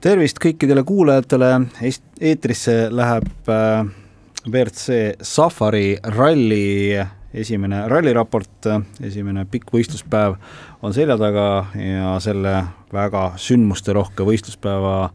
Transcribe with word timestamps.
tervist 0.00 0.38
kõikidele 0.40 0.84
kuulajatele, 0.86 1.48
eetrisse 2.20 2.76
läheb 2.92 3.50
äh, 3.52 3.88
WRC 4.48 5.20
Safari 5.22 5.98
ralli 6.16 6.96
esimene 7.36 7.84
ralliraport, 7.88 8.66
esimene 9.06 9.44
pikk 9.50 9.70
võistluspäev 9.74 10.38
on 10.82 10.96
selja 10.96 11.18
taga 11.20 11.44
ja 11.78 12.16
selle 12.22 12.56
väga 12.90 13.28
sündmusterohke 13.38 14.26
võistluspäeva 14.26 15.12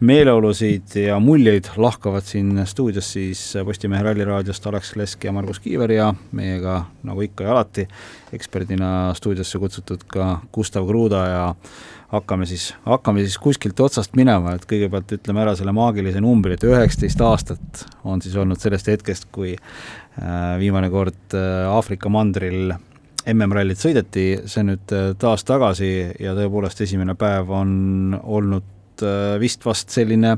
meeleolusid 0.00 0.94
ja 1.02 1.18
muljeid 1.20 1.66
lahkavad 1.76 2.24
siin 2.24 2.62
stuudios 2.70 3.10
siis 3.12 3.42
Postimehe 3.66 4.02
Ralliraadiost 4.06 4.66
Alex 4.70 4.94
Lesk 4.96 5.24
ja 5.26 5.32
Margus 5.36 5.60
Kiiver 5.60 5.92
ja 5.92 6.08
meiega, 6.32 6.84
nagu 7.04 7.26
ikka 7.26 7.44
ja 7.44 7.52
alati, 7.52 7.84
eksperdina 8.32 9.10
stuudiosse 9.18 9.60
kutsutud 9.60 10.06
ka 10.08 10.38
Gustav 10.54 10.86
Kruda 10.88 11.26
ja 11.28 11.42
hakkame 12.10 12.46
siis, 12.46 12.70
hakkame 12.86 13.22
siis 13.24 13.38
kuskilt 13.38 13.80
otsast 13.80 14.16
minema, 14.18 14.56
et 14.56 14.66
kõigepealt 14.68 15.14
ütleme 15.14 15.44
ära 15.44 15.54
selle 15.58 15.74
maagilise 15.76 16.22
numbri, 16.22 16.56
et 16.56 16.66
üheksateist 16.66 17.22
aastat 17.24 17.84
on 18.08 18.22
siis 18.22 18.34
olnud 18.40 18.60
sellest 18.60 18.90
hetkest, 18.90 19.28
kui 19.34 19.54
äh, 19.54 20.58
viimane 20.60 20.90
kord 20.90 21.36
äh, 21.38 21.68
Aafrika 21.70 22.10
mandril 22.12 22.74
MM-rallit 23.30 23.78
sõideti, 23.78 24.26
see 24.50 24.66
nüüd 24.66 24.94
äh, 24.96 25.12
taas 25.20 25.46
tagasi 25.46 25.90
ja 26.18 26.34
tõepoolest 26.38 26.82
esimene 26.86 27.14
päev 27.18 27.54
on 27.54 27.72
olnud 28.20 28.76
vist 29.40 29.62
vast 29.64 29.88
selline 29.94 30.34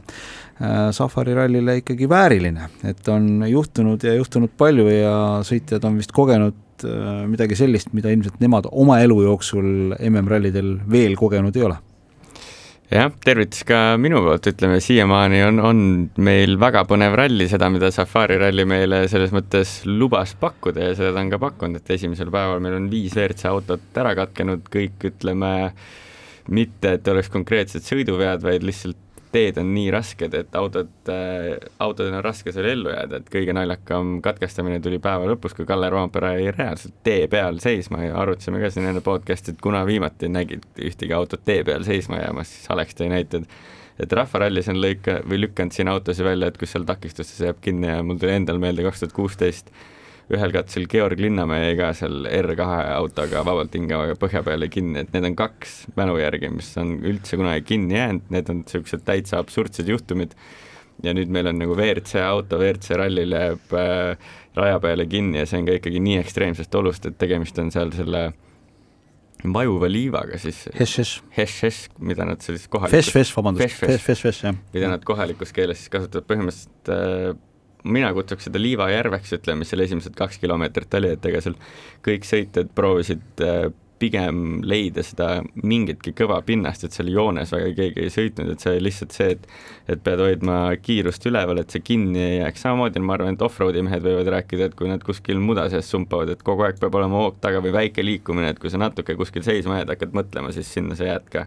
Safari 0.95 1.33
rallile 1.35 1.81
ikkagi 1.81 2.07
vääriline, 2.07 2.69
et 2.87 3.09
on 3.11 3.41
juhtunud 3.49 4.05
ja 4.07 4.13
juhtunud 4.15 4.53
palju 4.55 4.85
ja 4.87 5.15
sõitjad 5.43 5.83
on 5.89 5.97
vist 5.99 6.15
kogenud 6.15 6.55
Äh, 6.85 7.25
midagi 7.31 7.57
sellist, 7.59 7.93
mida 7.97 8.13
ilmselt 8.13 8.41
nemad 8.43 8.69
oma 8.71 8.99
elu 9.03 9.23
jooksul 9.27 9.97
MM-rallidel 9.99 10.77
veel 10.91 11.17
kogenud 11.19 11.57
ei 11.59 11.67
ole. 11.69 11.79
Jah, 12.93 13.09
tervitus 13.25 13.63
ka 13.65 13.95
minu 13.97 14.21
poolt, 14.21 14.51
ütleme 14.51 14.77
siiamaani 14.85 15.39
on, 15.47 15.61
on 15.65 15.79
meil 16.21 16.59
väga 16.61 16.83
põnev 16.91 17.15
ralli, 17.17 17.47
seda, 17.49 17.71
mida 17.73 17.89
Safari 17.95 18.37
ralli 18.43 18.67
meile 18.69 19.07
selles 19.09 19.33
mõttes 19.33 19.79
lubas 19.89 20.35
pakkuda 20.37 20.91
ja 20.91 20.99
seda 20.99 21.15
ta 21.15 21.23
on 21.23 21.31
ka 21.33 21.41
pakkunud, 21.41 21.81
et 21.81 21.95
esimesel 21.97 22.29
päeval 22.35 22.61
meil 22.61 22.77
on 22.77 22.91
viis 22.93 23.17
WRC 23.17 23.49
autot 23.49 24.03
ära 24.03 24.13
katkenud, 24.19 24.69
kõik 24.75 25.09
ütleme, 25.09 25.55
mitte 26.53 26.99
et 26.99 27.09
oleks 27.09 27.33
konkreetsed 27.33 27.87
sõiduvead, 27.87 28.45
vaid 28.45 28.67
lihtsalt 28.69 29.01
teed 29.33 29.59
on 29.61 29.73
nii 29.75 29.91
rasked, 29.95 30.35
et 30.37 30.57
autod 30.59 31.11
äh,, 31.13 31.57
autodel 31.83 32.17
on 32.19 32.25
raske 32.25 32.53
seal 32.55 32.69
ellu 32.73 32.93
jääda, 32.93 33.21
et 33.23 33.31
kõige 33.33 33.55
naljakam 33.57 34.17
katkestamine 34.25 34.81
tuli 34.85 35.01
päeva 35.03 35.29
lõpus, 35.31 35.57
kui 35.57 35.69
Kalle 35.69 35.91
Roompere 35.93 36.35
jäi 36.39 36.55
reaalselt 36.57 36.99
tee 37.07 37.27
peal 37.33 37.61
seisma 37.65 38.05
ja 38.05 38.17
arutasime 38.23 38.63
ka 38.63 38.71
siin 38.73 38.91
enne 38.91 39.05
podcast'i, 39.05 39.55
et 39.55 39.63
kuna 39.65 39.85
viimati 39.89 40.31
nägid 40.33 40.67
ühtegi 40.81 41.17
autot 41.17 41.45
tee 41.45 41.63
peal 41.67 41.87
seisma 41.89 42.21
jäämas, 42.23 42.53
siis 42.53 42.71
Alex 42.75 42.99
tõi 42.99 43.13
näite, 43.13 43.43
et 43.43 43.81
et 44.03 44.13
rahvarallis 44.17 44.71
on 44.73 44.79
lõika- 44.81 45.21
või 45.29 45.43
lükanud 45.43 45.75
siin 45.77 45.89
autosid 45.93 46.25
välja, 46.25 46.49
et 46.49 46.57
kus 46.59 46.73
seal 46.73 46.87
takistustes 46.89 47.41
jääb 47.45 47.59
kinni 47.63 47.91
ja 47.91 48.03
mul 48.03 48.19
tuli 48.19 48.33
endal 48.35 48.59
meelde 48.59 48.83
kaks 48.87 49.03
tuhat 49.03 49.13
kuusteist 49.15 49.69
ühel 50.33 50.53
katsel 50.55 50.87
Georg 50.91 51.21
Linnamäe 51.21 51.71
jäi 51.71 51.79
ka 51.81 51.93
seal 51.97 52.27
R2 52.29 52.67
autoga 52.95 53.43
vabalt 53.47 53.75
hingava 53.77 54.17
põhja 54.21 54.45
peale 54.47 54.69
kinni, 54.73 55.03
et 55.03 55.15
need 55.15 55.27
on 55.33 55.39
kaks 55.39 55.79
mälu 55.99 56.19
järgi, 56.21 56.53
mis 56.55 56.71
on 56.81 56.95
üldse 57.01 57.39
kunagi 57.41 57.67
kinni 57.73 57.99
jäänud, 57.99 58.29
need 58.35 58.53
on 58.53 58.63
niisugused 58.63 59.03
täitsa 59.09 59.41
absurdsed 59.43 59.91
juhtumid. 59.91 60.37
ja 61.03 61.11
nüüd 61.17 61.33
meil 61.35 61.49
on 61.51 61.59
nagu 61.59 61.75
WRC 61.75 62.21
auto, 62.23 62.61
WRC 62.61 62.95
rallil 63.01 63.33
jääb 63.35 63.73
äh, 63.75 64.31
raja 64.55 64.79
peale 64.81 65.07
kinni 65.11 65.41
ja 65.41 65.47
see 65.49 65.59
on 65.59 65.67
ka 65.67 65.77
ikkagi 65.81 66.01
nii 66.05 66.21
ekstreemsest 66.21 66.75
olust, 66.79 67.07
et 67.09 67.19
tegemist 67.19 67.59
on 67.59 67.73
seal 67.75 67.91
selle 67.97 68.29
vajuva 69.43 69.89
liivaga 69.91 70.39
siis. 70.39 70.69
Hesh-hesh, 70.77 71.89
mida 71.99 72.27
nad 72.29 72.45
siis 72.45 72.69
kohalikus. 72.71 73.09
Fesh-fesh, 73.09 73.35
vabandust. 73.35 73.81
Fesh-fesh, 73.81 74.45
jah. 74.47 74.61
mida 74.75 74.93
nad 74.93 75.03
kohalikus 75.07 75.51
keeles 75.57 75.83
siis 75.83 75.91
kasutavad 75.91 76.29
põhimõtteliselt 76.31 76.93
äh, 76.95 77.33
mina 77.85 78.13
kutsuks 78.15 78.49
seda 78.49 78.61
Liivajärveks, 78.63 79.37
ütleme, 79.39 79.63
mis 79.63 79.73
seal 79.73 79.85
esimesed 79.85 80.17
kaks 80.19 80.39
kilomeetrit 80.43 80.99
oli, 81.01 81.15
et 81.17 81.31
ega 81.31 81.41
seal 81.45 81.57
kõik 82.07 82.27
sõitjad 82.29 82.71
proovisid 82.77 83.43
äh, 83.43 83.71
pigem 84.03 84.63
leida 84.67 85.03
seda 85.07 85.29
mingitki 85.63 86.15
kõva 86.19 86.41
pinnast, 86.47 86.87
et 86.87 86.97
seal 86.97 87.11
joones 87.13 87.53
väga 87.55 87.71
keegi 87.79 88.07
ei 88.07 88.11
sõitnud, 88.11 88.51
et 88.51 88.63
see 88.65 88.73
oli 88.75 88.87
lihtsalt 88.89 89.15
see, 89.15 89.37
et 89.37 89.47
et 89.93 90.03
pead 90.03 90.23
hoidma 90.23 90.57
kiirust 90.83 91.27
üleval, 91.31 91.61
et 91.63 91.75
see 91.75 91.83
kinni 91.85 92.23
ei 92.23 92.39
jääks, 92.41 92.65
samamoodi 92.67 93.03
ma 93.03 93.17
arvan, 93.17 93.37
et 93.37 93.45
off-road'i 93.47 93.83
mehed 93.87 94.03
võivad 94.07 94.31
rääkida, 94.37 94.71
et 94.71 94.77
kui 94.79 94.91
nad 94.91 95.03
kuskil 95.07 95.43
muda 95.43 95.69
sees 95.73 95.91
sumpavad, 95.91 96.33
et 96.35 96.43
kogu 96.47 96.67
aeg 96.67 96.81
peab 96.83 96.99
olema 96.99 97.23
hoog 97.23 97.39
taga 97.43 97.63
või 97.65 97.75
väike 97.77 98.05
liikumine, 98.07 98.53
et 98.55 98.63
kui 98.63 98.73
sa 98.73 98.81
natuke 98.83 99.17
kuskil 99.19 99.47
seisma 99.47 99.81
jääd, 99.81 99.95
hakkad 99.95 100.19
mõtlema, 100.19 100.55
siis 100.55 100.71
sinna 100.71 100.99
sa 100.99 101.11
jääd 101.13 101.31
ka 101.33 101.47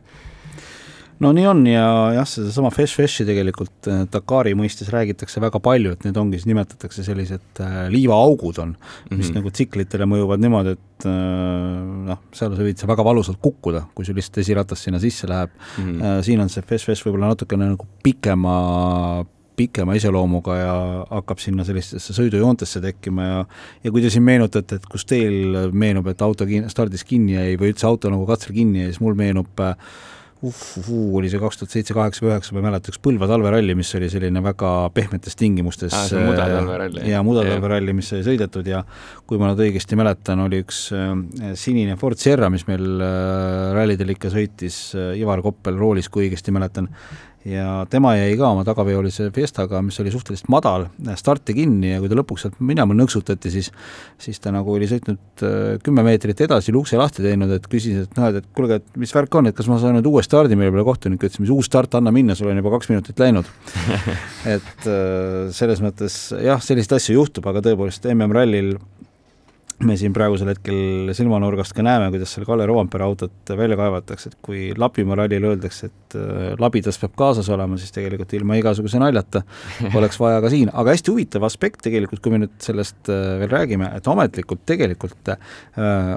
no 1.23 1.31
nii 1.35 1.45
on 1.47 1.61
ja 1.69 1.85
jah, 2.15 2.27
sedasama 2.27 2.71
Fesh 2.73 2.99
Feshi 2.99 3.25
tegelikult 3.27 3.89
äh, 3.91 4.03
Dakari 4.11 4.55
mõistes 4.57 4.89
räägitakse 4.93 5.41
väga 5.43 5.61
palju, 5.63 5.95
et 5.95 6.07
need 6.07 6.17
ongi, 6.19 6.39
siis 6.39 6.49
nimetatakse 6.49 7.05
sellised 7.07 7.61
äh, 7.63 7.77
liivaaugud 7.93 8.59
on, 8.63 8.73
mis 8.75 9.11
mm 9.11 9.21
-hmm. 9.21 9.37
nagu 9.39 9.51
tsiklitele 9.51 10.07
mõjuvad 10.11 10.43
niimoodi, 10.43 10.75
et 10.75 11.07
äh, 11.07 11.13
noh, 12.09 12.23
seal 12.35 12.55
sa 12.55 12.67
võid 12.67 12.81
sa 12.81 12.89
väga 12.91 13.05
valusalt 13.07 13.39
kukkuda, 13.41 13.85
kui 13.95 14.05
sul 14.05 14.19
lihtsalt 14.19 14.43
esiratas 14.43 14.83
sinna 14.83 14.99
sisse 14.99 15.27
läheb 15.27 15.49
mm. 15.51 15.83
-hmm. 15.83 16.21
siin 16.23 16.41
on 16.41 16.49
see 16.49 16.63
Fesh 16.63 16.85
Fesh 16.85 17.07
võib-olla 17.07 17.31
natukene 17.31 17.69
nagu 17.69 17.87
pikema 18.03 19.25
pikema 19.55 19.93
iseloomuga 19.95 20.55
ja 20.57 20.73
hakkab 21.09 21.39
sinna 21.39 21.63
sellistesse 21.63 22.13
sõidujoontesse 22.13 22.81
tekkima 22.83 23.23
ja 23.23 23.45
ja 23.83 23.91
kui 23.91 24.01
te 24.01 24.09
siin 24.09 24.23
meenutate, 24.23 24.75
et 24.75 24.85
kus 24.91 25.05
teil 25.05 25.71
meenub, 25.71 26.07
et 26.07 26.21
auto 26.21 26.45
kin-, 26.45 26.67
stardis 26.69 27.03
kinni 27.07 27.37
jäi 27.37 27.55
või 27.55 27.71
üldse 27.71 27.87
auto 27.87 28.11
nagu 28.11 28.25
katsel 28.25 28.53
kinni 28.53 28.83
jäi, 28.83 28.91
siis 28.91 28.99
mul 28.99 29.15
meenub 29.15 29.63
äh, 29.63 29.77
uh-uh, 30.43 31.15
oli 31.17 31.29
see 31.31 31.39
kaks 31.41 31.59
tuhat 31.61 31.75
seitse, 31.75 31.95
kaheksa 31.95 32.25
või 32.25 32.31
üheksa, 32.33 32.55
ma 32.55 32.61
ei 32.61 32.65
mäleta, 32.67 32.91
üks 32.91 33.01
Põlva 33.05 33.29
talveralli, 33.29 33.75
mis 33.77 33.91
oli 33.97 34.09
selline 34.11 34.41
väga 34.43 34.71
pehmetes 34.95 35.37
tingimustes 35.39 35.95
ah,. 35.95 36.07
mudatalveralli. 36.27 37.05
ja 37.11 37.21
mudatalveralli, 37.25 37.95
mis 37.97 38.11
sai 38.11 38.23
sõidetud 38.27 38.67
ja 38.69 38.83
kui 39.27 39.39
ma 39.41 39.51
nüüd 39.51 39.63
õigesti 39.67 39.99
mäletan, 39.99 40.43
oli 40.45 40.61
üks 40.65 40.81
äh, 40.95 41.13
sinine 41.59 41.95
Ford 42.01 42.19
Sierra, 42.21 42.51
mis 42.53 42.67
meil 42.69 42.85
äh, 42.99 43.71
rallidel 43.77 44.15
ikka 44.15 44.33
sõitis 44.33 44.79
äh,, 44.97 45.13
Ivar 45.21 45.43
Koppel 45.45 45.79
roolis, 45.79 46.11
kui 46.11 46.27
õigesti 46.27 46.55
mäletan 46.55 46.91
ja 47.45 47.85
tema 47.89 48.15
jäi 48.17 48.33
ka 48.39 48.49
oma 48.49 48.63
tagaveolise 48.65 49.29
Fiestaga, 49.33 49.81
mis 49.85 49.99
oli 50.01 50.11
suhteliselt 50.13 50.49
madal, 50.49 50.87
starti 51.19 51.53
kinni 51.57 51.91
ja 51.91 51.99
kui 52.01 52.09
ta 52.09 52.17
lõpuks 52.17 52.45
sealt 52.45 52.57
minema 52.65 52.95
nõksutati, 52.97 53.51
siis 53.53 53.69
siis 54.21 54.41
ta 54.41 54.53
nagu 54.55 54.73
oli 54.73 54.87
sõitnud 54.89 55.45
äh, 55.45 55.77
kümme 55.85 56.03
meetrit 56.07 56.41
edasi, 56.47 56.73
ukse 56.75 56.97
lahti 56.99 57.23
teinud, 57.25 57.53
et 57.53 57.67
küsis, 57.69 58.05
et 58.05 58.17
noh, 58.17 58.31
et 58.41 58.49
kuulge, 58.57 58.79
et 58.81 58.99
mis 59.01 59.13
värk 59.13 59.37
on, 59.37 59.49
et 59.49 59.57
kas 59.57 59.69
ma 59.69 59.77
saan 59.81 59.97
nüüd 59.99 60.09
uue 60.09 60.23
stardi, 60.25 60.57
mille 60.57 60.73
peale 60.73 60.87
kohtunik 60.87 61.21
ütles, 61.21 61.41
mis 61.43 61.53
uus 61.53 61.69
start, 61.69 61.97
anna 61.99 62.13
minna, 62.15 62.37
sul 62.37 62.49
on 62.49 62.61
juba 62.61 62.73
kaks 62.77 62.89
minutit 62.93 63.21
läinud. 63.21 63.49
Et 64.55 64.87
äh, 64.89 65.51
selles 65.55 65.81
mõttes 65.85 66.17
jah, 66.41 66.61
selliseid 66.61 66.97
asju 66.97 67.19
juhtub, 67.19 67.45
aga 67.49 67.61
tõepoolest 67.65 68.05
MM-rallil 68.13 68.75
me 69.85 69.97
siin 69.99 70.13
praegusel 70.15 70.53
hetkel 70.53 71.11
silmanurgast 71.17 71.75
ka 71.75 71.83
näeme, 71.83 72.07
kuidas 72.13 72.31
seal 72.35 72.45
Kalle 72.47 72.67
Roompere 72.69 73.03
autot 73.03 73.53
välja 73.57 73.77
kaevatakse, 73.79 74.31
et 74.31 74.37
kui 74.45 74.69
Lapimaa 74.77 75.19
rallil 75.19 75.49
öeldakse, 75.51 75.89
et 75.89 76.04
äh, 76.15 76.53
labidas 76.61 76.99
peab 77.01 77.15
kaasas 77.19 77.49
olema, 77.53 77.77
siis 77.81 77.93
tegelikult 77.95 78.33
ilma 78.37 78.57
igasuguse 78.59 78.99
naljata 79.01 79.43
oleks 79.99 80.19
vaja 80.21 80.41
ka 80.43 80.51
siin, 80.53 80.71
aga 80.73 80.95
hästi 80.95 81.13
huvitav 81.13 81.47
aspekt 81.47 81.83
tegelikult, 81.85 82.23
kui 82.23 82.33
me 82.33 82.41
nüüd 82.45 82.55
sellest 82.63 83.11
äh, 83.11 83.37
veel 83.41 83.51
räägime, 83.51 83.91
et 83.97 84.09
ametlikult 84.11 84.65
tegelikult 84.69 85.33
äh, 85.33 85.39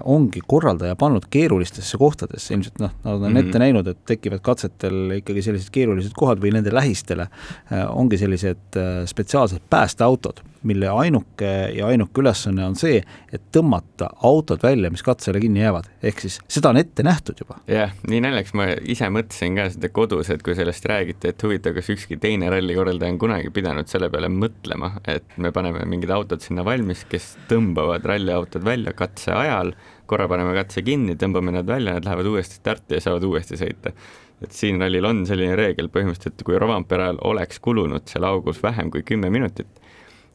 ongi 0.08 0.42
korraldaja 0.46 0.98
pannud 0.98 1.28
keerulistesse 1.32 2.00
kohtadesse, 2.00 2.54
ilmselt 2.56 2.82
noh, 2.82 2.94
nad 3.04 3.14
on 3.14 3.24
mm 3.24 3.34
-hmm. 3.34 3.48
ette 3.48 3.64
näinud, 3.64 3.88
et 3.92 4.04
tekivad 4.06 4.44
katsetel 4.44 5.18
ikkagi 5.18 5.42
sellised 5.42 5.72
keerulised 5.74 6.14
kohad 6.16 6.42
või 6.42 6.54
nende 6.56 6.74
lähistele 6.74 7.28
äh, 7.28 7.84
ongi 7.88 8.18
sellised 8.18 8.78
spetsiaalsed 9.08 9.62
päästeautod 9.70 10.44
mille 10.62 10.88
ainuke 10.88 11.50
ja 11.74 11.86
ainuke 11.86 12.20
ülesanne 12.20 12.64
on 12.66 12.76
see, 12.78 13.00
et 13.32 13.42
tõmmata 13.54 14.10
autod 14.26 14.62
välja, 14.62 14.90
mis 14.90 15.02
katsele 15.06 15.40
kinni 15.40 15.62
jäävad. 15.62 15.88
ehk 16.02 16.20
siis 16.24 16.38
seda 16.48 16.72
on 16.72 16.80
ette 16.80 17.02
nähtud 17.06 17.38
juba. 17.40 17.60
jah, 17.68 17.94
nii 18.10 18.20
naljakas, 18.24 18.54
ma 18.58 18.68
ise 18.82 19.10
mõtlesin 19.12 19.58
ka 19.58 19.68
seda 19.74 19.87
kodus, 19.94 20.30
et 20.34 20.42
kui 20.44 20.54
sellest 20.58 20.86
räägiti, 20.88 21.32
et 21.32 21.44
huvitav, 21.44 21.74
kas 21.76 21.90
ükski 21.94 22.18
teine 22.20 22.50
rallikorraldaja 22.52 23.14
on 23.14 23.20
kunagi 23.20 23.52
pidanud 23.54 23.90
selle 23.90 24.10
peale 24.12 24.30
mõtlema, 24.32 24.94
et 25.08 25.36
me 25.36 25.52
paneme 25.54 25.84
mingid 25.88 26.12
autod 26.14 26.44
sinna 26.44 26.64
valmis, 26.66 27.04
kes 27.10 27.34
tõmbavad 27.50 28.06
ralliautod 28.08 28.64
välja 28.66 28.94
katse 28.96 29.34
ajal, 29.34 29.74
korra 30.08 30.28
paneme 30.30 30.54
katse 30.56 30.82
kinni, 30.86 31.18
tõmbame 31.20 31.54
nad 31.58 31.68
välja, 31.68 31.98
nad 31.98 32.08
lähevad 32.08 32.32
uuesti 32.32 32.60
starti 32.60 32.98
ja 32.98 33.04
saavad 33.04 33.28
uuesti 33.28 33.60
sõita 33.60 33.94
et 34.42 34.54
siin 34.54 34.78
rallil 34.80 35.06
on 35.08 35.24
selline 35.26 35.56
reegel 35.58 35.90
põhimõtteliselt, 35.92 36.38
et 36.38 36.46
kui 36.46 36.58
Rovanperel 36.60 37.18
oleks 37.26 37.58
kulunud 37.62 38.06
seal 38.10 38.26
augus 38.28 38.60
vähem 38.62 38.90
kui 38.94 39.02
kümme 39.06 39.30
minutit, 39.34 39.80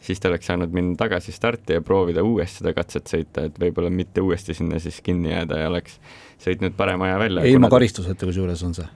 siis 0.03 0.19
ta 0.19 0.29
oleks 0.31 0.49
saanud 0.51 0.73
minna 0.75 0.97
tagasi 0.99 1.31
starti 1.35 1.77
ja 1.77 1.83
proovida 1.85 2.23
uuesti 2.23 2.61
seda 2.61 2.73
katset 2.75 3.11
sõita, 3.11 3.47
et 3.47 3.59
võib-olla 3.59 3.91
mitte 3.93 4.23
uuesti 4.23 4.55
sinna 4.57 4.81
siis 4.83 4.99
kinni 5.05 5.31
jääda 5.31 5.63
ja 5.63 5.71
oleks 5.71 5.99
sõitnud 6.43 6.75
parema 6.77 7.09
aja 7.09 7.21
välja. 7.21 7.47
ilma 7.47 7.71
karistuseta 7.71 8.27
kusjuures 8.27 8.63
on 8.67 8.75
see? 8.79 8.89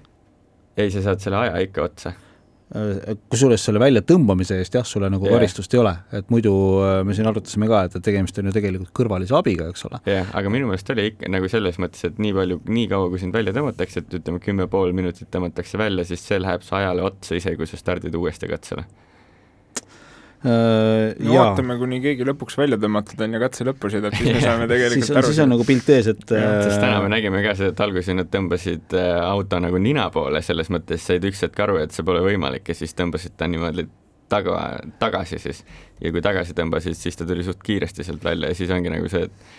Ei, 0.77 0.93
sa 0.93 1.03
saad 1.05 1.23
selle 1.23 1.41
aja 1.41 1.59
ikka 1.65 1.85
otsa. 1.87 2.13
Äh, 2.75 3.15
kusjuures 3.31 3.63
selle 3.63 3.79
väljatõmbamise 3.79 4.57
eest 4.59 4.75
jah, 4.75 4.83
sulle 4.87 5.07
nagu 5.11 5.23
yeah. 5.23 5.37
karistust 5.37 5.71
ei 5.71 5.79
ole, 5.79 5.93
et 6.19 6.27
muidu 6.33 6.51
äh, 6.83 6.97
me 7.07 7.15
siin 7.15 7.29
arutasime 7.29 7.69
ka, 7.71 7.85
et 7.87 7.95
tegemist 8.03 8.41
on 8.41 8.49
ju 8.49 8.55
tegelikult 8.57 8.91
kõrvalise 8.97 9.37
abiga, 9.39 9.69
eks 9.71 9.87
ole. 9.87 10.01
jah 10.03 10.19
yeah,, 10.25 10.33
aga 10.35 10.51
minu 10.51 10.67
meelest 10.67 10.91
oli 10.91 11.07
ikka 11.13 11.31
nagu 11.31 11.47
selles 11.51 11.79
mõttes, 11.79 12.03
et 12.09 12.19
nii 12.19 12.35
palju, 12.35 12.59
nii 12.67 12.89
kaua, 12.91 13.07
kui 13.13 13.23
sind 13.23 13.37
välja 13.37 13.55
tõmmatakse, 13.55 14.03
et 14.03 14.17
ütleme, 14.19 14.43
kümme 14.43 14.67
pool 14.71 14.91
minutit 14.97 15.31
tõmmatakse 15.31 15.79
välja, 15.79 16.03
siis 16.11 16.27
see 16.27 16.41
läheb 16.43 16.67
su 16.67 16.75
ajale 16.75 17.07
otsa, 17.07 17.37
isegi 17.39 17.61
kui 17.61 17.71
sa 17.71 17.79
stardid 17.79 18.19
uuesti 18.19 18.51
katsele 18.51 18.83
no 20.45 21.33
ja. 21.33 21.43
ootame, 21.47 21.77
kuni 21.81 21.97
keegi 22.03 22.25
lõpuks 22.27 22.57
välja 22.59 22.77
tõmmatud 22.81 23.21
on 23.25 23.37
ja 23.37 23.41
katse 23.41 23.65
lõppu 23.67 23.89
sõidab, 23.93 24.13
siis 24.17 24.35
me 24.35 24.41
saame 24.45 24.67
tegelikult 24.69 25.01
siis 25.01 25.13
on, 25.13 25.19
aru. 25.21 25.31
siis 25.31 25.43
on 25.43 25.53
nagu 25.55 25.67
pilt 25.67 25.93
ees, 25.95 26.09
et 26.13 26.25
sest 26.33 26.81
täna 26.83 26.99
me 27.03 27.11
nägime 27.13 27.41
ka 27.45 27.55
seda, 27.57 27.73
et 27.73 27.85
alguses 27.87 28.17
nad 28.17 28.29
tõmbasid 28.33 28.97
äh, 28.97 29.13
auto 29.25 29.61
nagu 29.63 29.81
nina 29.81 30.09
poole, 30.13 30.43
selles 30.45 30.69
mõttes 30.73 31.07
said 31.09 31.25
üks 31.27 31.41
hetk 31.47 31.63
aru, 31.65 31.79
et 31.81 31.95
see 31.95 32.05
pole 32.05 32.21
võimalik 32.25 32.69
ja 32.69 32.77
siis 32.77 32.93
tõmbasid 32.97 33.37
ta 33.39 33.49
niimoodi 33.49 33.87
taga, 34.29 34.59
tagasi 34.99 35.39
siis. 35.41 35.63
ja 36.01 36.11
kui 36.13 36.21
tagasi 36.21 36.53
tõmbasid, 36.57 36.97
siis 36.99 37.17
ta 37.17 37.25
tuli 37.25 37.45
suht 37.47 37.63
kiiresti 37.63 38.05
sealt 38.05 38.23
välja 38.27 38.51
ja 38.51 38.57
siis 38.57 38.71
ongi 38.73 38.91
nagu 38.93 39.09
see, 39.11 39.25
et 39.25 39.56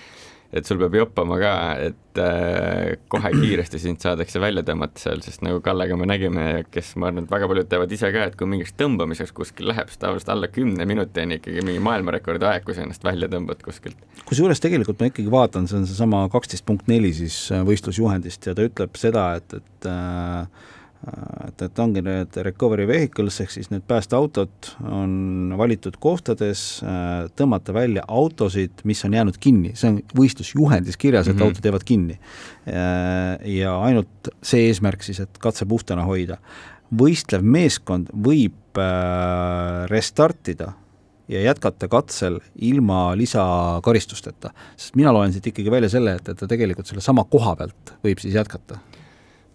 et 0.49 0.65
sul 0.65 0.79
peab 0.81 0.95
joppama 0.97 1.37
ka, 1.41 1.53
et 1.91 2.21
äh, 2.23 2.95
kohe 3.13 3.33
kiiresti 3.35 3.81
sind 3.83 4.01
saadakse 4.01 4.41
välja 4.41 4.63
tõmmata 4.65 5.03
seal, 5.03 5.21
sest 5.25 5.43
nagu 5.45 5.61
Kallega 5.65 5.99
me 6.01 6.09
nägime, 6.09 6.47
kes 6.73 6.95
ma 6.97 7.11
arvan, 7.11 7.27
et 7.27 7.35
väga 7.35 7.51
paljud 7.51 7.69
teavad 7.69 7.93
ise 7.93 8.09
ka, 8.15 8.25
et 8.31 8.39
kui 8.39 8.49
mingiks 8.49 8.73
tõmbamiseks 8.81 9.35
kuskil 9.37 9.69
läheb, 9.69 9.93
siis 9.93 10.01
tavaliselt 10.01 10.33
alla 10.33 10.49
kümne 10.53 10.89
minuti 10.89 11.27
on 11.27 11.37
ikkagi 11.37 11.65
mingi 11.69 11.85
maailmarekordi 11.85 12.49
aeg, 12.49 12.65
kui 12.65 12.77
sa 12.77 12.87
ennast 12.87 13.05
välja 13.05 13.29
tõmbad 13.33 13.61
kuskilt. 13.65 14.01
kusjuures 14.29 14.65
tegelikult 14.65 15.03
ma 15.03 15.11
ikkagi 15.13 15.29
vaatan, 15.33 15.69
see 15.69 15.83
on 15.83 15.87
seesama 15.91 16.25
kaksteist 16.33 16.65
punkt 16.69 16.89
neli 16.89 17.13
siis 17.17 17.37
äh, 17.53 17.63
võistlusjuhendist 17.69 18.49
ja 18.49 18.57
ta 18.57 18.65
ütleb 18.71 18.97
seda, 19.01 19.29
et, 19.43 19.61
et 19.61 19.93
äh, 19.93 20.75
et, 21.07 21.63
et 21.63 21.81
ongi 21.83 22.03
need 22.03 22.39
recovery 22.47 22.87
vehicles 22.89 23.39
ehk 23.45 23.53
siis 23.55 23.69
need 23.71 23.85
päästeautod 23.89 24.71
on 24.91 25.55
valitud 25.59 25.99
kohtades 26.03 26.63
äh, 26.83 27.29
tõmmata 27.39 27.75
välja 27.75 28.03
autosid, 28.09 28.83
mis 28.89 29.05
on 29.07 29.15
jäänud 29.15 29.39
kinni, 29.41 29.75
see 29.79 29.93
on 29.93 30.01
võistlusjuhendis 30.19 30.99
kirjas, 30.99 31.29
et 31.29 31.37
mm 31.37 31.41
-hmm. 31.41 31.55
autod 31.55 31.71
jäävad 31.71 31.87
kinni. 31.87 32.19
Äh, 32.67 33.47
ja 33.59 33.77
ainult 33.83 34.33
see 34.43 34.67
eesmärk 34.67 35.07
siis, 35.07 35.21
et 35.21 35.39
katse 35.39 35.67
puhtana 35.67 36.05
hoida. 36.09 36.39
võistlev 36.89 37.43
meeskond 37.43 38.09
võib 38.13 38.79
äh, 38.81 39.87
restartida 39.87 40.73
ja 41.29 41.43
jätkata 41.43 41.89
katsel 41.89 42.41
ilma 42.57 43.17
lisakaristusteta, 43.17 44.51
sest 44.77 44.97
mina 44.97 45.13
loen 45.13 45.33
siit 45.33 45.47
ikkagi 45.47 45.71
välja 45.71 45.89
selle, 45.89 46.15
et, 46.15 46.29
et 46.29 46.39
ta 46.39 46.47
tegelikult 46.47 46.87
selle 46.87 47.05
sama 47.05 47.25
koha 47.25 47.57
pealt 47.57 47.93
võib 48.05 48.19
siis 48.19 48.35
jätkata 48.35 48.81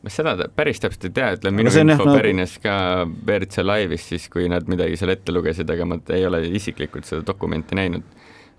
ma 0.03 0.11
seda 0.11 0.35
päris 0.55 0.81
täpselt 0.83 1.07
ei 1.07 1.15
tea, 1.15 1.29
ütleme 1.37 1.61
minu 1.61 1.71
info 1.71 2.07
jah, 2.07 2.17
pärines 2.19 2.57
no... 2.57 2.63
ka 2.65 2.75
WRC 3.07 3.63
Live'ist 3.63 4.11
siis, 4.11 4.27
kui 4.31 4.49
nad 4.51 4.67
midagi 4.71 4.99
seal 4.99 5.13
ette 5.15 5.35
lugesid, 5.35 5.69
aga 5.71 5.87
ma 5.87 5.99
ei 6.15 6.25
ole 6.27 6.43
isiklikult 6.59 7.07
seda 7.07 7.23
dokumenti 7.27 7.79
näinud. 7.79 8.05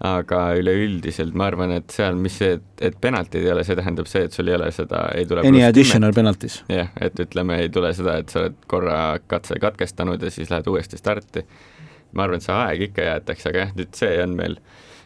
aga 0.04 0.38
üleüldiselt 0.58 1.36
ma 1.38 1.46
arvan, 1.46 1.70
et 1.76 1.92
seal, 1.94 2.16
mis 2.18 2.34
see, 2.40 2.56
et 2.82 2.96
penaltid 3.00 3.44
ei 3.44 3.52
ole, 3.52 3.62
see 3.64 3.76
tähendab 3.78 4.08
see, 4.10 4.24
et 4.26 4.34
sul 4.34 4.48
ei 4.50 4.56
ole 4.56 4.72
seda, 4.74 5.04
ei 5.14 5.28
tule 5.30 5.44
Any 5.46 5.62
additional 5.62 6.12
penalties. 6.16 6.62
jah, 6.72 6.90
et 7.00 7.20
ütleme, 7.22 7.60
ei 7.62 7.70
tule 7.72 7.92
seda, 7.94 8.16
et 8.24 8.32
sa 8.32 8.42
oled 8.42 8.58
korra 8.68 8.98
katse 9.30 9.60
katkestanud 9.62 10.22
ja 10.24 10.32
siis 10.34 10.50
lähed 10.50 10.66
uuesti 10.72 10.98
starti. 10.98 11.44
ma 12.12 12.26
arvan, 12.26 12.42
et 12.42 12.48
see 12.48 12.56
aeg 12.56 12.88
ikka 12.88 13.06
jäetakse, 13.06 13.52
aga 13.52 13.66
jah, 13.66 13.74
nüüd 13.78 13.94
see 14.00 14.16
on 14.24 14.34
meil 14.40 14.58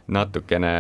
natukene 0.08 0.72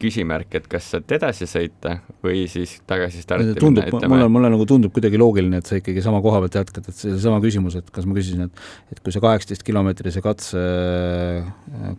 küsimärk, 0.00 0.52
et 0.58 0.66
kas 0.70 0.86
sealt 0.92 1.10
edasi 1.14 1.46
sõita 1.48 1.98
või 2.24 2.44
siis 2.50 2.76
tagasi 2.88 3.22
starti 3.24 3.56
tundub, 3.58 3.88
mulle, 4.08 4.28
mulle 4.32 4.50
nagu 4.52 4.66
tundub 4.68 4.92
kuidagi 4.94 5.20
loogiline, 5.20 5.60
et 5.60 5.68
sa 5.68 5.78
ikkagi 5.80 6.02
sama 6.04 6.20
koha 6.24 6.40
pealt 6.44 6.58
jätkad, 6.60 6.88
et 6.90 6.98
seesama 6.98 7.40
küsimus, 7.44 7.78
et 7.80 7.90
kas 7.94 8.06
ma 8.08 8.16
küsisin, 8.16 8.46
et 8.48 8.94
et 8.94 9.02
kui 9.04 9.14
sa 9.14 9.22
kaheksateist 9.22 9.64
kilomeetrise 9.66 10.22
katse 10.24 10.62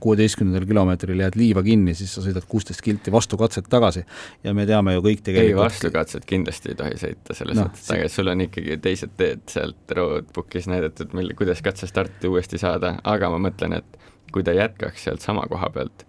kuueteistkümnendal 0.03 0.67
kilomeetril 0.69 1.23
jääd 1.25 1.37
liiva 1.39 1.63
kinni, 1.65 1.95
siis 1.97 2.13
sa 2.15 2.23
sõidad 2.25 2.47
kuusteist 2.49 2.83
kilti 2.85 3.13
vastu 3.13 3.39
katset 3.39 3.69
tagasi. 3.71 4.05
Ja 4.43 4.55
me 4.57 4.65
teame 4.69 4.95
ju 4.95 5.05
kõik 5.05 5.23
tegelikult 5.25 5.55
ei, 5.55 5.59
vastu 5.59 5.93
katset 5.93 6.27
kindlasti 6.29 6.73
ei 6.73 6.79
tohi 6.79 6.99
sõita, 6.99 7.37
selles 7.37 7.59
no, 7.59 7.67
mõttes, 7.67 7.87
aga 7.95 8.09
sul 8.11 8.31
on 8.31 8.45
ikkagi 8.47 8.79
teised 8.83 9.15
teed 9.19 9.45
sealt 9.51 9.95
roadbook'is 9.99 10.69
näidatud, 10.71 11.15
mil, 11.17 11.33
kuidas 11.39 11.63
katsestarti 11.65 12.31
uuesti 12.31 12.61
saada, 12.61 12.97
aga 13.07 13.31
ma 13.33 13.41
mõtlen, 13.49 13.79
et 13.81 13.99
kui 14.33 14.45
ta 14.45 14.53
jätkaks 14.55 15.07
sealt 15.07 15.25
sama 15.25 15.45
koha 15.49 15.71
pealt 15.73 16.05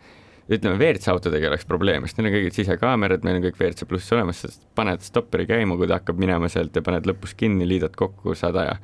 ütleme, 0.50 0.76
WRC 0.78 1.12
autodega 1.12 1.50
oleks 1.50 1.66
probleem, 1.68 2.06
sest 2.06 2.18
neil 2.18 2.30
on 2.30 2.36
kõigil 2.36 2.56
sisekaamerad, 2.56 3.22
meil 3.26 3.38
on 3.38 3.46
kõik 3.46 3.60
WRC 3.60 3.86
pluss 3.90 4.12
olemas, 4.16 4.42
sest 4.44 4.66
paned 4.78 5.04
stopperi 5.06 5.46
käima, 5.50 5.78
kui 5.78 5.88
ta 5.90 6.00
hakkab 6.00 6.20
minema 6.20 6.50
sealt 6.50 6.76
ja 6.76 6.82
paned 6.86 7.06
lõpus 7.08 7.36
kinni, 7.38 7.68
liidad 7.68 7.94
kokku, 7.98 8.34
saad 8.38 8.58
aja. 8.64 8.76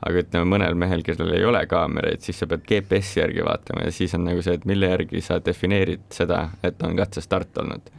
aga 0.00 0.22
ütleme, 0.22 0.48
mõnel 0.48 0.78
mehel, 0.80 1.02
kellel 1.04 1.34
ei 1.36 1.42
ole 1.44 1.60
kaameraid, 1.68 2.22
siis 2.24 2.38
sa 2.40 2.46
pead 2.48 2.62
GPS-i 2.64 3.20
järgi 3.20 3.42
vaatama 3.44 3.82
ja 3.84 3.92
siis 3.92 4.14
on 4.16 4.24
nagu 4.24 4.40
see, 4.40 4.54
et 4.56 4.64
mille 4.64 4.88
järgi 4.88 5.20
sa 5.20 5.36
defineerid 5.44 6.06
seda, 6.16 6.46
et 6.64 6.80
on 6.86 6.96
katsestart 6.96 7.60
olnud 7.60 7.90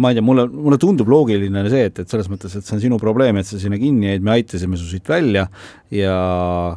ma 0.00 0.08
ei 0.08 0.16
tea, 0.16 0.24
mulle, 0.24 0.46
mulle 0.48 0.78
tundub 0.80 1.10
loogiline 1.12 1.64
see, 1.68 1.84
et, 1.90 1.98
et 2.00 2.12
selles 2.12 2.30
mõttes, 2.32 2.54
et 2.56 2.64
see 2.64 2.76
on 2.78 2.80
sinu 2.80 2.98
probleem, 3.00 3.36
et 3.40 3.48
sa 3.48 3.60
sinna 3.60 3.76
kinni 3.80 4.08
jäid, 4.08 4.24
me 4.24 4.32
aitasime 4.38 4.78
su 4.80 4.88
siit 4.88 5.08
välja 5.12 5.44
ja 5.92 6.14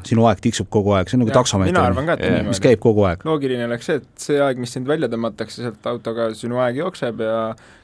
sinu 0.07 0.27
aeg 0.27 0.41
tiksub 0.43 0.67
kogu 0.73 0.97
aeg, 0.97 1.07
see 1.07 1.15
on 1.15 1.23
nagu 1.23 1.35
taksomeeter, 1.35 2.43
mis 2.49 2.59
käib 2.63 2.83
kogu 2.83 3.05
aeg. 3.07 3.23
loogiline 3.27 3.69
oleks 3.69 3.87
see, 3.87 4.01
et 4.01 4.27
see 4.27 4.41
aeg, 4.43 4.59
mis 4.59 4.75
sind 4.75 4.89
välja 4.89 5.07
tõmmatakse 5.11 5.63
sealt 5.63 5.87
autoga, 5.93 6.27
sinu 6.35 6.59
aeg 6.63 6.81
jookseb 6.83 7.23
ja 7.23 7.39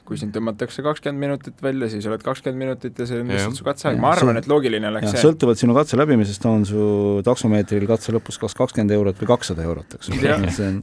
kui 0.06 0.18
sind 0.18 0.34
tõmmatakse 0.34 0.82
kakskümmend 0.84 1.22
minutit 1.22 1.62
välja, 1.62 1.88
siis 1.92 2.06
oled 2.10 2.22
kakskümmend 2.26 2.64
minutit 2.64 2.98
ja 2.98 3.06
see 3.08 3.22
on 3.22 3.30
lihtsalt 3.30 3.60
su 3.60 3.66
katseaeg, 3.66 4.00
ma 4.02 4.10
arvan, 4.16 4.40
et 4.40 4.48
loogiline 4.50 4.90
oleks 4.90 5.12
see. 5.14 5.22
sõltuvalt 5.22 5.60
sinu 5.62 5.76
katse 5.76 5.98
läbimisest 6.00 6.46
on 6.50 6.66
su 6.68 6.84
taksomeetril 7.26 7.86
katse 7.90 8.14
lõpus 8.16 8.40
kas 8.42 8.56
kakskümmend 8.58 8.94
eurot 8.98 9.22
või 9.22 9.30
kakssada 9.34 9.66
eurot, 9.68 9.98
eks 9.98 10.10
ole, 10.10 10.52
see 10.56 10.70
on 10.72 10.80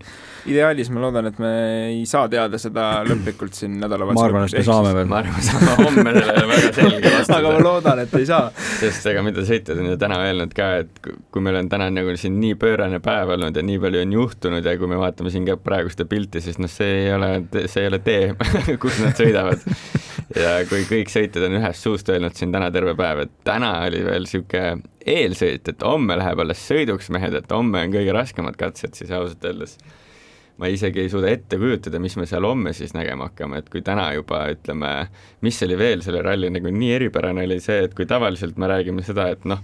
ideaalis 0.47 0.89
ma 0.93 1.03
loodan, 1.03 1.27
et 1.29 1.39
me 1.41 1.51
ei 1.89 2.05
saa 2.09 2.27
teada 2.31 2.59
seda 2.61 2.87
lõplikult 3.07 3.57
siin 3.57 3.75
nädalavahetusel. 3.81 4.21
ma 4.21 4.27
arvan, 4.29 4.47
et 4.47 4.57
me 4.57 4.63
saame 4.67 4.93
veel. 4.95 5.09
ma 5.09 5.19
arvan, 5.21 5.45
saame 5.45 5.75
homme 5.79 6.13
sellele 6.15 6.45
väga 6.53 6.71
selge 6.77 7.11
vastuse 7.15 7.37
aga 7.37 7.51
ma 7.53 7.63
loodan, 7.63 8.01
et 8.05 8.15
ei 8.19 8.27
saa. 8.29 8.45
sest 8.79 9.09
ega 9.11 9.23
mida 9.25 9.43
sõitjad 9.47 9.81
on 9.83 9.91
ju 9.91 9.97
täna 10.01 10.19
öelnud 10.25 10.55
ka, 10.55 10.69
et 10.83 11.11
kui 11.33 11.43
meil 11.45 11.59
on 11.59 11.71
täna 11.71 11.89
nagu 11.93 12.15
siin 12.19 12.39
nii 12.41 12.55
pöörane 12.61 13.01
päev 13.03 13.35
olnud 13.35 13.59
ja 13.59 13.65
nii 13.65 13.81
palju 13.83 14.03
on 14.05 14.15
juhtunud 14.19 14.71
ja 14.71 14.75
kui 14.79 14.91
me 14.91 14.99
vaatame 15.01 15.33
siin 15.33 15.47
ka 15.49 15.57
praeguste 15.61 16.07
pilti, 16.09 16.43
siis 16.43 16.59
noh, 16.61 16.71
see 16.71 17.03
ei 17.03 17.13
ole, 17.15 17.31
see 17.65 17.83
ei 17.83 17.91
ole 17.91 18.01
tee 18.05 18.33
kus 18.81 19.01
nad 19.09 19.19
sõidavad. 19.19 19.65
ja 20.37 20.55
kui 20.69 20.83
kõik 20.89 21.11
sõitjad 21.13 21.47
on 21.49 21.59
ühest 21.59 21.85
suust 21.85 22.09
öelnud 22.13 22.37
siin 22.37 22.53
täna 22.55 22.69
terve 22.73 22.95
päev, 22.97 23.25
et 23.25 23.33
täna 23.47 23.73
oli 23.87 24.03
veel 24.05 24.27
niisugune 24.27 24.83
eelsõit, 25.09 25.71
et 25.71 25.85
homme 25.85 26.19
läheb 26.19 26.43
alles 26.43 26.61
sõiduks, 26.69 27.09
mehed, 27.13 27.35
et 27.39 27.55
homme 27.55 27.81
on 27.85 27.95
kõige 27.95 28.13
raskemad 28.15 28.59
katsed, 28.59 28.93
siis 28.97 29.11
ausalt 29.15 29.49
öeldes 29.49 29.79
ma 30.59 30.67
isegi 30.67 31.05
ei 31.05 31.09
suuda 31.11 31.29
ette 31.31 31.57
kujutada, 31.59 32.01
mis 32.03 32.17
me 32.19 32.25
seal 32.27 32.43
homme 32.43 32.73
siis 32.75 32.91
nägema 32.95 33.29
hakkame, 33.29 33.61
et 33.61 33.69
kui 33.71 33.81
täna 33.85 34.09
juba 34.17 34.43
ütleme, 34.51 34.91
mis 35.45 35.59
oli 35.63 35.77
veel 35.79 36.03
selle 36.03 36.23
ralli 36.25 36.49
nagu 36.51 36.71
nii 36.75 36.91
eripärane, 36.97 37.45
oli 37.47 37.61
see, 37.63 37.85
et 37.87 37.95
kui 37.95 38.07
tavaliselt 38.09 38.59
me 38.59 38.67
räägime 38.67 39.05
seda, 39.07 39.29
et 39.31 39.47
noh, 39.47 39.63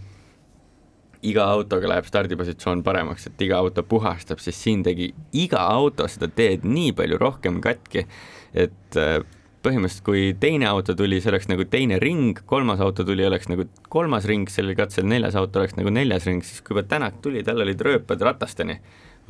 iga 1.29 1.45
autoga 1.51 1.89
läheb 1.89 2.07
stardipositsioon 2.09 2.83
paremaks, 2.85 3.29
et 3.29 3.41
iga 3.45 3.59
auto 3.63 3.83
puhastab, 3.87 4.41
siis 4.43 4.57
siin 4.61 4.83
tegi 4.85 5.11
iga 5.37 5.63
auto 5.71 6.07
seda 6.11 6.29
teed 6.31 6.65
nii 6.67 6.93
palju 6.97 7.19
rohkem 7.21 7.61
katki, 7.63 8.05
et 8.53 8.99
äh, 9.01 9.17
põhimõtteliselt 9.65 10.05
kui 10.05 10.27
teine 10.39 10.67
auto 10.69 10.93
tuli, 10.97 11.17
see 11.21 11.31
oleks 11.33 11.49
nagu 11.49 11.65
teine 11.69 11.97
ring, 12.01 12.37
kolmas 12.49 12.83
auto 12.85 13.05
tuli, 13.07 13.25
oleks 13.25 13.49
nagu 13.49 13.65
kolmas 13.89 14.27
ring 14.29 14.51
sellel 14.51 14.77
katsel, 14.77 15.07
neljas 15.09 15.37
auto 15.39 15.61
oleks 15.61 15.77
nagu 15.79 15.93
neljas 15.93 16.29
ring, 16.29 16.45
siis 16.45 16.61
kui 16.61 16.75
juba 16.75 16.85
Tänak 16.89 17.19
tuli, 17.25 17.43
tal 17.43 17.65
olid 17.65 17.81
rööpad 17.81 18.21
ratasteni. 18.29 18.79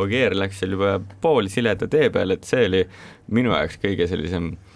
Ogier 0.02 0.34
läks 0.36 0.60
seal 0.60 0.75
juba 0.75 0.98
pool 1.24 1.48
sileda 1.48 1.88
tee 1.88 2.10
peal, 2.12 2.36
et 2.36 2.44
see 2.44 2.66
oli 2.68 2.82
minu 3.32 3.54
jaoks 3.56 3.80
kõige 3.80 4.10
sellisem 4.12 4.50
äh, 4.52 4.75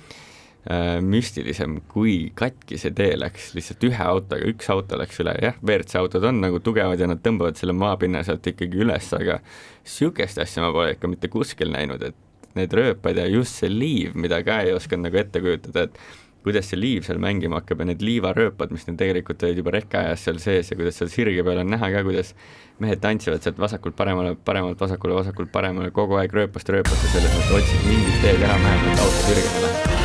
müstilisem, 1.02 1.80
kui 1.90 2.30
katki 2.38 2.78
see 2.78 2.94
tee 2.94 3.16
läks, 3.18 3.54
lihtsalt 3.58 3.84
ühe 3.88 4.06
autoga, 4.06 4.46
üks 4.52 4.70
auto 4.70 5.00
läks 5.02 5.18
üle, 5.24 5.34
jah, 5.42 5.58
WRC 5.66 5.98
autod 5.98 6.28
on 6.30 6.44
nagu 6.44 6.62
tugevad 6.62 7.02
ja 7.02 7.08
nad 7.10 7.24
tõmbavad 7.26 7.58
selle 7.58 7.74
maapinna 7.74 8.22
sealt 8.28 8.46
ikkagi 8.52 8.84
üles, 8.86 9.10
aga 9.18 9.40
niisugust 9.42 10.38
asja 10.44 10.62
ma 10.62 10.70
pole 10.76 10.94
ikka 10.94 11.10
mitte 11.10 11.32
kuskil 11.34 11.74
näinud, 11.74 12.06
et 12.06 12.56
need 12.58 12.74
rööpad 12.78 13.18
ja 13.18 13.26
just 13.30 13.58
see 13.62 13.70
liiv, 13.72 14.14
mida 14.14 14.44
ka 14.46 14.62
ei 14.66 14.76
osanud 14.76 15.08
nagu 15.08 15.22
ette 15.22 15.42
kujutada, 15.42 15.88
et 15.90 15.98
kuidas 16.46 16.70
see 16.70 16.80
liiv 16.80 17.04
seal 17.08 17.20
mängima 17.22 17.60
hakkab 17.60 17.82
ja 17.82 17.90
need 17.90 18.06
liivarööpad, 18.06 18.72
mis 18.74 18.86
neil 18.88 18.98
tegelikult 19.00 19.44
olid 19.44 19.60
juba 19.60 19.74
rekkeajas 19.76 20.26
seal 20.28 20.40
sees 20.44 20.72
ja 20.72 20.78
kuidas 20.80 21.02
seal 21.02 21.12
sirge 21.12 21.44
peal 21.46 21.64
on 21.66 21.74
näha 21.74 21.92
ka, 21.98 22.04
kuidas 22.08 22.36
mehed 22.80 23.02
tantsivad 23.04 23.44
sealt 23.44 23.60
vasakult 23.60 23.98
paremale, 23.98 24.38
paremalt 24.46 24.80
vasakule, 24.80 25.18
vasakult 25.20 25.52
paremale, 25.52 25.92
kogu 25.96 26.22
aeg 26.22 26.36
rööpast 26.42 26.72
rööpasse, 26.78 27.10
selles 27.16 27.34
mõttes 27.36 27.58
otsid 27.60 27.88
mingit 27.90 28.22
teed 28.24 28.46
enam-vähem, 28.46 28.94
et 28.94 29.08
auto 29.08 29.26
sirgemale 29.28 29.99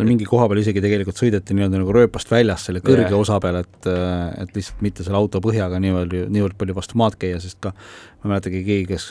seal 0.00 0.08
mingi 0.08 0.28
koha 0.28 0.48
peal 0.48 0.62
isegi 0.62 0.82
tegelikult 0.84 1.20
sõideti 1.20 1.56
nii-öelda 1.56 1.82
nagu 1.82 1.94
rööpast 1.94 2.32
väljas 2.32 2.66
selle 2.68 2.82
kõrge 2.84 3.06
yeah. 3.08 3.20
osa 3.20 3.38
peal, 3.42 3.60
et 3.60 3.90
et 3.90 4.56
lihtsalt 4.56 4.82
mitte 4.84 5.06
selle 5.06 5.20
auto 5.20 5.42
põhjaga 5.44 5.80
niivõrd, 5.82 6.16
niivõrd 6.32 6.56
palju 6.60 6.76
vastu 6.76 7.00
maad 7.00 7.18
käia, 7.20 7.40
sest 7.42 7.60
ka 7.60 7.74
ma 7.74 8.28
ei 8.28 8.34
mäletagi 8.34 8.64
keegi, 8.64 8.88
kes 8.94 9.10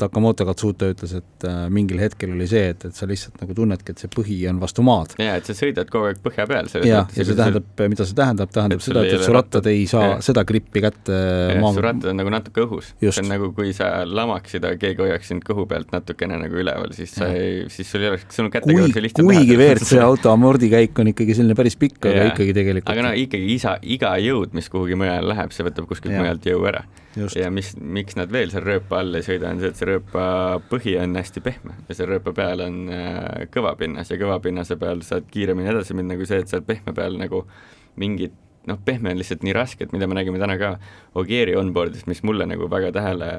Takamoto 0.00 0.46
Katsuta 0.48 0.90
ütles, 0.92 1.14
et 1.16 1.46
äh, 1.48 1.66
mingil 1.72 2.00
hetkel 2.02 2.34
oli 2.34 2.48
see, 2.50 2.70
et, 2.74 2.86
et 2.88 2.96
sa 2.96 3.08
lihtsalt 3.08 3.40
nagu 3.42 3.56
tunnedki, 3.56 3.94
et 3.94 4.04
see 4.04 4.12
põhi 4.12 4.38
on 4.50 4.60
vastu 4.62 4.84
maad. 4.86 5.16
jaa, 5.20 5.38
et 5.40 5.48
sa 5.48 5.56
sõidad 5.56 5.90
kogu 5.92 6.10
aeg 6.10 6.20
põhja 6.24 6.46
peal. 6.50 6.70
jaa, 6.84 7.04
ja 7.06 7.26
see 7.28 7.38
tähendab, 7.38 7.68
mida 7.92 8.08
see 8.08 8.18
tähendab, 8.18 8.52
tähendab 8.54 8.84
seda, 8.84 9.04
et, 9.06 9.16
et 9.18 9.26
su 9.26 9.36
rattad 9.36 9.70
ei 9.70 9.86
saa 9.90 10.08
ja. 10.14 10.18
seda 10.24 10.44
grippi 10.48 10.82
kätte 10.84 11.20
maa 11.62 11.72
su 11.76 11.84
rattad 11.84 12.12
on 12.12 12.20
nagu 12.20 12.32
natuke 12.34 12.66
õhus. 12.66 12.92
see 13.00 13.24
on 13.24 13.30
nagu, 13.32 13.50
kui 13.56 13.72
sa 13.76 13.90
lamaksid, 14.08 14.66
aga 14.68 14.80
keegi 14.82 15.04
hoiaks 15.06 15.32
sind 15.32 15.46
kõhu 15.46 15.66
pealt 15.70 15.94
natukene 15.94 16.40
nagu 16.42 16.60
üleval, 16.62 16.92
siis 16.96 17.14
sa 17.16 17.30
ei, 17.32 17.64
siis 17.72 17.90
sul 17.90 18.04
ei 18.04 18.12
oleks, 18.12 18.28
sul 18.34 18.48
on 18.48 18.52
kätega 18.54 18.84
oleks 18.84 19.02
lihtsam 19.08 19.30
kuigi 19.30 19.56
WRC 19.56 20.02
auto 20.04 20.32
amordikäik 20.34 20.98
on 21.02 21.12
ikkagi 21.12 21.36
selline 21.38 21.56
päris 21.58 21.76
pikk, 21.80 22.04
aga 22.10 22.28
ikkagi 22.32 22.54
tegelikult 22.56 22.92
aga 22.92 23.08
no 23.08 23.14
ikkagi 23.16 23.50
isa, 23.56 23.76
iga 23.82 24.12
jõud, 24.22 24.54
mis 24.56 24.70
kuhugi 24.72 24.98
mujale 24.98 25.32
läheb, 25.32 25.54
see 25.54 25.66
võtab 25.66 25.88
kuskilt 25.90 26.14
ja. 26.14 26.22
mujalt 26.22 26.46
jõu 26.48 26.64
ära. 26.68 26.84
ja 27.38 27.50
mis, 27.52 27.72
miks 27.80 28.18
nad 28.18 28.32
veel 28.32 28.52
seal 28.52 28.64
rööpa 28.66 29.00
all 29.00 29.16
ei 29.16 29.24
sõida, 29.26 29.52
on 29.54 29.62
see, 29.62 29.72
et 29.72 29.80
see 29.80 29.85
rööpa 29.86 30.24
põhi 30.70 30.96
on 31.00 31.16
hästi 31.18 31.42
pehme 31.44 31.76
ja 31.88 31.96
seal 31.96 32.10
rööpa 32.10 32.34
peal 32.36 32.62
on 32.64 32.80
äh, 32.92 33.46
kõva 33.54 33.74
pinnas 33.78 34.10
ja 34.12 34.18
kõva 34.20 34.38
pinnase 34.44 34.78
peal 34.80 35.04
saad 35.06 35.28
kiiremini 35.32 35.72
edasi 35.72 35.96
minna 35.96 36.18
kui 36.18 36.28
see, 36.28 36.42
et 36.42 36.52
seal 36.52 36.64
pehme 36.66 36.94
peal 36.96 37.18
nagu 37.20 37.44
mingit 38.00 38.34
noh, 38.66 38.80
pehme 38.84 39.12
on 39.12 39.20
lihtsalt 39.20 39.46
nii 39.46 39.54
raske, 39.56 39.86
et 39.86 39.94
mida 39.94 40.08
me 40.10 40.18
nägime 40.18 40.40
täna 40.42 40.58
ka 40.60 40.74
Ogieri 41.18 41.54
onboard'ist, 41.58 42.08
mis 42.10 42.24
mulle 42.26 42.48
nagu 42.50 42.68
väga 42.70 42.92
tähele 42.96 43.30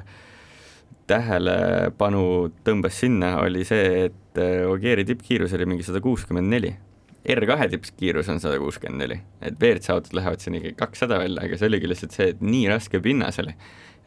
tähelepanu 1.08 2.24
tõmbas 2.68 2.98
sinna, 3.00 3.38
oli 3.44 3.64
see, 3.68 4.08
et 4.10 4.42
äh, 4.42 4.66
Ogieri 4.68 5.08
tippkiirus 5.08 5.56
oli 5.56 5.70
mingi 5.70 5.88
sada 5.88 6.04
kuuskümmend 6.04 6.52
neli 6.52 6.74
R2 7.28 7.70
tippkiirus 7.74 8.30
on 8.32 8.40
sada 8.40 8.60
kuuskümmend 8.60 9.04
neli, 9.04 9.18
et 9.44 9.58
WRC 9.60 9.92
autod 9.92 10.16
lähevad 10.16 10.44
siin 10.44 10.56
ikkagi 10.60 10.78
kakssada 10.80 11.20
välja, 11.20 11.44
aga 11.44 11.60
see 11.60 11.68
oligi 11.68 11.90
lihtsalt 11.92 12.16
see, 12.16 12.30
et 12.32 12.44
nii 12.44 12.70
raske 12.72 13.02
pinnas 13.04 13.40
oli, 13.44 13.56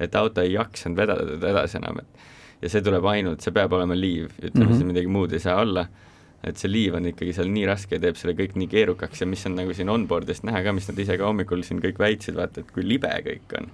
et 0.00 0.14
auto 0.14 0.42
ei 0.44 0.54
jaksanud 0.54 0.98
vedada 0.98 1.26
teda 1.34 1.50
edasi 1.54 1.78
enam, 1.80 2.00
et 2.02 2.62
ja 2.62 2.70
see 2.72 2.84
tuleb 2.84 3.06
ainult, 3.08 3.44
see 3.44 3.54
peab 3.56 3.72
olema 3.76 3.96
liiv, 3.96 4.30
ütleme 4.40 4.64
mm 4.64 4.70
-hmm. 4.70 4.78
siin 4.78 4.92
midagi 4.92 5.12
muud 5.12 5.32
ei 5.32 5.42
saa 5.42 5.60
olla, 5.60 5.86
et 6.44 6.56
see 6.56 6.70
liiv 6.70 6.96
on 6.96 7.06
ikkagi 7.06 7.32
seal 7.36 7.48
nii 7.52 7.66
raske 7.68 7.96
ja 7.96 8.00
teeb 8.00 8.16
selle 8.16 8.34
kõik 8.36 8.56
nii 8.56 8.68
keerukaks 8.68 9.20
ja 9.20 9.26
mis 9.26 9.46
on 9.46 9.56
nagu 9.60 9.74
siin 9.76 9.88
onboard'ist 9.92 10.44
näha 10.48 10.62
ka, 10.64 10.72
mis 10.72 10.88
nad 10.88 10.98
ise 10.98 11.18
ka 11.18 11.26
hommikul 11.28 11.62
siin 11.62 11.80
kõik 11.84 11.98
väitsid, 12.00 12.36
vaata, 12.36 12.60
et 12.60 12.70
kui 12.72 12.86
libe 12.86 13.08
kõik 13.08 13.56
on 13.60 13.70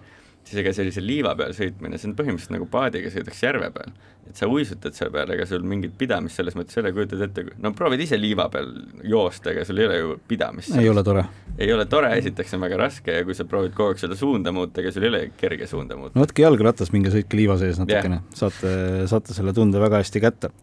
siis 0.47 0.61
ega 0.63 0.73
sellise 0.75 1.03
liiva 1.03 1.33
peal 1.39 1.55
sõitmine, 1.57 1.99
see 1.99 2.11
on 2.11 2.15
põhimõtteliselt 2.19 2.55
nagu 2.55 2.69
paadiga 2.71 3.11
sõidaks 3.13 3.43
järve 3.43 3.71
peal. 3.75 3.95
et 4.27 4.39
sa 4.39 4.49
uisutad 4.51 4.95
selle 4.95 5.13
peal, 5.15 5.31
ega 5.37 5.47
sul 5.47 5.63
mingit 5.67 5.93
pidamist 5.99 6.39
selles 6.39 6.57
mõttes 6.59 6.77
ei 6.77 6.83
ole, 6.83 6.93
kujutad 6.97 7.23
ette, 7.29 7.45
no 7.63 7.71
proovid 7.79 8.03
ise 8.03 8.19
liiva 8.19 8.49
peal 8.51 8.73
joosta, 9.07 9.53
ega 9.53 9.65
sul 9.67 9.79
ei 9.83 9.89
ole 9.89 9.99
ju 10.01 10.19
pidamist. 10.29 10.75
ei 10.79 10.91
ole 10.91 11.05
tore. 11.07 11.25
ei 11.59 11.73
ole 11.73 11.87
tore, 11.91 12.13
esiteks 12.19 12.55
on 12.59 12.67
väga 12.67 12.81
raske 12.81 13.19
ja 13.21 13.25
kui 13.27 13.39
sa 13.39 13.47
proovid 13.49 13.75
kogu 13.77 13.95
aeg 13.95 14.03
seda 14.03 14.19
suunda 14.19 14.55
muuta, 14.55 14.83
ega 14.83 14.95
sul 14.95 15.07
ei 15.07 15.13
ole 15.13 15.23
kerge 15.39 15.71
suunda 15.71 15.99
muuta. 15.99 16.19
no 16.19 16.27
võtke 16.27 16.47
jalgratas, 16.47 16.93
minge 16.95 17.15
sõitke 17.15 17.39
liiva 17.39 17.59
sees 17.63 17.83
natukene 17.83 18.21
yeah., 18.21 18.39
saate, 18.45 18.77
saate 19.11 19.37
selle 19.37 19.55
tunde 19.57 19.83
väga 19.83 20.03
hästi 20.03 20.23
kätte 20.23 20.55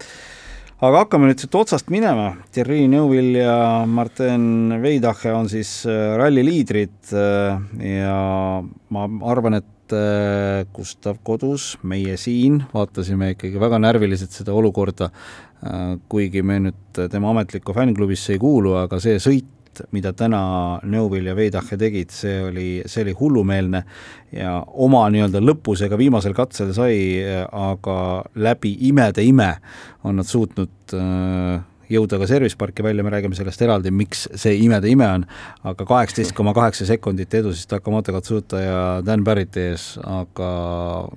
aga 0.84 1.04
hakkame 1.04 1.28
nüüd 1.30 1.40
siit 1.40 1.54
otsast 1.56 1.90
minema, 1.92 2.32
Thierry 2.52 2.84
Neuville 2.90 3.44
ja 3.44 3.58
Martin 3.88 4.74
Veidache 4.82 5.32
on 5.34 5.48
siis 5.52 5.82
äh, 5.88 6.14
ralli 6.18 6.44
liidrid 6.46 7.14
äh, 7.14 7.60
ja 8.00 8.16
ma 8.64 9.06
arvan, 9.30 9.60
et 9.60 9.70
Gustav 10.74 11.18
kodus, 11.26 11.74
meie 11.82 12.16
siin 12.20 12.62
vaatasime 12.72 13.34
ikkagi 13.34 13.60
väga 13.60 13.80
närviliselt 13.82 14.32
seda 14.32 14.54
olukorda, 14.56 15.10
äh, 15.64 15.96
kuigi 16.08 16.42
me 16.42 16.60
nüüd 16.68 17.02
tema 17.12 17.34
ametlikku 17.34 17.74
fännklubisse 17.76 18.36
ei 18.36 18.40
kuulu, 18.42 18.76
aga 18.80 19.00
see 19.02 19.18
sõit, 19.22 19.50
mida 19.90 20.12
täna 20.14 20.40
Neuvill 20.86 21.26
ja 21.26 21.34
Veidache 21.34 21.76
tegid, 21.76 22.12
see 22.14 22.36
oli, 22.46 22.68
see 22.86 23.02
oli 23.02 23.14
hullumeelne 23.18 23.80
ja 24.38 24.60
oma 24.62 25.02
nii-öelda 25.10 25.42
lõpusega 25.42 25.98
viimasel 25.98 26.36
katsel 26.36 26.70
sai, 26.76 26.96
aga 27.50 27.96
läbi 28.38 28.76
imede 28.88 29.24
ime 29.26 29.50
on 30.06 30.22
nad 30.22 30.30
suutnud 30.30 30.94
äh, 30.94 31.58
jõuda 31.92 32.18
ka 32.20 32.28
service 32.30 32.58
parki 32.60 32.84
välja, 32.84 33.04
me 33.04 33.12
räägime 33.14 33.36
sellest 33.38 33.62
eraldi, 33.64 33.92
miks 33.94 34.26
see 34.40 34.56
imede 34.64 34.90
ime 34.92 35.08
on, 35.08 35.26
aga 35.70 35.86
kaheksateist 35.88 36.34
koma 36.36 36.54
kaheksa 36.56 36.86
sekundit 36.88 37.34
edu 37.40 37.54
siis 37.54 37.68
Takamoto 37.70 38.14
Katsuta 38.14 38.62
ja 38.62 38.78
Dan 39.06 39.24
Barretti 39.26 39.68
ees, 39.70 39.88
aga 40.00 40.48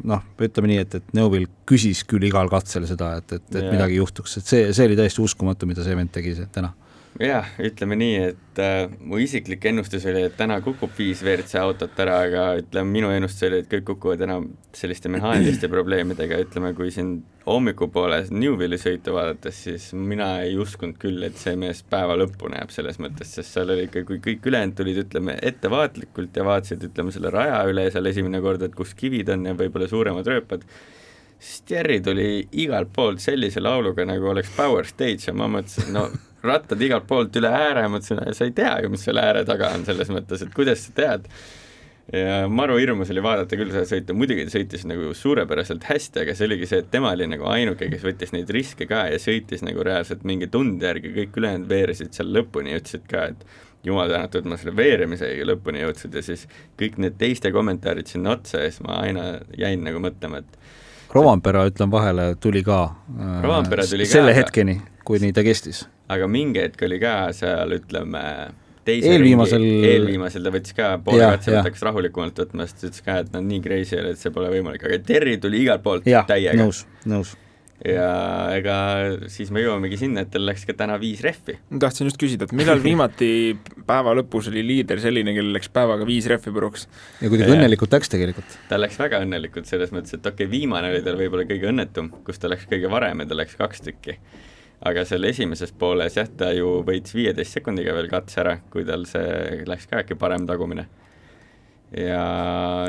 noh, 0.08 0.26
ütleme 0.42 0.74
nii, 0.74 0.82
et, 0.86 1.00
et 1.02 1.16
Neuvill 1.18 1.48
küsis 1.68 2.04
küll 2.08 2.28
igal 2.28 2.52
katsel 2.52 2.88
seda, 2.90 3.16
et, 3.22 3.32
et, 3.32 3.48
et 3.54 3.62
yeah. 3.62 3.72
midagi 3.76 4.02
juhtuks, 4.02 4.40
et 4.40 4.52
see, 4.52 4.68
see 4.76 4.90
oli 4.90 5.00
täiesti 5.00 5.24
uskumatu, 5.24 5.70
mida 5.70 5.86
see 5.86 5.98
vend 5.98 6.14
tegi 6.16 6.36
täna 6.54 6.74
jah, 7.22 7.48
ütleme 7.64 7.96
nii, 7.98 8.18
et 8.32 8.60
äh, 8.62 8.92
mu 9.00 9.18
isiklik 9.22 9.64
ennustus 9.70 10.06
oli, 10.10 10.22
et 10.28 10.36
täna 10.38 10.60
kukub 10.66 10.92
viis 10.98 11.24
WRC 11.26 11.58
autot 11.62 11.98
ära, 12.04 12.20
aga 12.28 12.44
ütleme, 12.60 12.92
minu 12.94 13.10
ennustus 13.14 13.48
oli, 13.48 13.62
et 13.64 13.72
kõik 13.72 13.88
kukuvad 13.88 14.22
enam 14.28 14.52
selliste 14.78 15.10
mehaaniliste 15.14 15.70
probleemidega, 15.76 16.40
ütleme, 16.46 16.74
kui 16.78 16.92
siin 16.94 17.16
hommikupoole 17.48 18.20
Newville'i 18.30 18.80
sõitu 18.82 19.16
vaadates, 19.16 19.64
siis 19.66 19.88
mina 19.98 20.30
ei 20.44 20.58
uskunud 20.62 21.00
küll, 21.02 21.24
et 21.26 21.40
see 21.42 21.56
mees 21.60 21.82
päeva 21.90 22.20
lõppu 22.20 22.52
näeb 22.54 22.74
selles 22.76 23.02
mõttes, 23.02 23.34
sest 23.34 23.56
seal 23.56 23.74
oli 23.74 23.88
ikka, 23.88 24.06
kui 24.10 24.22
kõik 24.24 24.52
ülejäänud 24.52 24.78
tulid, 24.78 25.02
ütleme, 25.08 25.40
ettevaatlikult 25.50 26.38
ja 26.38 26.46
vaatasid, 26.48 26.86
ütleme, 26.92 27.16
selle 27.16 27.34
raja 27.34 27.64
üle 27.72 27.90
seal 27.94 28.12
esimene 28.12 28.44
kord, 28.46 28.68
et 28.68 28.78
kus 28.78 28.94
kivid 28.98 29.34
on 29.34 29.50
ja 29.50 29.58
võib-olla 29.58 29.90
suuremad 29.90 30.30
rööpad, 30.30 30.70
siis 31.40 31.64
Jerry 31.70 32.02
tuli 32.04 32.30
igalt 32.62 32.94
poolt 32.94 33.24
sellise 33.24 33.64
lauluga, 33.64 34.06
nagu 34.06 34.34
oleks 34.36 34.54
Power 34.58 34.86
Stage 34.86 35.32
ja 35.32 35.38
ma 35.38 35.50
mõtlesin, 35.58 35.94
no 35.96 36.10
rattad 36.46 36.82
igalt 36.82 37.08
poolt 37.10 37.38
üle 37.40 37.52
ääre, 37.54 37.88
mõtlesin, 37.92 38.22
sa 38.36 38.48
ei 38.48 38.54
tea 38.56 38.76
ju, 38.84 38.92
mis 38.94 39.06
selle 39.08 39.24
ääre 39.26 39.46
taga 39.48 39.72
on, 39.76 39.86
selles 39.88 40.12
mõttes, 40.14 40.44
et 40.44 40.54
kuidas 40.56 40.86
sa 40.86 40.94
tead. 40.98 41.26
ja 42.14 42.46
maru 42.48 42.78
hirmus 42.80 43.10
oli 43.12 43.24
vaadata 43.24 43.58
küll 43.60 43.74
seda 43.74 43.84
sõitu, 43.90 44.16
muidugi 44.16 44.46
ta 44.48 44.54
sõitis 44.54 44.86
nagu 44.88 45.10
suurepäraselt 45.18 45.84
hästi, 45.90 46.22
aga 46.24 46.36
see 46.38 46.48
oligi 46.48 46.70
see, 46.70 46.80
et 46.84 46.92
tema 46.92 47.12
oli 47.12 47.28
nagu 47.28 47.50
ainuke, 47.52 47.90
kes 47.92 48.06
võttis 48.06 48.32
neid 48.36 48.52
riske 48.54 48.88
ka 48.88 49.08
ja 49.12 49.18
sõitis 49.20 49.66
nagu 49.66 49.84
reaalselt 49.84 50.24
mingi 50.24 50.48
tunde 50.52 50.88
järgi, 50.88 51.12
kõik 51.18 51.42
ülejäänud 51.42 51.68
veeresid 51.72 52.14
seal 52.16 52.32
lõpuni 52.32 52.72
ja 52.72 52.80
ütlesid 52.80 53.10
ka, 53.12 53.26
et 53.34 53.44
jumal 53.88 54.14
tänatud, 54.14 54.48
ma 54.48 54.60
selle 54.62 54.76
veeremisega 54.78 55.50
lõpuni 55.52 55.84
jõudsin 55.84 56.16
ja 56.16 56.24
siis 56.24 56.48
kõik 56.80 56.96
need 57.04 57.20
teiste 57.20 57.52
kommentaarid 57.56 58.08
sinna 58.08 58.38
otsa 58.38 58.64
ja 58.64 58.72
siis 58.72 58.86
ma 58.88 59.02
aina 59.04 59.28
jäin 59.58 59.84
nagu 59.84 60.00
mõtlema, 60.04 60.44
et 60.46 60.58
Rovanpera, 61.12 61.62
ütlen 61.70 61.92
vahele, 61.92 62.34
tuli 62.40 62.64
ka 62.68 62.82
Rovanpera 63.44 63.84
tuli 63.88 64.08
ka 64.08 64.16
selle 64.16 64.36
hetkeni, 64.36 64.80
kuni 65.08 65.36
ta 65.36 65.44
kestis 65.44 65.86
aga 66.14 66.30
mingi 66.32 66.64
hetk 66.64 66.86
oli 66.88 67.00
ka 67.02 67.16
seal, 67.36 67.74
ütleme, 67.80 68.24
teise 68.88 69.16
eelviimasel 69.16 69.64
ringi, 69.64 69.90
eelviimasel 69.94 70.46
ta 70.48 70.54
võttis 70.54 70.78
ka 70.78 70.94
poole 71.04 71.34
katsel, 71.34 71.60
hakkas 71.62 71.84
rahulikumalt 71.90 72.46
võtma, 72.46 72.70
sest 72.70 72.88
ütles 72.90 73.04
ka, 73.08 73.20
et 73.26 73.34
nad 73.36 73.48
nii 73.48 73.64
crazy 73.66 74.00
oli, 74.00 74.14
et 74.16 74.22
see 74.22 74.34
pole 74.36 74.54
võimalik, 74.54 74.88
aga 74.88 75.02
Terry 75.08 75.36
tuli 75.44 75.66
igalt 75.66 75.84
poolt 75.86 76.08
ja, 76.10 76.24
täiega. 76.30 76.60
nõus, 76.64 76.86
nõus 77.10 77.36
ja 77.86 78.08
ega 78.58 78.76
siis 79.30 79.52
me 79.54 79.62
jõuamegi 79.62 80.00
sinna, 80.02 80.24
et 80.26 80.32
tal 80.34 80.48
läks 80.48 80.64
ka 80.66 80.74
täna 80.78 80.96
viis 81.02 81.22
rehvi. 81.22 81.58
ma 81.70 81.82
tahtsin 81.84 82.10
just 82.10 82.18
küsida, 82.22 82.48
et 82.48 82.56
millal 82.58 82.82
viimati 82.88 83.30
päeva 83.88 84.16
lõpus 84.18 84.50
oli 84.52 84.64
liider 84.66 85.02
selline, 85.04 85.36
kellel 85.36 85.54
läks 85.60 85.70
päevaga 85.74 86.08
viis 86.08 86.26
rehvi 86.32 86.54
puruks? 86.56 86.88
ja 87.22 87.30
kuidagi 87.30 87.54
õnnelikult 87.54 87.94
läks 87.94 88.14
tegelikult. 88.14 88.58
ta 88.72 88.82
läks 88.82 88.98
väga 89.02 89.22
õnnelikult 89.26 89.70
selles 89.70 89.94
mõttes, 89.94 90.18
et 90.18 90.26
okei 90.26 90.48
okay,, 90.48 90.54
viimane 90.58 90.90
oli 90.94 91.04
tal 91.06 91.20
võib-olla 91.22 91.46
kõige 91.50 91.70
õnnetum, 91.70 92.12
kus 92.26 92.42
ta 92.42 92.50
läks 92.50 92.66
kõige 92.72 92.90
varem 92.92 93.22
ja 93.22 93.30
ta 93.30 93.38
läks 93.38 93.60
kaks 93.60 93.86
tükki 93.86 94.18
aga 94.86 95.04
seal 95.10 95.26
esimeses 95.30 95.74
pooles 95.78 96.18
jah, 96.20 96.30
ta 96.40 96.52
ju 96.56 96.82
võitis 96.86 97.16
viieteist 97.18 97.58
sekundiga 97.58 97.96
veel 97.98 98.10
katse 98.12 98.42
ära, 98.44 98.58
kui 98.74 98.86
tal 98.88 99.08
see 99.10 99.64
läks 99.70 99.90
ka 99.90 100.04
äkki 100.04 100.18
parem 100.20 100.48
tagumine. 100.50 100.88
ja 101.98 102.24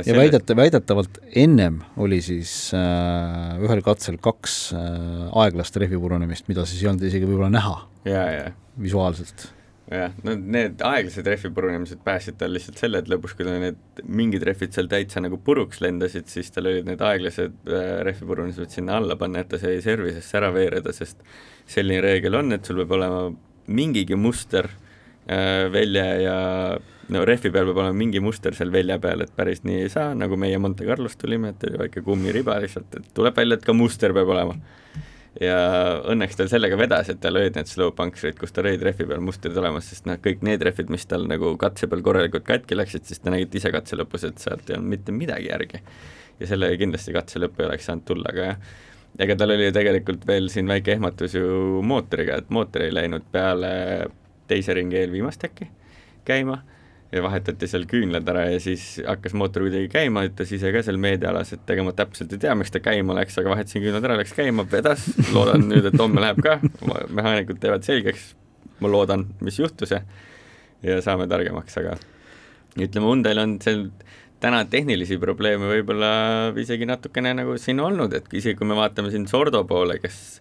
ja 0.04 0.16
väideta-, 0.16 0.56
väidetavalt 0.58 1.20
ennem 1.32 1.80
oli 1.96 2.20
siis 2.22 2.74
äh, 2.74 3.60
ühel 3.62 3.82
katsel 3.86 4.18
kaks 4.20 4.56
äh, 4.74 5.28
aeglast 5.44 5.76
rehvi 5.76 6.00
purunemist, 6.00 6.48
mida 6.48 6.66
siis 6.66 6.82
ei 6.82 6.90
olnud 6.90 7.06
isegi 7.06 7.28
võib-olla 7.28 7.52
näha 7.54 7.76
ja, 8.04 8.24
ja. 8.32 8.50
visuaalselt 8.80 9.52
jah, 9.88 10.12
no 10.24 10.34
need 10.36 10.82
aeglased 10.84 11.28
rehvi 11.28 11.50
purunemised 11.54 12.00
päästsid 12.04 12.36
tal 12.40 12.52
lihtsalt 12.52 12.80
selle, 12.80 13.00
et 13.00 13.08
lõpuks, 13.10 13.34
kui 13.36 13.46
tal 13.46 13.60
need 13.62 14.02
mingid 14.04 14.44
rehvid 14.46 14.74
seal 14.76 14.90
täitsa 14.90 15.22
nagu 15.24 15.38
puruks 15.44 15.80
lendasid, 15.84 16.28
siis 16.30 16.52
tal 16.52 16.68
olid 16.70 16.88
need 16.88 17.02
aeglased 17.04 17.70
äh, 17.72 17.94
rehvi 18.06 18.28
purunemised 18.28 18.74
sinna 18.74 18.98
alla 19.00 19.16
panna, 19.20 19.44
et 19.44 19.52
ta 19.52 19.60
sai 19.60 19.78
service'isse 19.84 20.36
ära 20.40 20.52
veereda, 20.54 20.92
sest 20.96 21.24
selline 21.68 22.02
reegel 22.04 22.36
on, 22.38 22.52
et 22.56 22.68
sul 22.68 22.82
peab 22.82 22.94
olema 22.98 23.24
mingigi 23.68 24.18
muster 24.18 24.68
äh, 24.68 25.66
välja 25.72 26.06
ja 26.20 26.38
no 27.14 27.24
rehvi 27.28 27.52
peal 27.54 27.70
peab 27.70 27.80
olema 27.84 27.96
mingi 27.96 28.20
muster 28.24 28.56
seal 28.56 28.72
välja 28.74 28.98
peal, 29.00 29.24
et 29.24 29.32
päris 29.36 29.64
nii 29.64 29.86
ei 29.86 29.92
saa, 29.92 30.12
nagu 30.18 30.36
meie 30.40 30.60
Monte 30.60 30.84
Carlos 30.88 31.16
tulime, 31.16 31.54
et 31.54 31.64
oli 31.70 31.80
väike 31.86 32.04
kummiriba 32.04 32.60
lihtsalt, 32.64 33.00
et 33.00 33.08
tuleb 33.16 33.40
välja, 33.40 33.56
et 33.56 33.64
ka 33.64 33.76
muster 33.76 34.12
peab 34.16 34.36
olema 34.36 34.58
ja 35.42 35.56
õnneks 36.10 36.38
tal 36.38 36.50
sellega 36.50 36.78
vedas, 36.80 37.10
et 37.12 37.20
tal 37.22 37.38
olid 37.38 37.56
need 37.58 37.70
slow 37.70 37.92
puncture'id, 37.96 38.38
kus 38.40 38.54
tal 38.54 38.66
olid 38.66 38.82
rehvi 38.82 39.06
peal 39.06 39.22
mustrid 39.24 39.56
olemas, 39.60 39.90
sest 39.90 40.08
noh, 40.10 40.18
kõik 40.22 40.42
need 40.46 40.62
rehvid, 40.66 40.90
mis 40.92 41.06
tal 41.10 41.28
nagu 41.30 41.54
katse 41.60 41.88
peal 41.90 42.02
korralikult 42.06 42.46
katki 42.48 42.78
läksid, 42.78 43.06
siis 43.08 43.22
te 43.22 43.32
nägite 43.34 43.60
ise 43.60 43.72
katse 43.74 43.98
lõpus, 43.98 44.26
et 44.26 44.42
sealt 44.42 44.70
ei 44.70 44.78
olnud 44.78 44.96
mitte 44.96 45.14
midagi 45.14 45.50
järgi. 45.52 45.82
ja 46.38 46.46
sellega 46.46 46.78
kindlasti 46.78 47.14
katse 47.14 47.40
lõppu 47.42 47.64
ei 47.64 47.66
oleks 47.66 47.88
saanud 47.90 48.06
tulla, 48.06 48.30
aga 48.30 48.44
jah, 48.50 48.58
ega 49.26 49.36
tal 49.38 49.54
oli 49.54 49.66
ju 49.66 49.74
tegelikult 49.74 50.26
veel 50.26 50.50
siin 50.52 50.68
väike 50.70 50.94
ehmatus 50.94 51.34
ju 51.34 51.82
mootoriga, 51.82 52.38
et 52.38 52.50
mootor 52.54 52.86
ei 52.86 52.94
läinud 52.94 53.26
peale 53.32 53.70
teise 54.48 54.74
ringi 54.74 55.00
eelviimast 55.00 55.44
äkki 55.48 55.70
käima 56.28 56.60
ja 57.12 57.22
vahetati 57.24 57.68
seal 57.70 57.86
küünlad 57.88 58.28
ära 58.28 58.44
ja 58.52 58.58
siis 58.60 58.98
hakkas 59.06 59.34
mootor 59.38 59.64
kuidagi 59.64 59.88
käima, 59.92 60.26
ütles 60.28 60.50
ise 60.52 60.72
ka 60.74 60.82
seal 60.84 61.00
meediaalas, 61.00 61.54
et 61.56 61.72
ega 61.72 61.86
ma 61.86 61.94
täpselt 61.96 62.34
ei 62.36 62.42
tea, 62.42 62.56
miks 62.58 62.74
ta 62.74 62.82
käima 62.84 63.16
läks, 63.16 63.38
aga 63.40 63.54
vahetasin 63.54 63.84
küünlad 63.84 64.04
ära, 64.04 64.18
läks 64.20 64.34
käima, 64.36 64.66
vedas, 64.68 65.06
loodan 65.32 65.64
nüüd, 65.70 65.88
et 65.88 65.96
homme 66.00 66.20
läheb 66.24 66.42
ka, 66.44 66.58
mehaanikud 67.08 67.60
teevad 67.62 67.86
selgeks, 67.88 68.34
ma 68.84 68.92
loodan, 68.92 69.24
mis 69.44 69.60
juhtus 69.60 69.96
ja 69.96 70.02
ja 70.84 71.00
saame 71.02 71.26
targemaks, 71.30 71.74
aga 71.80 71.96
ütleme, 72.78 73.08
Hyundai'l 73.08 73.40
on 73.42 73.56
seal 73.62 73.88
täna 74.42 74.60
tehnilisi 74.70 75.18
probleeme 75.18 75.66
võib-olla 75.70 76.10
isegi 76.60 76.86
natukene 76.86 77.32
nagu 77.40 77.56
siin 77.58 77.80
olnud, 77.82 78.14
et 78.14 78.28
isegi 78.30 78.58
kui 78.58 78.68
me 78.68 78.76
vaatame 78.78 79.10
siin 79.10 79.26
Sordo 79.30 79.64
poole, 79.66 79.98
kes 80.02 80.38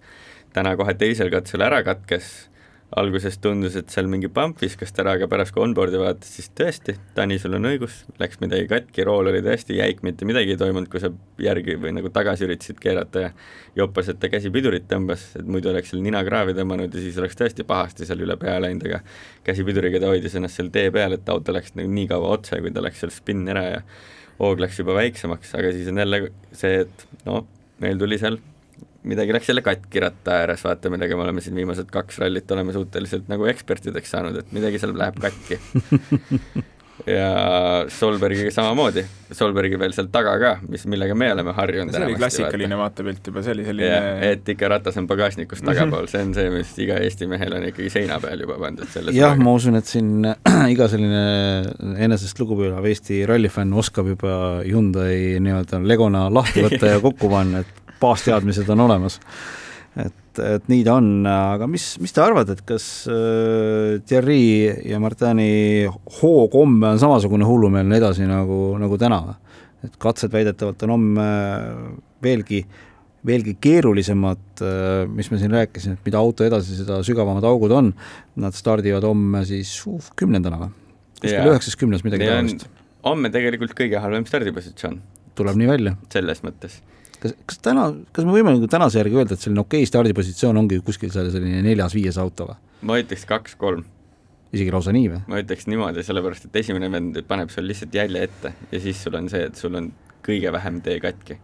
täna 0.54 0.76
kohe 0.78 0.94
teisel 1.00 1.32
katsel 1.34 1.66
ära 1.66 1.82
katkes 1.86 2.50
alguses 2.96 3.36
tundus, 3.44 3.76
et 3.76 3.92
seal 3.92 4.08
mingi 4.08 4.30
pump 4.32 4.62
viskas 4.64 4.94
ta 4.96 5.02
ära, 5.04 5.18
aga 5.18 5.28
pärast 5.28 5.52
kui 5.52 5.60
onboard'i 5.66 6.00
vaatas, 6.00 6.30
siis 6.38 6.48
tõesti, 6.56 6.96
Tani, 7.18 7.36
sul 7.42 7.58
on 7.58 7.68
õigus, 7.68 7.98
läks 8.22 8.40
midagi 8.40 8.70
katki, 8.72 9.04
rool 9.08 9.28
oli 9.28 9.42
tõesti 9.44 9.76
jäik, 9.76 10.00
mitte 10.08 10.28
midagi 10.28 10.54
ei 10.56 10.60
toimunud, 10.62 10.88
kui 10.92 11.02
sa 11.04 11.12
järgi 11.44 11.76
või 11.84 11.92
nagu 11.98 12.12
tagasi 12.16 12.48
üritasid 12.48 12.80
keerata 12.80 13.26
ja 13.26 13.34
joppas, 13.82 14.08
et 14.14 14.22
ta 14.22 14.32
käsi 14.32 14.54
pidurit 14.56 14.88
tõmbas, 14.88 15.28
et 15.36 15.52
muidu 15.52 15.74
oleks 15.74 15.92
seal 15.92 16.06
nina 16.06 16.24
kraavi 16.24 16.56
tõmmanud 16.56 16.96
ja 16.96 17.04
siis 17.04 17.20
oleks 17.20 17.36
tõesti 17.40 17.68
pahasti 17.68 18.08
seal 18.08 18.24
üle 18.24 18.40
pea 18.40 18.56
läinud, 18.64 18.88
aga 18.88 19.04
käsipiduriga 19.48 20.00
ta 20.00 20.14
hoidis 20.14 20.40
ennast 20.40 20.62
seal 20.62 20.72
tee 20.72 20.88
peal, 20.96 21.20
et 21.20 21.34
auto 21.34 21.56
läks 21.56 21.76
nagu 21.76 21.92
nii 21.92 22.08
kaua 22.14 22.38
otse, 22.38 22.62
kui 22.64 22.72
ta 22.72 22.86
läks 22.88 23.04
seal 23.04 23.12
spinni 23.12 23.52
ära 23.52 23.68
ja 23.68 23.82
hoog 24.40 24.64
läks 24.64 24.80
juba 24.80 24.96
väiksemaks, 24.96 25.58
aga 25.60 25.76
siis 25.76 25.92
on 25.92 26.00
jälle 26.06 26.28
see, 26.56 26.86
et 26.86 27.10
no 27.28 27.44
meil 27.84 28.00
tuli 28.00 28.16
seal 28.22 28.40
midagi 29.10 29.36
läks 29.36 29.52
jälle 29.52 29.64
katki 29.66 30.04
ratta 30.04 30.40
ääres, 30.42 30.64
vaata, 30.68 30.92
millega 30.94 31.18
me 31.18 31.28
oleme 31.28 31.44
siin 31.44 31.58
viimased 31.58 31.92
kaks 31.94 32.22
rallit 32.24 32.52
oleme 32.56 32.76
suhteliselt 32.76 33.30
nagu 33.32 33.48
ekspertideks 33.52 34.16
saanud, 34.16 34.40
et 34.42 34.56
midagi 34.56 34.82
seal 34.82 34.98
läheb 34.98 35.22
katki. 35.22 35.62
Ja 37.06 37.86
Solbergiga 37.94 38.50
samamoodi, 38.52 39.04
Solbergi 39.32 39.78
veel 39.80 39.94
seal 39.94 40.08
taga 40.12 40.34
ka, 40.42 40.54
mis, 40.68 40.82
millega 40.90 41.14
me 41.16 41.30
oleme 41.32 41.54
harjunud 41.56 41.94
see 41.94 42.04
oli 42.08 42.16
klassikaline 42.18 42.80
vaatepilt 42.80 43.30
juba, 43.30 43.44
see 43.46 43.54
oli 43.54 43.68
selline 43.68 44.00
et 44.32 44.50
ikka 44.54 44.72
ratas 44.74 44.98
on 44.98 45.06
pagasnikus 45.10 45.62
tagapool, 45.62 46.08
see 46.12 46.26
on 46.26 46.34
see, 46.36 46.50
mis 46.52 46.74
iga 46.82 46.98
Eesti 47.06 47.30
mehel 47.30 47.54
on 47.60 47.68
ikkagi 47.70 47.92
seina 47.94 48.18
peal 48.24 48.42
juba 48.44 48.58
pandud 48.64 48.90
selles 48.92 49.16
jah, 49.16 49.38
ma 49.38 49.54
usun, 49.56 49.78
et 49.78 49.88
siin 49.88 50.26
iga 50.74 50.90
selline 50.92 51.94
enesest 52.08 52.42
lugupidav 52.42 52.90
Eesti 52.90 53.22
rallifänn 53.30 53.78
oskab 53.78 54.10
juba 54.16 54.34
Hyundai 54.66 55.38
nii-öelda 55.44 55.84
legona 55.86 56.28
lahti 56.34 56.66
võtta 56.66 56.96
ja 56.96 57.04
kokku 57.08 57.30
panna, 57.32 57.62
et 57.62 57.87
baasteadmised 58.02 58.70
on 58.74 58.86
olemas. 58.88 59.20
et, 59.98 60.42
et 60.44 60.68
nii 60.70 60.84
ta 60.86 60.98
on, 61.00 61.10
aga 61.30 61.68
mis, 61.70 61.86
mis 62.04 62.14
te 62.14 62.22
arvate, 62.22 62.58
et 62.58 62.66
kas 62.68 62.86
äh, 63.10 63.98
Thierry 64.06 64.42
ja 64.86 65.00
Martini 65.02 65.88
hoog 66.20 66.54
homme 66.54 66.94
on 66.94 67.02
samasugune 67.02 67.48
hullumeelne 67.48 67.98
edasi 67.98 68.28
nagu, 68.30 68.76
nagu 68.82 69.00
täna 69.02 69.22
või? 69.26 69.38
et 69.86 69.98
katsed 70.02 70.34
väidetavalt 70.34 70.84
on 70.86 70.94
homme 70.96 71.26
veelgi, 72.24 72.64
veelgi 73.28 73.56
keerulisemad, 73.62 74.46
äh, 74.62 75.04
mis 75.10 75.32
me 75.32 75.42
siin 75.42 75.54
rääkisime, 75.54 75.98
et 75.98 76.10
mida 76.10 76.22
auto 76.22 76.46
edasi, 76.48 76.78
seda 76.80 77.00
sügavamad 77.06 77.46
augud 77.48 77.74
on, 77.78 77.94
nad 78.42 78.58
stardivad 78.58 79.06
homme 79.08 79.44
siis 79.50 79.74
uh, 79.90 80.12
kümnendana 80.20 80.62
või? 80.66 80.74
kuskil 81.18 81.50
üheksas, 81.50 81.78
kümnes, 81.82 82.04
midagi 82.06 82.30
taolist. 82.30 82.68
homme 83.06 83.32
tegelikult 83.34 83.74
kõige 83.78 84.02
halvem 84.02 84.28
stardipositsioon. 84.30 85.02
tuleb 85.38 85.58
nii 85.58 85.72
välja? 85.72 85.98
selles 86.14 86.44
mõttes 86.46 86.82
kas, 87.28 87.36
kas 87.52 87.62
täna, 87.70 87.90
kas 88.16 88.28
me 88.28 88.34
võime 88.36 88.56
nagu 88.56 88.70
tänase 88.72 89.02
järgi 89.02 89.20
öelda, 89.20 89.38
et 89.38 89.44
selline 89.44 89.64
okei 89.64 89.84
okay 89.84 89.92
stardipositsioon 89.92 90.64
ongi 90.64 90.80
kuskil 90.86 91.14
seal 91.14 91.30
selline 91.34 91.62
neljas-viies 91.68 92.20
auto 92.22 92.50
või? 92.52 92.58
ma 92.88 93.00
ütleks 93.02 93.28
kaks-kolm. 93.30 93.86
isegi 94.56 94.74
lausa 94.74 94.96
nii 94.96 95.12
või? 95.14 95.22
ma 95.32 95.44
ütleks 95.44 95.70
niimoodi, 95.70 96.06
sellepärast 96.08 96.50
et 96.50 96.62
esimene 96.64 96.92
vend 96.94 97.22
paneb 97.30 97.54
sul 97.54 97.68
lihtsalt 97.70 97.96
jälje 97.96 98.24
ette 98.30 98.56
ja 98.72 98.82
siis 98.84 99.04
sul 99.04 99.20
on 99.20 99.30
see, 99.34 99.46
et 99.52 99.60
sul 99.60 99.76
on 99.78 99.92
kõige 100.26 100.52
vähem 100.56 100.82
tee 100.84 101.00
katki 101.04 101.40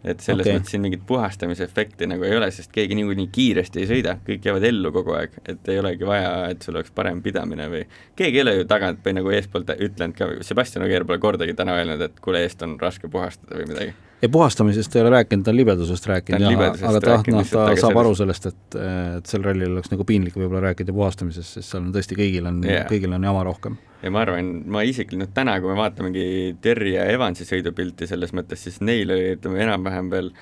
et 0.00 0.22
selles 0.24 0.46
okay. 0.46 0.56
mõttes 0.56 0.72
siin 0.72 0.82
mingit 0.84 1.02
puhastamise 1.06 1.64
efekti 1.66 2.08
nagu 2.08 2.24
ei 2.24 2.36
ole, 2.36 2.48
sest 2.54 2.72
keegi 2.72 2.96
niikuinii 2.96 3.28
kiiresti 3.32 3.82
ei 3.82 3.88
sõida, 3.90 4.16
kõik 4.24 4.46
jäävad 4.48 4.64
ellu 4.70 4.92
kogu 4.94 5.14
aeg, 5.18 5.34
et 5.44 5.68
ei 5.72 5.80
olegi 5.82 6.08
vaja, 6.08 6.30
et 6.52 6.64
sul 6.64 6.78
oleks 6.78 6.92
parem 6.96 7.20
pidamine 7.24 7.68
või 7.72 7.82
keegi 8.16 8.40
ei 8.40 8.44
ole 8.46 8.54
ju 8.60 8.68
tagant 8.70 9.02
või 9.04 9.18
nagu 9.18 9.34
eespoolt 9.36 9.74
ütlenud 9.76 10.16
ka, 10.16 10.30
Sebastian 10.46 10.86
Ogier 10.86 11.04
pole 11.08 11.20
kordagi 11.20 11.56
täna 11.58 11.76
öelnud, 11.76 12.06
et 12.06 12.22
kuule, 12.24 12.40
eest 12.46 12.64
on 12.64 12.78
raske 12.80 13.12
puhastada 13.12 13.60
või 13.60 13.68
midagi. 13.74 13.96
Ja 14.22 14.28
puhastamisest 14.28 14.96
ei 14.96 15.02
ole 15.02 15.10
rääkinud, 15.16 15.44
ta 15.44 15.52
on 15.52 15.56
libedusest 15.56 16.06
rääkinud, 16.10 16.46
aga, 16.48 17.00
ta, 17.00 17.18
noh, 17.32 17.44
ta 17.44 17.66
saab 17.66 17.76
sellest. 17.76 18.00
aru 18.02 18.14
sellest, 18.18 18.48
et, 18.50 18.78
et 19.18 19.30
sel 19.32 19.44
rallil 19.46 19.76
oleks 19.76 19.92
nagu 19.92 20.06
piinlik 20.08 20.36
võib-olla 20.36 20.70
rääkida 20.70 20.94
puhastamisest, 20.96 21.56
sest 21.58 21.72
seal 21.72 21.86
on 21.86 21.94
tõesti 21.94 22.18
kõigil 22.18 22.48
on 22.50 22.60
yeah., 22.66 22.88
kõigil 22.90 23.16
on 23.16 23.24
jama 23.30 23.44
rohkem 23.48 23.78
ja 24.02 24.12
ma 24.12 24.24
arvan, 24.24 24.50
ma 24.72 24.84
isiklikult 24.86 25.34
täna, 25.36 25.58
kui 25.60 25.72
me 25.72 25.78
vaatamegi 25.80 26.24
Terri 26.62 26.94
ja 26.96 27.06
Evansi 27.12 27.46
sõidupilti 27.48 28.08
selles 28.08 28.32
mõttes, 28.36 28.64
siis 28.66 28.80
neil 28.84 29.10
oli, 29.12 29.34
ütleme, 29.36 29.60
enam-vähem 29.66 30.10
veel 30.12 30.32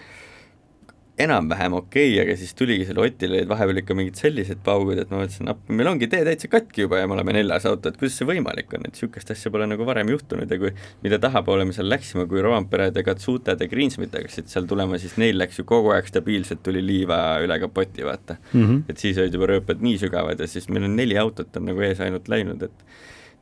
enam-vähem 1.22 1.74
okei 1.78 2.12
okay,, 2.12 2.22
aga 2.22 2.36
siis 2.38 2.54
tuligi 2.58 2.86
selle 2.88 3.02
Otil 3.02 3.34
olid 3.34 3.48
vahepeal 3.50 3.80
ikka 3.82 3.96
mingid 3.98 4.18
sellised 4.20 4.60
paugud, 4.66 4.98
et 5.02 5.10
ma 5.10 5.20
mõtlesin, 5.22 5.50
et 5.50 5.72
meil 5.80 5.90
ongi 5.90 6.08
tee 6.10 6.22
täitsa 6.26 6.50
katki 6.52 6.84
juba 6.84 7.00
ja 7.00 7.08
me 7.10 7.16
oleme 7.16 7.34
neljas 7.36 7.66
auto, 7.70 7.90
et 7.90 7.98
kuidas 8.00 8.18
see 8.20 8.28
võimalik 8.28 8.72
on, 8.76 8.86
et 8.86 8.94
niisugust 8.94 9.32
asja 9.34 9.52
pole 9.54 9.66
nagu 9.70 9.86
varem 9.88 10.12
juhtunud 10.14 10.54
ja 10.54 10.60
kui 10.62 10.72
mida 11.04 11.18
tahapoole 11.22 11.66
me 11.68 11.76
seal 11.76 11.90
läksime, 11.90 12.28
kui 12.30 12.42
Rovanperede, 12.44 13.04
Katsuted 13.06 13.64
ja 13.64 13.70
Greensmith 13.70 14.14
hakkasid 14.14 14.50
seal 14.52 14.70
tulema, 14.70 15.00
siis 15.02 15.18
neil 15.20 15.38
läks 15.40 15.58
ju 15.60 15.66
kogu 15.68 15.92
aeg 15.96 16.08
stabiilselt, 16.10 16.62
tuli 16.66 16.84
liiva 16.84 17.20
üle 17.44 17.58
kapoti, 17.62 18.06
vaata 18.06 18.38
mm. 18.52 18.64
-hmm. 18.64 18.82
et 18.88 18.98
siis 19.02 19.18
olid 19.18 19.34
juba 19.34 19.50
rööpad 19.52 19.82
nii 19.82 19.98
sügavad 20.04 20.40
ja 20.40 20.46
siis 20.46 20.68
meil 20.68 20.86
on 20.86 20.96
neli 20.96 21.18
autot 21.18 21.56
on 21.56 21.70
nagu 21.72 21.82
ees 21.82 22.00
ainult 22.04 22.28
läinud, 22.30 22.62
et 22.62 22.88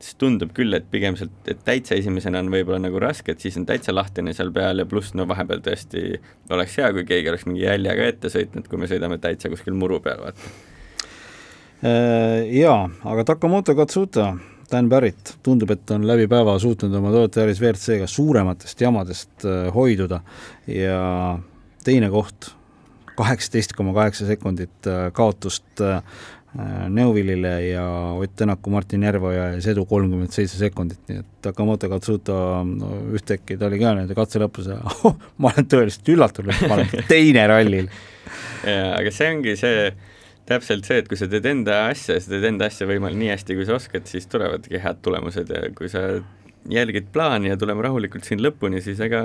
siis 0.01 0.17
tundub 0.21 0.53
küll, 0.57 0.75
et 0.77 0.87
pigem 0.93 1.17
sealt, 1.17 1.35
et 1.49 1.61
täitsa 1.65 1.97
esimesena 1.97 2.43
on 2.43 2.51
võib-olla 2.53 2.81
nagu 2.83 3.01
raske, 3.01 3.33
et 3.33 3.43
siis 3.43 3.57
on 3.57 3.67
täitsa 3.69 3.95
lahtine 3.95 4.35
seal 4.37 4.53
peal 4.55 4.83
ja 4.83 4.87
pluss 4.89 5.15
no 5.17 5.25
vahepeal 5.29 5.63
tõesti 5.65 6.19
oleks 6.53 6.77
hea, 6.81 6.91
kui 6.97 7.07
keegi 7.09 7.33
oleks 7.33 7.47
mingi 7.49 7.65
jäljega 7.65 8.11
ette 8.13 8.33
sõitnud, 8.33 8.69
kui 8.69 8.81
me 8.81 8.91
sõidame 8.91 9.19
täitsa 9.23 9.51
kuskil 9.53 9.77
muru 9.79 10.01
peal, 10.05 10.21
vaata. 10.27 10.53
Äh, 11.85 12.45
jaa, 12.57 12.85
aga 13.09 13.25
Takamoto 13.33 13.77
Katsuta, 13.77 14.35
Dan 14.71 14.91
Barrett, 14.91 15.37
tundub, 15.47 15.71
et 15.73 15.91
on 15.95 16.07
läbi 16.09 16.27
päeva 16.29 16.57
suutnud 16.61 16.95
oma 16.99 17.13
Toyota 17.15 17.45
Yaris 17.45 17.61
WRC-ga 17.63 18.09
suurematest 18.11 18.81
jamadest 18.83 19.49
äh, 19.49 19.67
hoiduda 19.75 20.21
ja 20.69 21.01
teine 21.87 22.11
koht, 22.13 22.51
kaheksateist 23.17 23.73
koma 23.77 23.95
kaheksa 23.97 24.29
sekundit 24.29 24.89
äh, 24.91 25.09
kaotust 25.17 25.85
Äh, 26.59 26.89
Neuvillile 26.89 27.67
ja 27.69 28.13
Ott 28.17 28.37
Tänaku, 28.37 28.71
Martin 28.71 29.03
Järveoja 29.03 29.49
ja 29.49 29.61
Sedu 29.61 29.85
kolmkümmend 29.85 30.33
seitse 30.33 30.57
sekundit, 30.57 31.03
nii 31.09 31.21
et 31.21 31.27
Takamoto 31.45 31.89
Katsuta 31.93 32.37
no, 32.65 32.93
ühtäkki 33.13 33.59
ta 33.61 33.67
oli 33.69 33.81
ka 33.83 33.93
nende 33.99 34.17
katse 34.17 34.41
lõpus 34.41 34.71
ja 34.71 34.79
oh, 35.05 35.19
ma 35.43 35.51
olen 35.53 35.69
tõeliselt 35.69 36.09
üllatunud, 36.15 36.55
et 36.55 36.71
ma 36.71 36.79
olen 36.79 37.05
teine 37.13 37.45
rallil. 37.51 37.91
jaa, 38.65 38.95
aga 38.95 39.13
see 39.13 39.29
ongi 39.35 39.57
see, 39.61 39.91
täpselt 40.49 40.89
see, 40.89 41.03
et 41.03 41.11
kui 41.11 41.21
sa 41.21 41.29
teed 41.29 41.51
enda 41.51 41.83
asja, 41.91 42.17
sa 42.23 42.33
teed 42.33 42.49
enda 42.49 42.71
asja 42.73 42.89
võimalikult 42.89 43.25
nii 43.27 43.35
hästi, 43.35 43.59
kui 43.59 43.69
sa 43.69 43.77
oskad, 43.77 44.09
siis 44.09 44.31
tulevadki 44.33 44.81
head 44.81 45.05
tulemused 45.05 45.53
ja 45.53 45.67
kui 45.77 45.93
sa 45.93 46.07
jälgid 46.71 47.11
plaani 47.13 47.49
ja 47.49 47.57
tuleme 47.57 47.83
rahulikult 47.85 48.27
siin 48.27 48.41
lõpuni, 48.43 48.81
siis 48.85 49.01
ega 49.05 49.23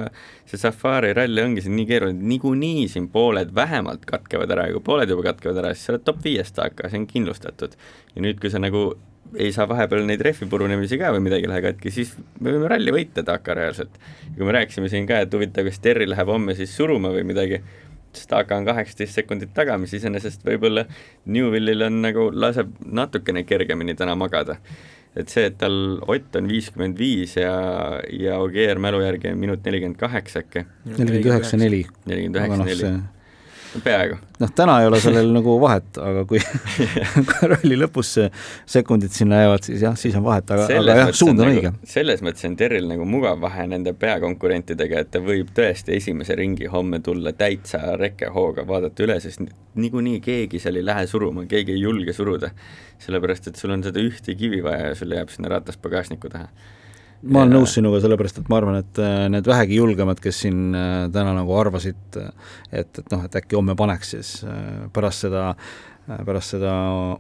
see 0.50 0.60
Safari 0.62 1.14
ralli 1.18 1.44
ongi 1.44 1.64
siin 1.66 1.76
nii 1.80 1.88
keeruline, 1.90 2.28
niikuinii 2.34 2.88
siin 2.92 3.08
pooled 3.14 3.54
vähemalt 3.56 4.06
katkevad 4.10 4.52
ära 4.56 4.68
ja 4.70 4.76
kui 4.76 4.86
pooled 4.86 5.10
juba 5.10 5.26
katkevad 5.32 5.62
ära, 5.64 5.74
siis 5.76 5.88
sa 5.88 5.96
oled 5.96 6.06
top 6.08 6.22
viies 6.26 6.52
taaka, 6.56 6.90
see 6.90 7.02
on 7.02 7.08
kindlustatud. 7.10 7.78
ja 8.16 8.26
nüüd, 8.26 8.42
kui 8.42 8.54
sa 8.54 8.62
nagu 8.62 8.92
ei 9.40 9.52
saa 9.56 9.68
vahepeal 9.70 10.04
neid 10.08 10.22
rehvi 10.26 10.48
purunemisi 10.52 11.00
ka 11.00 11.12
või 11.16 11.24
midagi 11.30 11.48
lähe 11.48 11.64
katki, 11.64 11.92
siis 11.94 12.12
me 12.40 12.52
võime 12.52 12.72
ralli 12.72 12.94
võita 12.94 13.24
taaka 13.28 13.56
reaalselt. 13.58 13.96
kui 14.36 14.46
me 14.46 14.58
rääkisime 14.58 14.90
siin 14.92 15.08
ka, 15.08 15.22
et 15.24 15.34
huvitav, 15.34 15.70
kas 15.70 15.80
Terri 15.80 16.10
läheb 16.10 16.28
homme 16.28 16.56
siis 16.56 16.76
suruma 16.76 17.14
või 17.16 17.24
midagi, 17.28 17.62
siis 18.12 18.28
taaka 18.28 18.58
on 18.60 18.68
kaheksateist 18.68 19.22
sekundit 19.22 19.54
taga, 19.56 19.78
mis 19.80 19.94
iseenesest 19.96 20.44
võib-olla 20.46 20.86
Newville'il 21.26 21.88
on 21.88 22.02
nagu, 22.04 22.28
laseb 22.34 22.74
natukene 22.86 23.46
kergemini 23.48 23.96
täna 23.96 24.18
magada 24.20 24.60
et 25.16 25.32
see, 25.32 25.48
et 25.50 25.58
tal 25.60 26.00
Ott 26.08 26.36
on 26.40 26.48
viiskümmend 26.48 27.00
viis 27.00 27.36
ja, 27.40 27.56
ja 28.16 28.38
Ogier 28.40 28.80
mälu 28.80 29.02
järgi 29.04 29.34
on 29.34 29.42
minut 29.42 29.66
nelikümmend 29.66 30.00
kaheksa 30.00 30.44
äkki. 30.46 30.66
nelikümmend 30.86 31.34
üheksa, 31.34 31.58
neli. 31.58 31.86
nelikümmend 32.06 32.40
üheksa, 32.40 32.64
neli 32.66 32.94
peaaegu. 33.84 34.18
noh, 34.40 34.52
täna 34.56 34.78
ei 34.82 34.88
ole 34.90 35.00
sellel 35.04 35.30
nagu 35.38 35.56
vahet, 35.62 35.98
aga 36.02 36.24
kui 36.30 36.42
ralli 37.52 37.78
lõpus 37.80 38.14
sekundid 38.70 39.14
sinna 39.16 39.42
jäävad, 39.44 39.66
siis 39.68 39.86
jah, 39.86 39.96
siis 40.00 40.16
on 40.20 40.26
vahet, 40.26 40.52
aga, 40.56 40.68
aga 40.80 40.98
jah, 41.02 41.14
suund 41.16 41.40
on 41.40 41.48
nagu, 41.48 41.62
õige. 41.62 41.74
selles 41.94 42.24
mõttes 42.26 42.48
on 42.50 42.58
Terril 42.60 42.90
nagu 42.90 43.08
mugav 43.08 43.40
vahe 43.44 43.68
nende 43.72 43.94
peakonkurentidega, 44.02 45.06
et 45.06 45.14
ta 45.16 45.24
võib 45.24 45.54
tõesti 45.58 45.96
esimese 45.98 46.38
ringi 46.40 46.70
homme 46.72 47.02
tulla 47.06 47.36
täitsa 47.38 47.96
rekehooga, 48.00 48.68
vaadata 48.68 49.08
üle, 49.08 49.20
sest 49.24 49.46
niikuinii 49.80 50.20
keegi 50.24 50.60
seal 50.62 50.82
ei 50.82 50.86
lähe 50.86 51.08
suruma, 51.08 51.48
keegi 51.50 51.78
ei 51.78 51.86
julge 51.86 52.14
suruda. 52.18 52.52
sellepärast, 53.02 53.48
et 53.48 53.58
sul 53.58 53.72
on 53.74 53.82
seda 53.84 54.00
ühte 54.04 54.36
kivi 54.38 54.62
vaja 54.64 54.92
ja 54.92 54.96
sul 54.96 55.16
jääb 55.16 55.32
sinna 55.34 55.50
ratas 55.50 55.78
pagasniku 55.82 56.30
taha 56.30 56.52
ma 57.22 57.44
olen 57.44 57.54
nõus 57.54 57.76
sinuga, 57.78 58.02
sellepärast 58.02 58.42
et 58.42 58.50
ma 58.52 58.58
arvan, 58.58 58.80
et 58.82 59.02
äh, 59.02 59.28
need 59.32 59.48
vähegi 59.48 59.78
julgemad, 59.78 60.22
kes 60.24 60.42
siin 60.46 60.74
äh, 60.78 61.06
täna 61.14 61.36
nagu 61.38 61.54
arvasid, 61.58 62.02
et, 62.18 62.98
et 62.98 63.02
noh, 63.14 63.24
et 63.28 63.40
äkki 63.42 63.58
homme 63.60 63.78
paneks 63.78 64.16
siis 64.16 64.36
äh, 64.48 64.90
pärast 64.96 65.28
seda 65.28 65.52
pärast 66.26 66.56
seda 66.56 66.72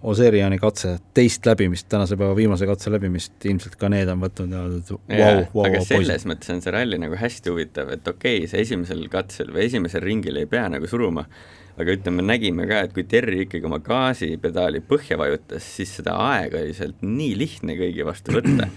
Oseriani 0.09 0.57
katse 0.59 0.95
teist 1.15 1.45
läbimist, 1.45 1.85
tänase 1.91 2.17
päeva 2.19 2.33
viimase 2.35 2.65
katse 2.67 2.91
läbimist, 2.91 3.35
ilmselt 3.45 3.77
ka 3.79 3.87
need 3.93 4.09
on 4.11 4.23
võtnud 4.23 4.51
ja 4.51 4.63
öeldud 4.65 4.89
vau, 4.91 5.45
vau, 5.53 5.65
aga 5.69 5.83
selles 5.85 6.25
mõttes 6.27 6.49
on 6.51 6.63
see 6.65 6.73
ralli 6.73 6.99
nagu 6.99 7.15
hästi 7.15 7.53
huvitav, 7.53 7.93
et 7.93 8.09
okei 8.09 8.41
okay,, 8.41 8.49
sa 8.51 8.59
esimesel 8.59 9.05
katsel 9.13 9.53
või 9.53 9.67
esimesel 9.69 10.03
ringil 10.03 10.41
ei 10.41 10.49
pea 10.49 10.65
nagu 10.73 10.89
suruma, 10.89 11.27
aga 11.77 11.93
ütleme, 11.93 12.25
nägime 12.25 12.65
ka, 12.67 12.81
et 12.87 12.97
kui 12.97 13.05
Terri 13.07 13.45
ikkagi 13.45 13.69
oma 13.69 13.79
gaasipedaali 13.85 14.81
põhja 14.89 15.19
vajutas, 15.21 15.71
siis 15.77 15.93
seda 16.01 16.17
aega 16.33 16.59
oli 16.65 16.73
sealt 16.75 17.05
nii 17.05 17.35
lihtne 17.37 17.77
kõigi 17.79 18.09
vastu 18.09 18.41
võtta 18.41 18.71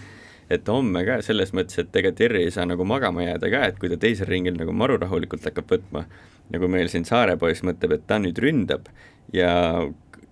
et 0.53 0.69
homme 0.69 1.05
ka 1.07 1.21
selles 1.25 1.55
mõttes, 1.57 1.79
et 1.81 1.97
ega 2.01 2.13
Terri 2.17 2.45
ei 2.45 2.53
saa 2.55 2.67
nagu 2.69 2.85
magama 2.89 3.25
jääda 3.25 3.51
ka, 3.53 3.65
et 3.71 3.81
kui 3.81 3.91
ta 3.93 3.99
teisel 4.01 4.29
ringil 4.31 4.57
nagu 4.59 4.75
maru 4.77 4.99
rahulikult 5.01 5.45
hakkab 5.49 5.71
võtma, 5.71 6.05
nagu 6.53 6.69
meil 6.69 6.91
siin 6.93 7.07
Saare 7.09 7.39
poiss 7.41 7.65
mõtleb, 7.65 7.97
et 7.97 8.09
ta 8.09 8.21
nüüd 8.21 8.39
ründab 8.43 8.91
ja 9.33 9.53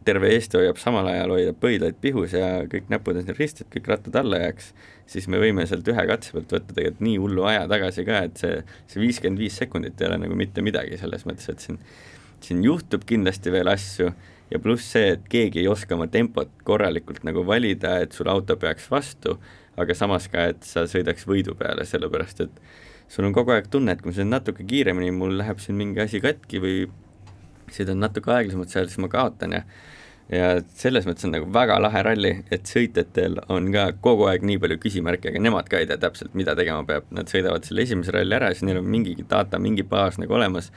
terve 0.04 0.32
Eesti 0.34 0.58
hoiab 0.58 0.80
samal 0.82 1.06
ajal, 1.10 1.34
hoiab 1.36 1.58
põidlaid 1.62 1.98
pihus 2.02 2.34
ja 2.34 2.64
kõik 2.70 2.90
näpud 2.92 3.18
on 3.18 3.26
siin 3.26 3.38
risti, 3.38 3.64
et 3.64 3.70
kõik 3.76 3.88
rattad 3.92 4.18
alla 4.18 4.40
jääks, 4.42 4.72
siis 5.10 5.28
me 5.30 5.40
võime 5.42 5.64
sealt 5.68 5.88
ühe 5.88 6.04
katse 6.10 6.34
pealt 6.34 6.54
võtta 6.56 6.74
tegelikult 6.74 7.04
nii 7.06 7.18
hullu 7.22 7.46
aja 7.48 7.64
tagasi 7.70 8.04
ka, 8.08 8.24
et 8.28 8.42
see, 8.42 8.58
see 8.90 9.02
viiskümmend 9.02 9.42
viis 9.42 9.56
sekundit 9.62 10.00
ei 10.02 10.10
ole 10.10 10.18
nagu 10.24 10.38
mitte 10.38 10.64
midagi 10.64 10.98
selles 11.00 11.26
mõttes, 11.28 11.48
et 11.52 11.62
siin, 11.62 11.78
siin 12.42 12.62
juhtub 12.66 13.06
kindlasti 13.08 13.54
veel 13.54 13.70
asju 13.70 14.10
ja 14.52 14.60
pluss 14.62 14.90
see, 14.94 15.14
et 15.16 15.26
keegi 15.32 15.62
ei 15.62 15.70
oska 15.70 15.96
oma 15.96 16.08
tempot 16.12 16.50
korralikult 16.66 17.22
nagu 17.28 17.46
valida, 17.46 17.98
et 18.02 18.16
sul 18.16 18.30
auto 18.32 18.58
peaks 18.60 18.90
vastu 18.92 19.38
aga 19.80 19.94
samas 19.96 20.28
ka, 20.32 20.50
et 20.52 20.66
sa 20.66 20.84
sõidaks 20.90 21.24
võidu 21.28 21.56
peale, 21.58 21.86
sellepärast 21.88 22.44
et 22.44 22.60
sul 23.12 23.28
on 23.28 23.34
kogu 23.36 23.54
aeg 23.54 23.70
tunne, 23.72 23.94
et 23.94 24.02
kui 24.02 24.10
ma 24.10 24.16
sõidan 24.16 24.34
natuke 24.36 24.66
kiiremini, 24.68 25.12
mul 25.16 25.34
läheb 25.40 25.60
siin 25.62 25.78
mingi 25.78 26.02
asi 26.04 26.20
katki 26.22 26.60
või 26.62 26.76
sõidan 27.72 28.00
natuke 28.02 28.32
aeglasemalt 28.32 28.72
seal, 28.72 28.88
siis 28.90 29.00
ma 29.02 29.10
kaotan 29.12 29.58
ja 29.58 29.64
ja 30.32 30.48
selles 30.78 31.04
mõttes 31.04 31.26
on 31.26 31.34
nagu 31.34 31.48
väga 31.52 31.76
lahe 31.82 32.02
ralli, 32.06 32.30
et 32.54 32.68
sõitjatel 32.68 33.40
on 33.52 33.68
ka 33.74 33.88
kogu 34.04 34.28
aeg 34.30 34.44
nii 34.48 34.60
palju 34.62 34.78
küsimärke, 34.80 35.32
aga 35.32 35.42
nemad 35.42 35.68
ka 35.68 35.82
ei 35.82 35.88
tea 35.90 35.98
täpselt, 36.00 36.32
mida 36.38 36.54
tegema 36.56 36.86
peab, 36.88 37.08
nad 37.12 37.28
sõidavad 37.28 37.66
selle 37.66 37.84
esimese 37.84 38.14
ralli 38.14 38.36
ära, 38.38 38.52
siis 38.54 38.64
neil 38.68 38.80
on 38.80 38.88
mingi 38.88 39.16
data, 39.28 39.60
mingi 39.60 39.84
baas 39.88 40.16
nagu 40.22 40.38
olemas, 40.38 40.70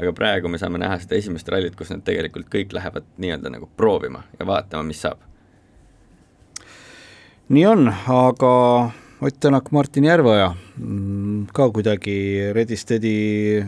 aga 0.00 0.14
praegu 0.16 0.48
me 0.48 0.60
saame 0.60 0.80
näha 0.80 0.96
seda 1.02 1.18
esimest 1.18 1.50
rallit, 1.52 1.76
kus 1.76 1.92
nad 1.92 2.04
tegelikult 2.06 2.48
kõik 2.52 2.72
lähevad 2.72 3.10
nii-öelda 3.20 3.52
nagu 3.52 3.68
proovima 3.76 4.24
ja 4.38 4.48
vaatama, 4.48 4.86
mis 4.88 5.02
saab 5.04 5.20
nii 7.52 7.66
on, 7.68 7.92
aga 8.08 8.52
Ott 9.22 9.36
Tänak, 9.40 9.70
Martin 9.70 10.04
Järveoja 10.04 10.48
mm, 10.78 11.44
ka 11.54 11.68
kuidagi 11.70 12.14
ready 12.52 12.74
steady 12.76 13.62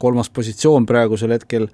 kolmas 0.00 0.30
positsioon 0.32 0.86
praegusel 0.88 1.34
hetkel. 1.34 1.66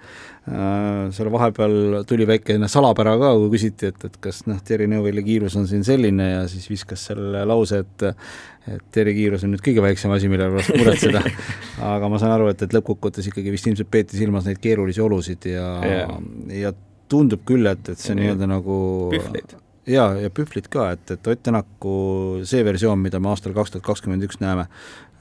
Äh,, 0.51 1.13
seal 1.15 1.31
vahepeal 1.31 2.01
tuli 2.11 2.27
väikene 2.27 2.67
salapära 2.69 3.13
ka, 3.21 3.31
kui 3.39 3.53
küsiti, 3.53 3.93
et, 3.93 4.03
et 4.09 4.19
kas 4.27 4.43
noh, 4.51 4.59
Terri 4.67 4.91
Neuvilli 4.91 5.23
kiirus 5.23 5.55
on 5.61 5.71
siin 5.71 5.87
selline 5.87 6.27
ja 6.33 6.43
siis 6.51 6.67
viskas 6.73 7.07
selle 7.13 7.45
lause, 7.47 7.85
et 7.85 8.07
et 8.67 8.83
Terri 8.91 9.15
kiirus 9.15 9.47
on 9.47 9.55
nüüd 9.55 9.63
kõige 9.63 9.87
väiksem 9.87 10.11
asi, 10.17 10.27
mille 10.33 10.51
pärast 10.51 10.75
muretseda. 10.75 11.23
Aga 11.95 12.11
ma 12.11 12.19
saan 12.19 12.35
aru, 12.35 12.51
et, 12.51 12.67
et 12.67 12.79
lõppkokkuvõttes 12.81 13.31
ikkagi 13.31 13.55
vist 13.55 13.71
ilmselt 13.71 13.95
peeti 13.95 14.19
silmas 14.19 14.51
neid 14.51 14.59
keerulisi 14.59 15.07
olusid 15.07 15.53
ja 15.55 15.73
yeah., 15.87 16.15
ja 16.67 16.75
tundub 17.11 17.47
küll, 17.47 17.71
et, 17.71 17.95
et 17.95 17.99
see 17.99 18.19
nii-öelda 18.19 18.51
nagu 18.59 18.75
pühvleid 19.15 19.60
jaa, 19.89 20.15
ja 20.21 20.31
Pühvlit 20.35 20.69
ka, 20.73 20.91
et, 20.97 21.11
et 21.15 21.27
Ott 21.33 21.43
Tänaku 21.47 21.95
see 22.49 22.65
versioon, 22.67 23.01
mida 23.01 23.21
me 23.21 23.31
aastal 23.33 23.55
kaks 23.57 23.75
tuhat 23.75 23.87
kakskümmend 23.87 24.25
üks 24.27 24.41
näeme, 24.43 24.67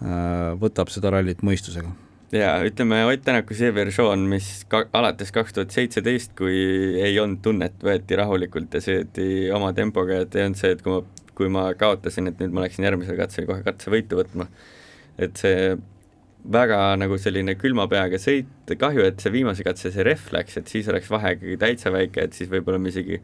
äh, 0.04 0.54
võtab 0.60 0.92
seda 0.94 1.14
rallit 1.16 1.44
mõistusega. 1.46 1.92
jaa, 2.36 2.56
ütleme 2.68 3.04
Ott 3.10 3.24
Tänaku 3.26 3.58
see 3.58 3.72
versioon, 3.76 4.26
mis 4.32 4.66
ka 4.72 4.86
alates 4.94 5.32
kaks 5.36 5.56
tuhat 5.56 5.76
seitseteist, 5.76 6.36
kui 6.38 6.58
ei 7.02 7.20
olnud 7.20 7.44
tunnet, 7.46 7.78
võeti 7.84 8.20
rahulikult 8.20 8.76
ja 8.76 8.84
sõeti 8.84 9.30
oma 9.56 9.72
tempoga, 9.78 10.24
et 10.26 10.36
ei 10.36 10.48
olnud 10.48 10.60
see, 10.60 10.76
et 10.76 10.84
kui 10.84 10.98
ma, 10.98 11.30
kui 11.40 11.54
ma 11.54 11.70
kaotasin, 11.80 12.28
et 12.32 12.42
nüüd 12.44 12.56
ma 12.56 12.66
läksin 12.66 12.88
järgmisel 12.88 13.18
katsel 13.20 13.48
kohe 13.48 13.64
katsevõitu 13.64 14.20
võtma. 14.20 14.50
et 15.20 15.36
see 15.36 15.78
väga 16.48 16.96
nagu 16.96 17.18
selline 17.20 17.56
külma 17.60 17.88
peaga 17.92 18.20
sõit, 18.22 18.48
kahju, 18.80 19.04
et 19.04 19.20
see 19.20 19.32
viimase 19.34 19.64
katse 19.64 19.92
see 19.92 20.04
rehv 20.08 20.30
läks, 20.32 20.58
et 20.58 20.72
siis 20.72 20.88
oleks 20.88 21.10
vahe 21.12 21.34
ikkagi 21.36 21.58
täitsa 21.60 21.92
väike, 21.92 22.24
et 22.24 22.38
siis 22.38 22.50
võib-olla 22.52 22.80
me 22.80 22.94
isegi 22.94 23.20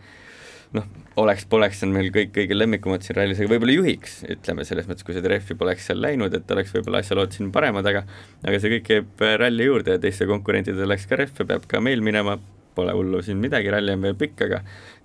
noh, 0.76 0.88
oleks, 1.22 1.46
poleks 1.50 1.84
on 1.86 1.94
meil 1.96 2.10
kõik 2.14 2.34
kõige 2.36 2.58
lemmikumad 2.58 3.06
siin 3.06 3.18
rallis, 3.20 3.40
aga 3.40 3.52
võib-olla 3.54 3.76
juhiks, 3.78 4.18
ütleme 4.36 4.66
selles 4.68 4.88
mõttes, 4.90 5.06
kui 5.08 5.16
seda 5.16 5.32
rehvi 5.32 5.58
poleks 5.60 5.88
seal 5.90 6.02
läinud, 6.04 6.34
et 6.36 6.52
oleks 6.56 6.74
võib-olla 6.76 7.02
asjalood 7.04 7.36
siin 7.36 7.52
paremad, 7.56 7.88
aga 7.92 8.04
aga 8.44 8.60
see 8.60 8.74
kõik 8.76 8.88
käib 8.90 9.24
äh, 9.24 9.38
ralli 9.42 9.70
juurde 9.70 9.96
ja 9.96 10.02
teiste 10.02 10.28
konkurentidel 10.30 10.92
läks 10.92 11.08
ka 11.10 11.20
rehve, 11.22 11.48
peab 11.48 11.70
ka 11.72 11.82
meil 11.84 12.04
minema, 12.06 12.38
pole 12.76 12.96
hullu 12.96 13.22
siin 13.24 13.40
midagi, 13.40 13.72
ralli 13.72 13.96
on 13.96 14.04
veel 14.04 14.18
pikk, 14.20 14.46
aga 14.50 14.62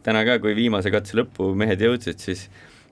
täna 0.06 0.24
ka, 0.26 0.40
kui 0.42 0.56
viimase 0.58 0.90
katse 0.92 1.18
lõppu 1.18 1.52
mehed 1.58 1.82
jõudsid, 1.86 2.18
siis 2.22 2.48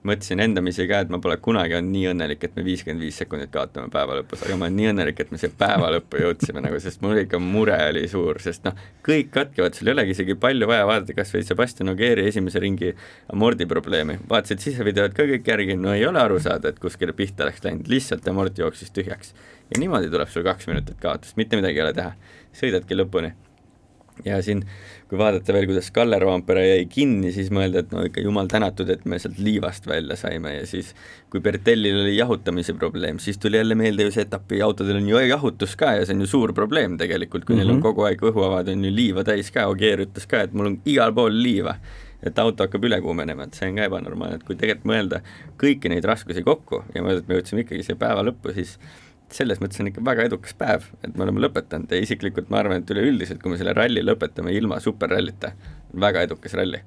mõtlesin 0.07 0.39
endamisi 0.39 0.85
ka, 0.87 1.01
et 1.03 1.09
ma 1.11 1.19
pole 1.21 1.35
kunagi 1.43 1.75
olnud 1.75 1.91
nii 1.91 2.05
õnnelik, 2.13 2.43
et 2.45 2.55
me 2.55 2.63
viiskümmend 2.63 3.03
viis 3.03 3.17
sekundit 3.19 3.51
kaotame 3.51 3.91
päeva 3.91 4.15
lõpus, 4.19 4.45
aga 4.45 4.55
ma 4.55 4.67
olen 4.67 4.77
nii 4.79 4.89
õnnelik, 4.93 5.19
et 5.19 5.33
me 5.33 5.39
siia 5.41 5.51
päeva 5.59 5.89
lõppu 5.95 6.21
jõudsime 6.21 6.63
nagu, 6.63 6.79
sest 6.83 7.03
mul 7.03 7.19
ikka 7.23 7.41
mure 7.43 7.75
oli 7.89 8.05
suur, 8.11 8.39
sest 8.43 8.63
noh, 8.67 8.79
kõik 9.05 9.33
katkevad, 9.35 9.75
sul 9.75 9.91
ei 9.91 9.95
olegi 9.97 10.15
isegi 10.15 10.37
palju 10.39 10.69
vaja 10.71 10.87
vaadata, 10.87 11.17
kas 11.17 11.35
või 11.35 11.43
Sebastian 11.47 11.91
Ogieri 11.91 12.29
esimese 12.31 12.63
ringi 12.63 12.93
amordi 13.33 13.67
probleemi, 13.69 14.19
vaatasid 14.31 14.63
sisevideod 14.63 15.17
ka 15.17 15.27
kõik 15.33 15.51
järgi, 15.51 15.75
no 15.79 15.91
ei 15.95 16.07
ole 16.07 16.23
aru 16.23 16.39
saada, 16.43 16.71
et 16.71 16.79
kuskile 16.79 17.15
pihta 17.17 17.47
oleks 17.47 17.65
läinud, 17.67 17.91
lihtsalt 17.91 18.27
amort 18.31 18.57
jooksis 18.57 18.95
tühjaks. 18.95 19.35
ja 19.69 19.79
niimoodi 19.79 20.09
tuleb 20.09 20.31
sul 20.31 20.47
kaks 20.47 20.71
minutit 20.71 20.97
kaotust, 21.01 21.35
mitte 21.37 21.59
midagi 21.59 21.77
ei 21.77 21.87
ole 21.89 21.93
teha, 21.93 22.15
sõidadki 22.55 22.95
lõpuni 22.95 23.35
ja 24.25 24.39
siin, 24.43 24.63
kui 25.09 25.17
vaadata 25.19 25.53
veel, 25.55 25.67
kuidas 25.69 25.89
Kalle 25.95 26.19
Roompere 26.19 26.65
jäi 26.67 26.85
kinni, 26.91 27.31
siis 27.35 27.51
mõelda, 27.55 27.83
et 27.83 27.93
no 27.95 28.03
ikka 28.07 28.23
jumal 28.23 28.49
tänatud, 28.51 28.89
et 28.93 29.05
me 29.09 29.19
sealt 29.21 29.39
liivast 29.39 29.87
välja 29.89 30.17
saime 30.19 30.55
ja 30.57 30.65
siis 30.69 30.91
kui 31.31 31.43
Bertellil 31.45 32.01
oli 32.03 32.17
jahutamise 32.17 32.75
probleem, 32.77 33.19
siis 33.19 33.37
tuli 33.37 33.61
jälle 33.61 33.77
meelde 33.79 34.07
ju 34.07 34.15
see 34.15 34.25
etapi 34.27 34.61
autodel 34.65 34.99
on 34.99 35.09
ju 35.09 35.23
jahutus 35.29 35.75
ka 35.79 35.95
ja 35.99 36.05
see 36.05 36.17
on 36.17 36.25
ju 36.25 36.33
suur 36.33 36.53
probleem 36.53 36.97
tegelikult, 36.97 37.45
kui 37.45 37.55
mm 37.55 37.61
-hmm. 37.61 37.65
neil 37.65 37.75
on 37.75 37.79
mhm. 37.79 37.87
kogu 37.87 38.05
aeg 38.09 38.21
õhuavad 38.31 38.69
on 38.73 38.85
ju 38.85 38.95
liiva 38.95 39.23
täis 39.23 39.51
ka, 39.51 39.67
Ogier 39.67 40.05
ütles 40.05 40.27
ka, 40.27 40.41
et 40.41 40.53
mul 40.53 40.73
on 40.73 40.79
igal 40.85 41.13
pool 41.13 41.41
liiva 41.43 41.79
et 42.23 42.39
auto 42.39 42.65
hakkab 42.65 42.83
üle 42.83 42.99
kuumenema, 43.01 43.43
et 43.47 43.53
see 43.53 43.69
on 43.69 43.77
ka 43.79 43.85
ebanormaalne, 43.87 44.39
et 44.39 44.43
kui 44.47 44.57
tegelikult 44.59 44.89
mõelda 44.91 45.21
kõiki 45.61 45.91
neid 45.91 46.07
raskusi 46.07 46.43
kokku 46.43 46.83
ja 46.95 47.03
mõelda, 47.05 47.23
et 47.23 47.29
me 47.29 47.37
jõudsime 47.37 47.63
ikkagi 47.63 47.85
siia 47.87 47.99
päeva 47.99 48.25
lõppu, 48.27 48.53
siis 48.57 48.77
selles 49.33 49.59
mõttes 49.61 49.81
on 49.81 49.89
ikka 49.89 50.03
väga 50.05 50.25
edukas 50.29 50.55
päev, 50.57 50.87
et 51.05 51.13
me 51.15 51.25
oleme 51.25 51.43
lõpetanud 51.43 51.91
ja 51.93 51.99
isiklikult 52.01 52.49
ma 52.49 52.63
arvan, 52.63 52.81
et 52.81 52.93
üleüldiselt, 52.93 53.41
kui 53.41 53.53
me 53.53 53.59
selle 53.59 53.75
ralli 53.77 54.01
lõpetame 54.03 54.53
ilma 54.57 54.79
superrallita, 54.83 55.53
väga 56.07 56.25
edukas 56.29 56.57
ralli. 56.59 56.81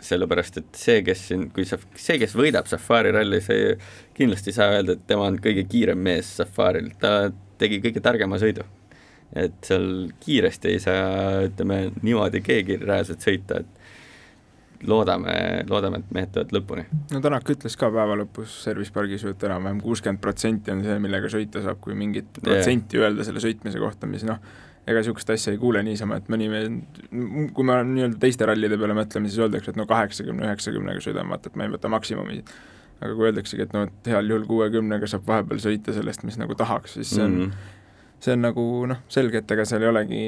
sellepärast, 0.00 0.56
et 0.56 0.78
see, 0.80 1.02
kes 1.04 1.26
siin, 1.28 1.42
kui 1.52 1.66
sa, 1.68 1.76
see, 1.92 2.16
kes 2.16 2.32
võidab 2.32 2.64
Safari 2.70 3.10
ralli, 3.12 3.36
see 3.44 3.74
kindlasti 4.16 4.48
ei 4.48 4.56
saa 4.56 4.70
öelda, 4.78 4.94
et 4.96 5.02
tema 5.06 5.26
on 5.28 5.36
kõige 5.44 5.66
kiirem 5.68 6.00
mees 6.00 6.30
Safaril, 6.38 6.88
ta 7.00 7.28
tegi 7.60 7.82
kõige 7.84 8.00
targema 8.00 8.38
sõidu. 8.40 8.64
et 9.36 9.54
seal 9.62 10.08
kiiresti 10.24 10.72
ei 10.72 10.78
saa, 10.82 11.42
ütleme, 11.46 11.92
niimoodi 12.02 12.40
keegi 12.42 12.80
reaalselt 12.80 13.22
sõita, 13.22 13.60
et 13.60 13.79
loodame, 14.86 15.34
loodame, 15.68 16.00
et 16.00 16.14
mehed 16.14 16.32
tulevad 16.32 16.54
lõpuni. 16.56 16.86
no 17.12 17.20
Tänak 17.24 17.52
ütles 17.52 17.76
ka 17.80 17.90
päeva 17.92 18.16
lõpus 18.22 18.54
Service 18.64 18.92
pargis 18.94 19.24
ju, 19.24 19.34
et 19.34 19.44
enam-vähem 19.48 19.80
kuuskümmend 19.84 20.22
protsenti 20.22 20.72
on 20.72 20.82
see, 20.86 20.96
millega 21.02 21.30
sõita 21.32 21.62
saab, 21.64 21.80
kui 21.84 21.96
mingit 21.98 22.40
protsenti 22.40 22.96
yeah. 22.98 23.08
öelda 23.08 23.26
selle 23.26 23.42
sõitmise 23.44 23.82
kohta, 23.82 24.08
mis 24.10 24.24
noh, 24.28 24.40
ega 24.88 25.02
niisugust 25.02 25.30
asja 25.34 25.54
ei 25.54 25.60
kuule 25.60 25.82
niisama, 25.86 26.20
et 26.20 26.30
mõni 26.32 26.48
me, 26.50 26.62
kui 27.54 27.66
me 27.66 27.80
nii-öelda 27.86 28.20
teiste 28.22 28.48
rallide 28.48 28.78
peale 28.80 28.96
mõtleme, 28.96 29.30
siis 29.30 29.42
öeldakse, 29.44 29.74
et 29.74 29.80
no 29.80 29.86
kaheksakümne, 29.90 30.46
üheksakümnega 30.48 31.04
sõidame, 31.04 31.34
vaata, 31.34 31.52
et 31.52 31.58
ma 31.60 31.66
ei 31.66 31.74
võta 31.74 31.92
maksimumi. 31.92 32.42
aga 33.00 33.14
kui 33.16 33.30
öeldaksegi, 33.30 33.64
et 33.64 33.70
noh, 33.72 33.86
et 33.88 34.08
heal 34.12 34.26
juhul 34.28 34.42
kuuekümnega 34.48 35.08
saab 35.08 35.28
vahepeal 35.28 35.60
sõita 35.62 35.92
sellest, 35.96 36.24
mis 36.28 36.36
nagu 36.36 36.56
tahaks, 36.56 36.98
siis 36.98 37.14
see 37.14 37.22
on 37.24 37.36
mm, 37.36 37.44
-hmm. 37.46 37.78
See 38.20 38.36
on 38.36 38.44
nagu 38.44 38.64
noh, 38.90 39.04
selge, 39.12 39.42
et 39.42 39.54
ega 39.56 39.64
seal 39.68 39.84
ei 39.84 39.90
olegi 39.90 40.24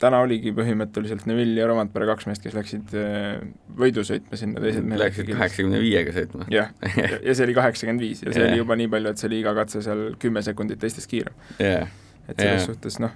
täna 0.00 0.20
oligi 0.24 0.52
põhimõtteliselt 0.56 1.24
Neville 1.28 1.60
ja 1.62 1.68
Romantpere 1.70 2.08
kaks 2.10 2.28
meest, 2.28 2.42
kes 2.44 2.56
läksid 2.56 2.92
äh, 3.00 3.38
võidu 3.78 4.04
sõitma 4.06 4.38
sinna, 4.38 4.60
teised 4.64 4.84
mehed 4.84 5.00
Läksid 5.00 5.30
kaheksakümne 5.30 5.80
viiega 5.80 6.12
sõitma? 6.16 6.48
jah, 6.52 6.72
ja 7.26 7.36
see 7.36 7.46
oli 7.46 7.56
kaheksakümmend 7.56 8.04
viis 8.04 8.24
ja 8.24 8.32
see 8.32 8.42
yeah. 8.42 8.52
oli 8.52 8.60
juba 8.60 8.76
nii 8.80 8.90
palju, 8.92 9.12
et 9.12 9.22
see 9.22 9.30
oli 9.30 9.40
iga 9.44 9.54
katse 9.56 9.82
seal 9.84 10.02
kümme 10.22 10.42
sekundit 10.44 10.82
teistest 10.82 11.10
kiirem 11.12 11.36
yeah.. 11.60 11.88
et 12.26 12.36
selles 12.36 12.52
yeah. 12.52 12.66
suhtes 12.66 13.00
noh, 13.02 13.14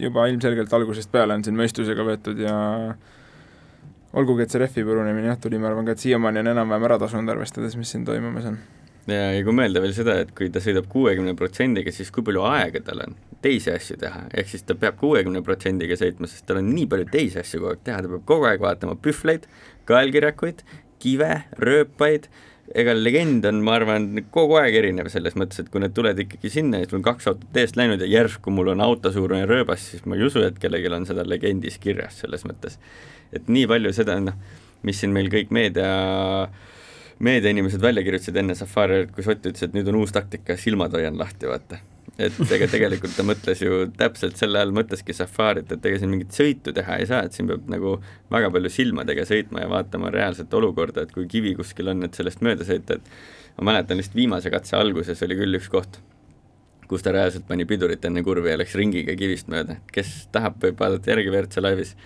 juba 0.00 0.26
ilmselgelt 0.32 0.76
algusest 0.76 1.12
peale 1.12 1.36
on 1.36 1.46
siin 1.46 1.56
mõistusega 1.60 2.04
võetud 2.06 2.44
ja 2.44 2.56
olgugi, 4.20 4.44
et 4.44 4.52
see 4.52 4.60
rehvi 4.60 4.84
purunemine 4.84 5.32
jah, 5.32 5.40
tuli, 5.40 5.60
ma 5.60 5.70
arvan 5.70 5.88
ka, 5.88 5.96
et 5.96 6.04
siiamaani 6.04 6.42
on 6.42 6.52
enam-vähem 6.52 6.88
ära 6.90 7.00
tasunud, 7.00 7.32
arvestades, 7.32 7.78
mis 7.80 7.92
siin 7.94 8.04
toimumas 8.04 8.48
on 8.50 8.60
ja, 9.14 9.30
ja 9.36 9.44
kui 9.46 9.54
mõelda 9.56 9.82
veel 9.82 9.94
seda, 9.96 10.18
et 10.24 10.34
kui 10.36 10.50
ta 10.52 10.62
sõidab 10.62 10.88
kuuekümne 10.90 11.34
protsendiga, 11.38 11.92
siis 11.94 12.10
kui 12.14 12.24
palju 12.26 12.44
aega 12.48 12.82
tal 12.86 13.04
on 13.06 13.16
teisi 13.44 13.72
asju 13.72 13.96
teha, 14.00 14.26
ehk 14.36 14.52
siis 14.52 14.66
ta 14.68 14.76
peab 14.78 14.98
kuuekümne 15.00 15.42
protsendiga 15.46 15.96
sõitma, 15.98 16.28
sest 16.28 16.46
tal 16.48 16.60
on 16.60 16.70
nii 16.74 16.86
palju 16.90 17.08
teisi 17.12 17.40
asju 17.40 17.62
kogu 17.62 17.72
aeg 17.72 17.82
teha, 17.86 18.02
ta 18.04 18.12
peab 18.12 18.28
kogu 18.28 18.48
aeg 18.50 18.62
vaatama 18.64 18.96
pühvleid, 19.00 19.48
kaelkirjakuid, 19.88 20.62
kive, 21.00 21.32
rööpaid, 21.64 22.28
ega 22.80 22.94
legend 22.94 23.46
on, 23.48 23.62
ma 23.66 23.74
arvan, 23.80 24.08
kogu 24.34 24.58
aeg 24.60 24.76
erinev 24.78 25.08
selles 25.10 25.34
mõttes, 25.38 25.62
et 25.62 25.70
kui 25.72 25.82
need 25.82 25.94
tuled 25.96 26.20
ikkagi 26.26 26.52
sinna 26.52 26.82
ja 26.82 26.88
sul 26.88 27.00
on 27.00 27.06
kaks 27.06 27.30
autot 27.32 27.60
eest 27.62 27.78
läinud 27.80 28.02
ja 28.04 28.08
järsku 28.10 28.52
mul 28.54 28.70
on 28.74 28.84
autosuurune 28.84 29.42
rööbas, 29.50 29.88
siis 29.90 30.04
ma 30.06 30.18
ei 30.18 30.26
usu, 30.28 30.44
et 30.46 30.60
kellelgi 30.62 30.92
on 30.94 31.08
seda 31.08 31.24
legendis 31.26 31.80
kirjas 31.82 32.20
selles 32.22 32.46
mõttes. 32.46 32.78
et 33.32 33.48
nii 33.48 33.66
palju 33.70 33.92
seda, 33.94 34.18
noh, 34.22 34.36
mis 34.86 35.00
siin 35.00 35.12
meil 35.14 35.30
kõik 35.32 35.50
meedia 35.54 35.90
meediainimesed 37.24 37.82
välja 37.82 38.02
kirjutasid 38.04 38.36
enne 38.40 38.56
Safari, 38.56 39.04
kus 39.14 39.28
Ott 39.28 39.46
ütles, 39.46 39.62
et 39.66 39.74
nüüd 39.76 39.88
on 39.92 40.00
uus 40.00 40.12
taktika, 40.16 40.56
silmad 40.56 40.94
hoian 40.96 41.18
lahti, 41.20 41.48
vaata. 41.50 41.80
Et 42.20 42.36
ega 42.52 42.66
tegelikult 42.68 43.14
ta 43.16 43.24
mõtles 43.24 43.60
ju 43.62 43.84
täpselt 43.96 44.36
selle 44.40 44.60
all 44.60 44.72
mõtleski 44.76 45.14
Safarit, 45.16 45.70
et 45.72 45.86
ega 45.88 46.00
siin 46.00 46.10
mingit 46.12 46.36
sõitu 46.36 46.74
teha 46.76 46.98
ei 47.00 47.08
saa, 47.08 47.22
et 47.24 47.36
siin 47.36 47.48
peab 47.48 47.68
nagu 47.72 47.94
väga 48.32 48.50
palju 48.52 48.72
silmadega 48.72 49.24
sõitma 49.28 49.64
ja 49.64 49.70
vaatama 49.72 50.12
reaalset 50.12 50.52
olukorda, 50.56 51.06
et 51.06 51.14
kui 51.14 51.28
kivi 51.30 51.54
kuskil 51.56 51.92
on, 51.92 52.04
et 52.04 52.16
sellest 52.16 52.42
mööda 52.44 52.66
sõita, 52.68 52.98
et 52.98 53.56
ma 53.56 53.70
mäletan 53.70 54.00
lihtsalt 54.00 54.18
viimase 54.18 54.52
katse 54.52 54.76
alguses 54.76 55.22
oli 55.24 55.38
küll 55.38 55.60
üks 55.60 55.70
koht, 55.72 56.00
kus 56.90 57.06
ta 57.06 57.14
reaalselt 57.14 57.46
pani 57.48 57.64
pidurit 57.68 58.04
enne 58.04 58.24
kurvi 58.26 58.52
ja 58.52 58.58
läks 58.60 58.76
ringiga 58.80 59.16
kivist 59.16 59.48
mööda, 59.52 59.78
kes 59.94 60.26
tahab, 60.34 60.58
võib 60.64 60.80
vaadata 60.80 61.14
järgi 61.14 61.32
WRC 61.32 61.64
laivis, 61.64 61.96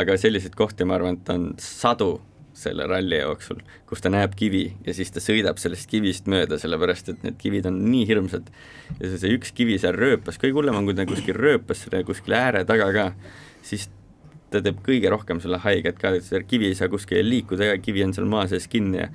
aga 0.00 0.18
selliseid 0.20 0.56
kohti, 0.58 0.84
ma 0.88 0.98
arvan, 0.98 1.20
et 1.20 1.32
on 1.32 1.52
sadu 1.62 2.16
selle 2.54 2.86
ralli 2.90 3.18
jooksul, 3.18 3.60
kus 3.88 4.02
ta 4.04 4.12
näeb 4.14 4.36
kivi 4.38 4.64
ja 4.86 4.94
siis 4.96 5.10
ta 5.14 5.22
sõidab 5.22 5.58
sellest 5.62 5.88
kivist 5.90 6.28
mööda, 6.30 6.58
sellepärast 6.60 7.10
et 7.12 7.26
need 7.26 7.38
kivid 7.40 7.68
on 7.70 7.80
nii 7.88 8.06
hirmsad. 8.08 8.50
ja 9.00 9.08
see, 9.08 9.20
see 9.24 9.36
üks 9.38 9.54
kivi 9.56 9.78
seal 9.82 9.98
rööpas, 9.98 10.38
kõige 10.40 10.60
hullem 10.60 10.78
on, 10.78 10.88
kui 10.88 10.96
ta 10.96 11.06
kuskil 11.08 11.38
rööpas 11.38 11.84
selle 11.84 12.04
kuskil 12.06 12.36
ääre 12.38 12.64
taga 12.68 12.90
ka, 12.94 13.06
siis 13.66 13.88
ta 14.54 14.62
teeb 14.62 14.82
kõige 14.86 15.10
rohkem 15.10 15.40
sulle 15.42 15.58
haiget 15.64 15.98
ka, 15.98 16.14
et 16.14 16.26
see 16.26 16.42
kivi 16.46 16.70
ei 16.70 16.78
saa 16.78 16.90
kuskile 16.92 17.24
liikuda 17.26 17.72
ja 17.72 17.80
kivi 17.82 18.04
on 18.06 18.14
seal 18.14 18.30
maa 18.30 18.46
sees 18.50 18.70
kinni 18.70 19.02
ja 19.02 19.08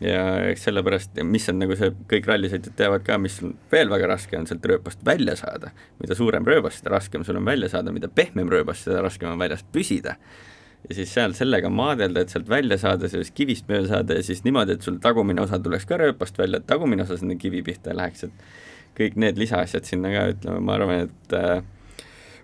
ja 0.00 0.20
eks 0.48 0.62
sellepärast, 0.68 1.18
mis 1.26 1.48
on 1.50 1.58
nagu 1.60 1.74
see, 1.76 1.90
kõik 2.08 2.28
rallisõitjad 2.30 2.76
teavad 2.78 3.02
ka, 3.04 3.16
mis 3.20 3.40
veel 3.72 3.90
väga 3.90 4.06
raske 4.12 4.38
on 4.38 4.46
sealt 4.48 4.64
rööpast 4.70 5.02
välja 5.04 5.34
saada. 5.36 5.72
mida 6.00 6.14
suurem 6.14 6.46
rööbas, 6.46 6.78
seda 6.78 6.94
raskem 6.94 7.24
sul 7.26 7.40
on 7.40 7.44
välja 7.44 7.68
saada, 7.68 7.92
mida 7.92 8.08
pehmem 8.08 8.48
rööbas, 8.48 8.84
seda 8.86 9.02
raskem 9.02 9.32
on 9.32 9.42
väljast 9.42 9.66
püsida 9.72 10.16
ja 10.88 10.96
siis 10.96 11.12
seal 11.14 11.34
sellega 11.38 11.70
maadelda, 11.72 12.24
et 12.24 12.32
sealt 12.32 12.48
välja 12.50 12.78
saada, 12.80 13.08
sellest 13.10 13.34
kivist 13.36 13.68
mööda 13.70 13.90
saada 13.94 14.16
ja 14.18 14.24
siis 14.26 14.42
niimoodi, 14.46 14.78
et 14.78 14.86
sul 14.86 14.98
tagumine 15.02 15.42
osa 15.44 15.60
tuleks 15.62 15.86
ka 15.88 15.98
rööpast 16.00 16.38
välja, 16.40 16.60
et 16.60 16.68
tagumine 16.70 17.04
osa 17.06 17.18
sinna 17.20 17.36
kivi 17.40 17.62
pihta 17.66 17.92
ei 17.92 18.00
läheks, 18.00 18.26
et 18.28 18.46
kõik 18.98 19.18
need 19.20 19.38
lisaasjad 19.40 19.86
sinna 19.86 20.12
ka, 20.14 20.24
ütleme, 20.34 20.64
ma 20.66 20.76
arvan, 20.78 21.06
et 21.08 21.36
äh, 21.36 21.62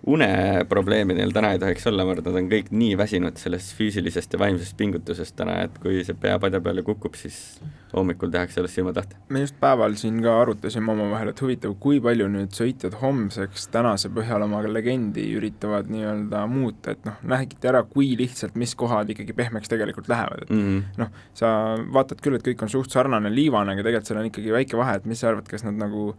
uneprobleemi 0.05 1.15
neil 1.17 1.33
täna 1.35 1.51
ei 1.55 1.59
tohiks 1.59 1.87
olla, 1.89 2.05
ma 2.05 2.13
arvan, 2.13 2.23
et 2.23 2.29
nad 2.29 2.39
on 2.41 2.49
kõik 2.51 2.69
nii 2.75 2.97
väsinud 2.99 3.39
sellest 3.41 3.73
füüsilisest 3.77 4.35
ja 4.35 4.39
vaimsest 4.41 4.77
pingutusest 4.77 5.35
täna, 5.39 5.57
et 5.65 5.79
kui 5.81 6.03
see 6.05 6.17
pea 6.19 6.37
padja 6.41 6.61
peale 6.63 6.83
kukub, 6.85 7.17
siis 7.17 7.59
hommikul 7.93 8.31
tehakse 8.31 8.59
sellest 8.59 8.77
silmad 8.77 8.99
lahti. 8.99 9.17
me 9.33 9.41
just 9.41 9.57
päeval 9.59 9.95
siin 9.99 10.19
ka 10.23 10.35
arutasime 10.41 10.91
omavahel, 10.93 11.31
et 11.31 11.41
huvitav, 11.41 11.73
kui 11.81 11.99
palju 12.03 12.29
nüüd 12.31 12.53
sõitjad 12.55 12.99
homseks 13.01 13.67
tänase 13.73 14.11
põhjal 14.13 14.45
oma 14.45 14.61
legendi 14.67 15.25
üritavad 15.37 15.89
nii-öelda 15.91 16.43
muuta, 16.51 16.93
et 16.93 17.05
noh, 17.07 17.17
nägite 17.35 17.71
ära, 17.71 17.83
kui 17.87 18.13
lihtsalt, 18.19 18.55
mis 18.59 18.75
kohad 18.77 19.09
ikkagi 19.13 19.35
pehmeks 19.37 19.71
tegelikult 19.71 20.09
lähevad, 20.11 20.45
et 20.45 20.53
mm 20.53 20.63
-hmm. 20.63 21.01
noh, 21.03 21.11
sa 21.33 21.49
vaatad 21.93 22.21
küll, 22.21 22.35
et 22.35 22.47
kõik 22.47 22.63
on 22.63 22.69
suht 22.69 22.91
sarnane, 22.91 23.33
liivane, 23.33 23.73
aga 23.73 23.83
tegelikult 23.83 24.07
seal 24.07 24.19
on 24.19 24.31
ikkagi 24.31 24.53
väike 24.53 24.77
vahe, 24.77 24.95
et 24.95 25.05
mis 25.05 25.19
sa 25.19 25.29
arvad, 25.29 25.47
kas 25.47 25.63
nad 25.63 25.75
nagu, 25.75 26.15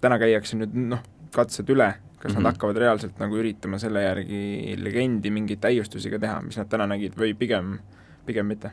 täna 0.00 0.18
käiakse 0.18 0.56
nüüd 0.56 0.74
noh, 0.74 1.02
katsed 1.32 1.68
üle 1.70 1.94
kas 2.18 2.32
mm 2.32 2.36
-hmm. 2.36 2.42
nad 2.42 2.52
hakkavad 2.52 2.76
reaalselt 2.76 3.18
nagu 3.18 3.36
üritama 3.36 3.78
selle 3.78 4.02
järgi 4.02 4.74
legendi 4.78 5.30
mingeid 5.30 5.60
täiustusi 5.60 6.10
ka 6.10 6.18
teha, 6.18 6.42
mis 6.42 6.58
nad 6.58 6.68
täna 6.68 6.86
nägid, 6.86 7.14
või 7.16 7.34
pigem, 7.34 7.78
pigem 8.26 8.46
mitte? 8.46 8.70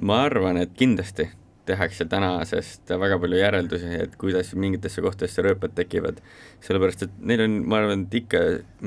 ma 0.00 0.22
arvan, 0.24 0.56
et 0.56 0.70
kindlasti 0.76 1.28
tehakse 1.70 2.04
tänasest 2.10 2.90
väga 3.00 3.18
palju 3.20 3.38
järeldusi, 3.38 3.90
et 4.04 4.14
kuidas 4.20 4.52
mingitesse 4.58 5.02
kohtadesse 5.04 5.42
rööpad 5.44 5.74
tekivad, 5.76 6.20
sellepärast 6.64 7.04
et 7.06 7.18
neil 7.30 7.44
on, 7.44 7.56
ma 7.70 7.80
arvan, 7.80 8.06
et 8.06 8.16
ikka 8.22 8.40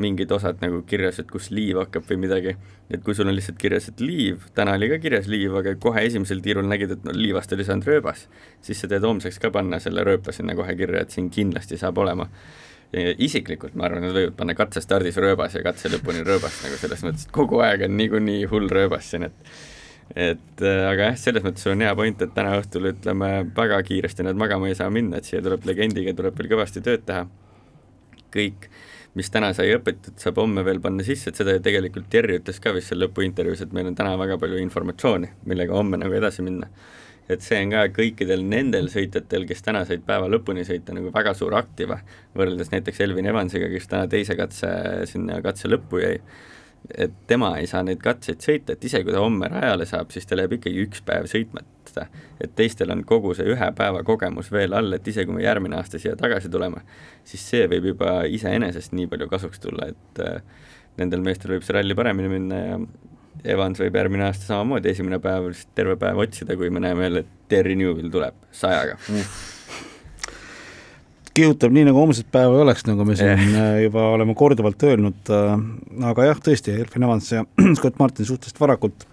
mingid 0.06 0.32
osad 0.36 0.60
nagu 0.64 0.82
kirjas, 0.90 1.22
et 1.22 1.30
kus 1.32 1.52
liiv 1.54 1.80
hakkab 1.84 2.08
või 2.10 2.20
midagi, 2.26 2.56
et 2.90 3.06
kui 3.06 3.16
sul 3.16 3.30
on 3.30 3.38
lihtsalt 3.38 3.62
kirjas, 3.62 3.88
et 3.92 4.04
liiv, 4.04 4.50
täna 4.58 4.76
oli 4.80 4.90
ka 4.92 5.00
kirjas 5.06 5.30
liiv, 5.32 5.56
aga 5.62 5.76
kohe 5.86 6.04
esimesel 6.10 6.44
tiirul 6.44 6.68
nägid, 6.70 6.98
et 6.98 7.08
no 7.08 7.16
liivast 7.16 7.54
oli 7.56 7.68
saanud 7.68 7.88
rööbas, 7.88 8.28
siis 8.66 8.84
sa 8.84 8.92
teed 8.92 9.06
homseks 9.08 9.40
ka 9.44 9.54
panna 9.54 9.80
selle 9.84 10.06
rööpa 10.08 10.36
sinna 10.36 10.58
kohe 10.58 10.76
kirja, 10.80 11.06
et 11.06 11.16
siin 11.16 11.32
kindlasti 11.34 11.80
saab 11.80 12.04
olema 12.04 12.30
isiklikult 12.94 13.76
ma 13.78 13.88
arvan, 13.88 14.06
nad 14.06 14.14
võivad 14.14 14.36
panna 14.38 14.54
katsestardis 14.58 15.18
rööbas 15.22 15.56
ja 15.58 15.64
katse 15.66 15.90
lõpuni 15.90 16.22
rööbas 16.26 16.60
nagu 16.66 16.78
selles 16.78 17.02
mõttes, 17.06 17.28
et 17.28 17.34
kogu 17.34 17.62
aeg 17.66 17.88
on 17.88 17.96
niikuinii 17.98 18.44
hull 18.52 18.70
rööbas 18.70 19.10
siin, 19.10 19.26
et 19.30 19.54
et 20.16 20.62
äh, 20.62 20.82
aga 20.90 21.10
jah, 21.10 21.18
selles 21.18 21.46
mõttes 21.46 21.66
on 21.72 21.82
hea 21.82 21.94
point, 21.98 22.22
et 22.22 22.34
täna 22.36 22.58
õhtul 22.60 22.92
ütleme, 22.92 23.30
väga 23.56 23.80
kiiresti 23.88 24.26
nad 24.28 24.38
magama 24.38 24.70
ei 24.70 24.78
saa 24.78 24.92
minna, 24.94 25.18
et 25.18 25.30
siia 25.30 25.42
tuleb 25.42 25.66
legendiga, 25.66 26.14
tuleb 26.18 26.38
veel 26.38 26.52
kõvasti 26.54 26.84
tööd 26.86 27.06
teha. 27.08 27.26
kõik, 28.34 28.68
mis 29.14 29.30
täna 29.30 29.52
sai 29.54 29.70
õpitud, 29.76 30.18
saab 30.18 30.40
homme 30.42 30.64
veel 30.66 30.80
panna 30.82 31.06
sisse, 31.06 31.30
et 31.30 31.38
seda 31.38 31.54
ju 31.54 31.62
tegelikult 31.62 32.08
Terri 32.10 32.40
ütles 32.40 32.58
ka 32.60 32.74
vist 32.74 32.90
seal 32.90 33.04
lõpuintervjuus, 33.04 33.62
et 33.62 33.74
meil 33.74 33.92
on 33.92 33.96
täna 33.96 34.16
väga 34.18 34.40
palju 34.42 34.58
informatsiooni, 34.58 35.30
millega 35.46 35.76
homme 35.78 36.00
nagu 36.02 36.18
edasi 36.18 36.46
minna 36.46 36.70
et 37.36 37.46
see 37.46 37.60
on 37.64 37.74
ka 37.74 37.84
kõikidel 37.96 38.46
nendel 38.48 38.90
sõitjatel, 38.94 39.48
kes 39.50 39.64
täna 39.66 39.84
said 39.90 40.06
päeva 40.08 40.30
lõpuni 40.32 40.66
sõita, 40.68 40.96
nagu 40.96 41.12
väga 41.14 41.36
suur 41.38 41.56
aktiva, 41.60 42.00
võrreldes 42.38 42.72
näiteks 42.74 43.04
Elvin 43.06 43.30
Evansiga, 43.32 43.70
kes 43.72 43.90
täna 43.92 44.10
teise 44.12 44.38
katse, 44.40 44.72
sinna 45.10 45.40
katse 45.46 45.72
lõppu 45.72 46.02
jäi, 46.04 46.18
et 46.98 47.14
tema 47.28 47.54
ei 47.60 47.68
saa 47.70 47.84
neid 47.86 48.02
katseid 48.04 48.44
sõita, 48.44 48.76
et 48.76 48.84
isegi 48.84 49.08
kui 49.08 49.16
ta 49.16 49.24
homme 49.24 49.48
rajale 49.52 49.88
saab, 49.88 50.12
siis 50.12 50.28
tal 50.28 50.44
jääb 50.44 50.58
ikkagi 50.58 50.84
üks 50.88 51.04
päev 51.06 51.30
sõitmata. 51.32 52.08
et 52.42 52.56
teistel 52.56 52.92
on 52.92 53.04
kogu 53.06 53.36
see 53.38 53.46
ühe 53.54 53.68
päeva 53.78 54.02
kogemus 54.04 54.52
veel 54.52 54.74
all, 54.74 54.94
et 54.96 55.08
isegi 55.08 55.30
kui 55.30 55.38
me 55.38 55.44
järgmine 55.44 55.78
aasta 55.78 56.00
siia 56.02 56.16
tagasi 56.18 56.50
tuleme, 56.50 56.82
siis 57.24 57.44
see 57.50 57.68
võib 57.70 57.92
juba 57.94 58.24
iseenesest 58.26 58.96
nii 58.98 59.08
palju 59.12 59.28
kasuks 59.30 59.62
tulla, 59.62 59.92
et 59.94 60.24
äh, 60.26 60.42
nendel 60.98 61.22
meestel 61.26 61.54
võib 61.54 61.66
see 61.66 61.76
ralli 61.78 61.96
paremini 61.98 62.32
minna 62.32 62.62
ja 62.64 62.80
Evans 63.44 63.82
võib 63.82 63.98
järgmine 63.98 64.28
aasta 64.28 64.48
samamoodi 64.48 64.92
esimene 64.94 65.20
päev 65.24 65.50
lihtsalt 65.50 65.74
terve 65.76 65.98
päev 66.00 66.22
otsida, 66.24 66.56
kui 66.60 66.70
me 66.74 66.84
näeme 66.84 67.08
jälle, 67.08 67.24
et 67.26 67.50
Terry 67.52 67.76
Newvil 67.80 68.12
tuleb 68.14 68.38
sajaga 68.56 68.96
mm. 69.02 69.26
kihutab 71.36 71.76
nii, 71.76 71.88
nagu 71.90 72.00
homset 72.00 72.30
päeva 72.32 72.56
ei 72.56 72.66
oleks, 72.66 72.86
nagu 72.88 73.08
me 73.08 73.18
siin 73.20 73.42
yeah. 73.54 73.78
juba 73.84 74.08
oleme 74.16 74.36
korduvalt 74.40 74.88
öelnud, 74.88 75.22
äh, 75.34 75.54
aga 76.12 76.30
jah, 76.30 76.44
tõesti, 76.48 76.76
Elfin 76.86 77.08
Evans 77.10 77.32
ja 77.34 77.46
Scott 77.80 78.00
Martin 78.02 78.30
suhteliselt 78.30 78.62
varakult 78.64 79.08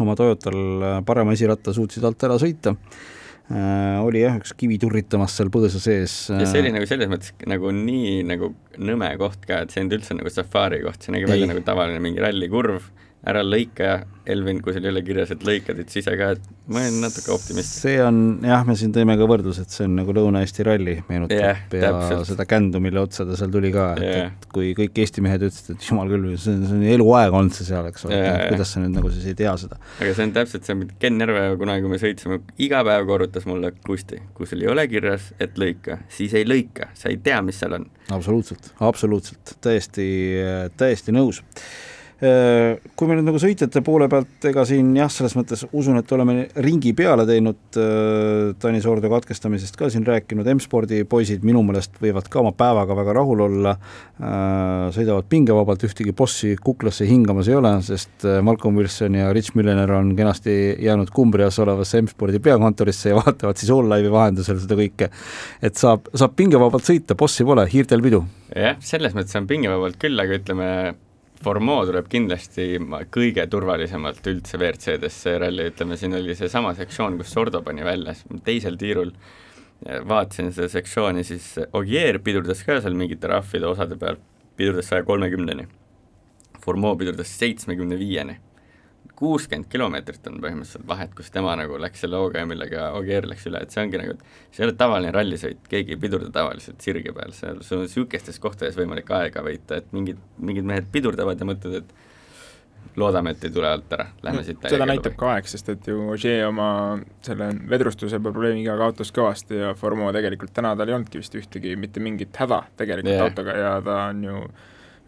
oma 0.00 0.16
Toyotal 0.18 0.60
äh, 0.60 1.00
parema 1.06 1.36
esiratta 1.36 1.74
suutsid 1.76 2.06
alt 2.08 2.24
ära 2.28 2.38
sõita 2.40 2.72
äh, 2.72 3.98
oli 4.00 4.24
jah, 4.24 4.40
üks 4.40 4.54
kivi 4.56 4.78
turritamas 4.80 5.36
seal 5.36 5.52
põõsa 5.52 5.82
sees. 5.82 6.14
ja 6.32 6.48
see 6.48 6.64
oli 6.64 6.72
nagu 6.78 6.88
selles 6.88 7.12
mõttes 7.12 7.36
nagu 7.50 7.74
nii 7.76 8.22
nagu 8.30 8.54
nõme 8.78 9.12
koht 9.20 9.44
ka, 9.44 9.66
et 9.66 9.74
see 9.74 9.82
ei 9.82 9.86
olnud 9.86 10.00
üldse 10.00 10.16
nagu 10.16 10.32
safari 10.32 10.80
koht, 10.86 11.02
see 11.04 11.12
nägi 11.12 11.28
välja 11.28 11.50
nagu 11.50 11.60
tavaline 11.66 12.00
mingi 12.00 12.24
rallikurv 12.24 12.88
ära 13.28 13.42
lõika, 13.44 14.00
Elvin, 14.30 14.60
kui 14.62 14.72
sul 14.72 14.84
ei 14.86 14.92
ole 14.92 15.00
kirjas, 15.04 15.32
et 15.34 15.42
lõikad, 15.44 15.80
et 15.82 15.90
siis 15.92 16.04
ise 16.04 16.14
ka, 16.16 16.30
et 16.36 16.44
ma 16.70 16.80
olen 16.80 17.00
natuke 17.02 17.32
optimist. 17.34 17.80
see 17.82 17.98
on, 18.04 18.20
jah, 18.46 18.62
me 18.68 18.76
siin 18.78 18.92
tõime 18.94 19.16
ka 19.18 19.26
võrdluse, 19.28 19.64
et 19.66 19.74
see 19.74 19.88
on 19.88 19.96
nagu 19.98 20.14
Lõuna-Eesti 20.16 20.64
ralli, 20.64 20.94
meenutab 21.08 21.36
yeah, 21.36 21.60
ja 21.74 21.90
täpselt. 21.90 22.30
seda 22.30 22.46
kändu, 22.48 22.80
mille 22.84 23.02
otsa 23.02 23.26
ta 23.28 23.36
seal 23.36 23.52
tuli 23.52 23.72
ka, 23.74 23.90
et 23.98 24.06
yeah., 24.06 24.30
et 24.30 24.46
kui 24.54 24.70
kõik 24.78 25.02
Eesti 25.04 25.24
mehed 25.24 25.44
ütlesid, 25.50 25.74
et 25.74 25.88
jumal 25.90 26.12
küll, 26.12 26.30
see 26.40 26.54
on, 26.54 26.64
see 26.70 26.78
on 26.78 26.86
eluaeg 26.94 27.36
olnud 27.40 27.56
see 27.58 27.68
seal, 27.68 27.90
eks 27.90 28.08
ole 28.08 28.16
yeah,, 28.16 28.40
kuidas 28.54 28.72
sa 28.72 28.84
nüüd 28.84 28.96
nagu 28.96 29.12
siis 29.12 29.28
ei 29.32 29.36
tea 29.42 29.54
seda. 29.64 29.80
aga 29.98 30.16
see 30.16 30.28
on 30.30 30.34
täpselt 30.40 30.70
see, 30.70 30.80
mida 30.80 30.96
Ken 31.02 31.20
Järve 31.26 31.44
kunagi, 31.60 31.84
kui 31.84 31.92
me 31.96 32.00
sõitsime, 32.00 32.42
iga 32.68 32.84
päev 32.86 33.06
korrutas 33.10 33.48
mulle, 33.50 33.74
Kusti, 33.84 34.22
kui 34.36 34.48
sul 34.48 34.64
ei 34.64 34.72
ole 34.72 34.86
kirjas, 34.88 35.32
et 35.42 35.60
lõika, 35.60 36.00
siis 36.12 36.36
ei 36.38 36.48
lõika, 36.48 36.92
sa 36.96 37.12
ei 37.12 37.20
tea, 37.20 37.44
mis 37.44 37.60
seal 37.60 37.76
on. 37.80 37.88
absoluutselt, 38.14 38.72
absoluutselt, 38.80 39.56
täiesti, 39.64 40.06
täiesti 40.80 41.16
nõus 41.16 41.44
kui 42.20 43.08
me 43.08 43.16
nüüd 43.16 43.24
nagu 43.24 43.38
sõitjate 43.40 43.80
poole 43.84 44.04
pealt, 44.12 44.44
ega 44.50 44.64
siin 44.68 44.90
jah, 44.98 45.08
selles 45.12 45.32
mõttes 45.38 45.62
usun, 45.72 45.96
et 45.96 46.12
oleme 46.12 46.42
ringi 46.60 46.92
peale 46.96 47.24
teinud, 47.28 47.60
äh, 47.80 48.50
Tanis 48.60 48.84
Ordo 48.90 49.08
katkestamisest 49.12 49.78
ka 49.80 49.88
siin 49.92 50.04
rääkinud, 50.04 50.48
M-spordi 50.52 51.00
poisid 51.08 51.46
minu 51.48 51.62
meelest 51.64 51.96
võivad 52.02 52.28
ka 52.28 52.42
oma 52.42 52.52
päevaga 52.56 52.98
väga 52.98 53.16
rahul 53.16 53.44
olla, 53.46 53.72
äh, 54.20 54.90
sõidavad 54.92 55.30
pingevabalt, 55.32 55.88
ühtegi 55.88 56.12
bossi 56.16 56.52
kuklasse 56.60 57.08
hingamas 57.08 57.48
ei 57.48 57.56
ole, 57.56 57.72
sest 57.88 58.28
Malcolm 58.44 58.76
Wilson 58.76 59.16
ja 59.16 59.32
Rich 59.32 59.56
Millener 59.56 59.96
on 59.96 60.12
kenasti 60.16 60.76
jäänud 60.84 61.08
Kumbrias 61.16 61.58
olevasse 61.64 62.02
M-spordi 62.04 62.42
peakontorisse 62.44 63.14
ja 63.14 63.18
vaatavad 63.22 63.56
siis 63.56 63.72
all-live'i 63.72 64.12
vahendusel 64.12 64.60
seda 64.60 64.76
kõike. 64.76 65.08
et 65.62 65.76
saab, 65.80 66.12
saab 66.12 66.36
pingevabalt 66.36 66.84
sõita, 66.84 67.16
bossi 67.16 67.48
pole, 67.48 67.64
hiirtel 67.72 68.04
pidu. 68.04 68.26
jah, 68.52 68.76
selles 68.84 69.16
mõttes 69.16 69.40
on 69.40 69.48
pingevabalt 69.48 69.96
küll, 70.00 70.20
aga 70.20 70.36
ütleme, 70.36 70.68
Formeau 71.40 71.86
tuleb 71.88 72.08
kindlasti 72.12 72.74
kõige 73.08 73.46
turvalisemalt 73.48 74.26
üldse 74.28 74.58
WRC-desse 74.58 75.38
ralli, 75.40 75.70
ütleme 75.70 75.96
siin 75.96 76.18
oli 76.18 76.34
seesama 76.36 76.74
sektsioon, 76.76 77.16
kus 77.16 77.32
Sordo 77.32 77.62
pani 77.64 77.84
välja, 77.86 78.12
teisel 78.44 78.76
tiirul 78.80 79.14
vaatasin 80.04 80.52
seda 80.52 80.68
sektsiooni, 80.68 81.24
siis 81.24 81.54
Ogier 81.72 82.18
pidurdas 82.20 82.60
ka 82.66 82.76
seal 82.84 82.96
mingite 82.98 83.30
rahvide 83.32 83.70
osade 83.70 83.96
peal, 83.96 84.20
pidurdas 84.60 84.92
saja 84.92 85.06
kolmekümneni. 85.08 85.64
Formeau 86.60 86.98
pidurdas 87.00 87.32
seitsmekümne 87.40 87.96
viieni. 87.96 88.36
Kuuskümmend 89.20 89.68
kilomeetrit 89.68 90.26
on 90.30 90.38
põhimõtteliselt 90.40 90.86
vahet, 90.88 91.12
kus 91.16 91.28
tema 91.32 91.52
nagu 91.60 91.76
läks 91.80 92.04
selle 92.04 92.16
hooga 92.20 92.40
ja 92.40 92.48
millega 92.48 92.86
Ogier 92.96 93.26
läks 93.28 93.44
üle, 93.50 93.60
et 93.60 93.74
see 93.74 93.82
ongi 93.84 94.00
nagu, 94.00 94.14
see 94.48 94.64
ei 94.64 94.68
ole 94.70 94.76
tavaline 94.80 95.12
rallisõit, 95.14 95.60
keegi 95.68 95.96
ei 95.96 96.00
pidurda 96.00 96.30
tavaliselt 96.32 96.80
sirge 96.84 97.12
peal, 97.16 97.34
seal 97.36 97.60
sul 97.66 97.82
on 97.82 97.88
niisugustes 97.88 98.40
kohtades 98.40 98.78
võimalik 98.80 99.12
aega 99.18 99.44
võita, 99.44 99.82
et 99.82 99.92
mingid, 99.96 100.22
mingid 100.40 100.68
mehed 100.72 100.88
pidurdavad 100.94 101.42
ja 101.42 101.50
mõtlevad, 101.50 101.84
et 101.84 102.96
loodame, 102.96 103.34
et 103.36 103.44
ei 103.44 103.52
tule 103.54 103.68
alt 103.68 103.92
ära, 103.92 104.08
lähme 104.24 104.42
siit 104.46 104.64
seda 104.72 104.88
näitab 104.88 105.14
ka 105.20 105.34
aeg, 105.34 105.52
sest 105.52 105.68
et 105.74 105.92
ju 105.92 106.08
Ogier 106.14 106.48
oma 106.48 106.70
selle 107.26 107.52
vedrustuse 107.70 108.22
probleemiga 108.24 108.78
kaotas 108.80 109.12
kõvasti 109.14 109.60
ja 109.60 109.74
Formo 109.78 110.08
tegelikult 110.16 110.56
täna 110.56 110.72
tal 110.78 110.88
ei 110.88 110.96
olnudki 110.96 111.20
vist 111.20 111.36
ühtegi, 111.36 111.76
mitte 111.76 112.00
mingit 112.00 112.40
häda 112.40 112.64
tegelikult 112.80 113.14
yeah. 113.14 113.28
autoga 113.28 113.56
ja 113.58 113.74
ta 113.84 114.04
on 114.08 114.24
ju 114.24 114.44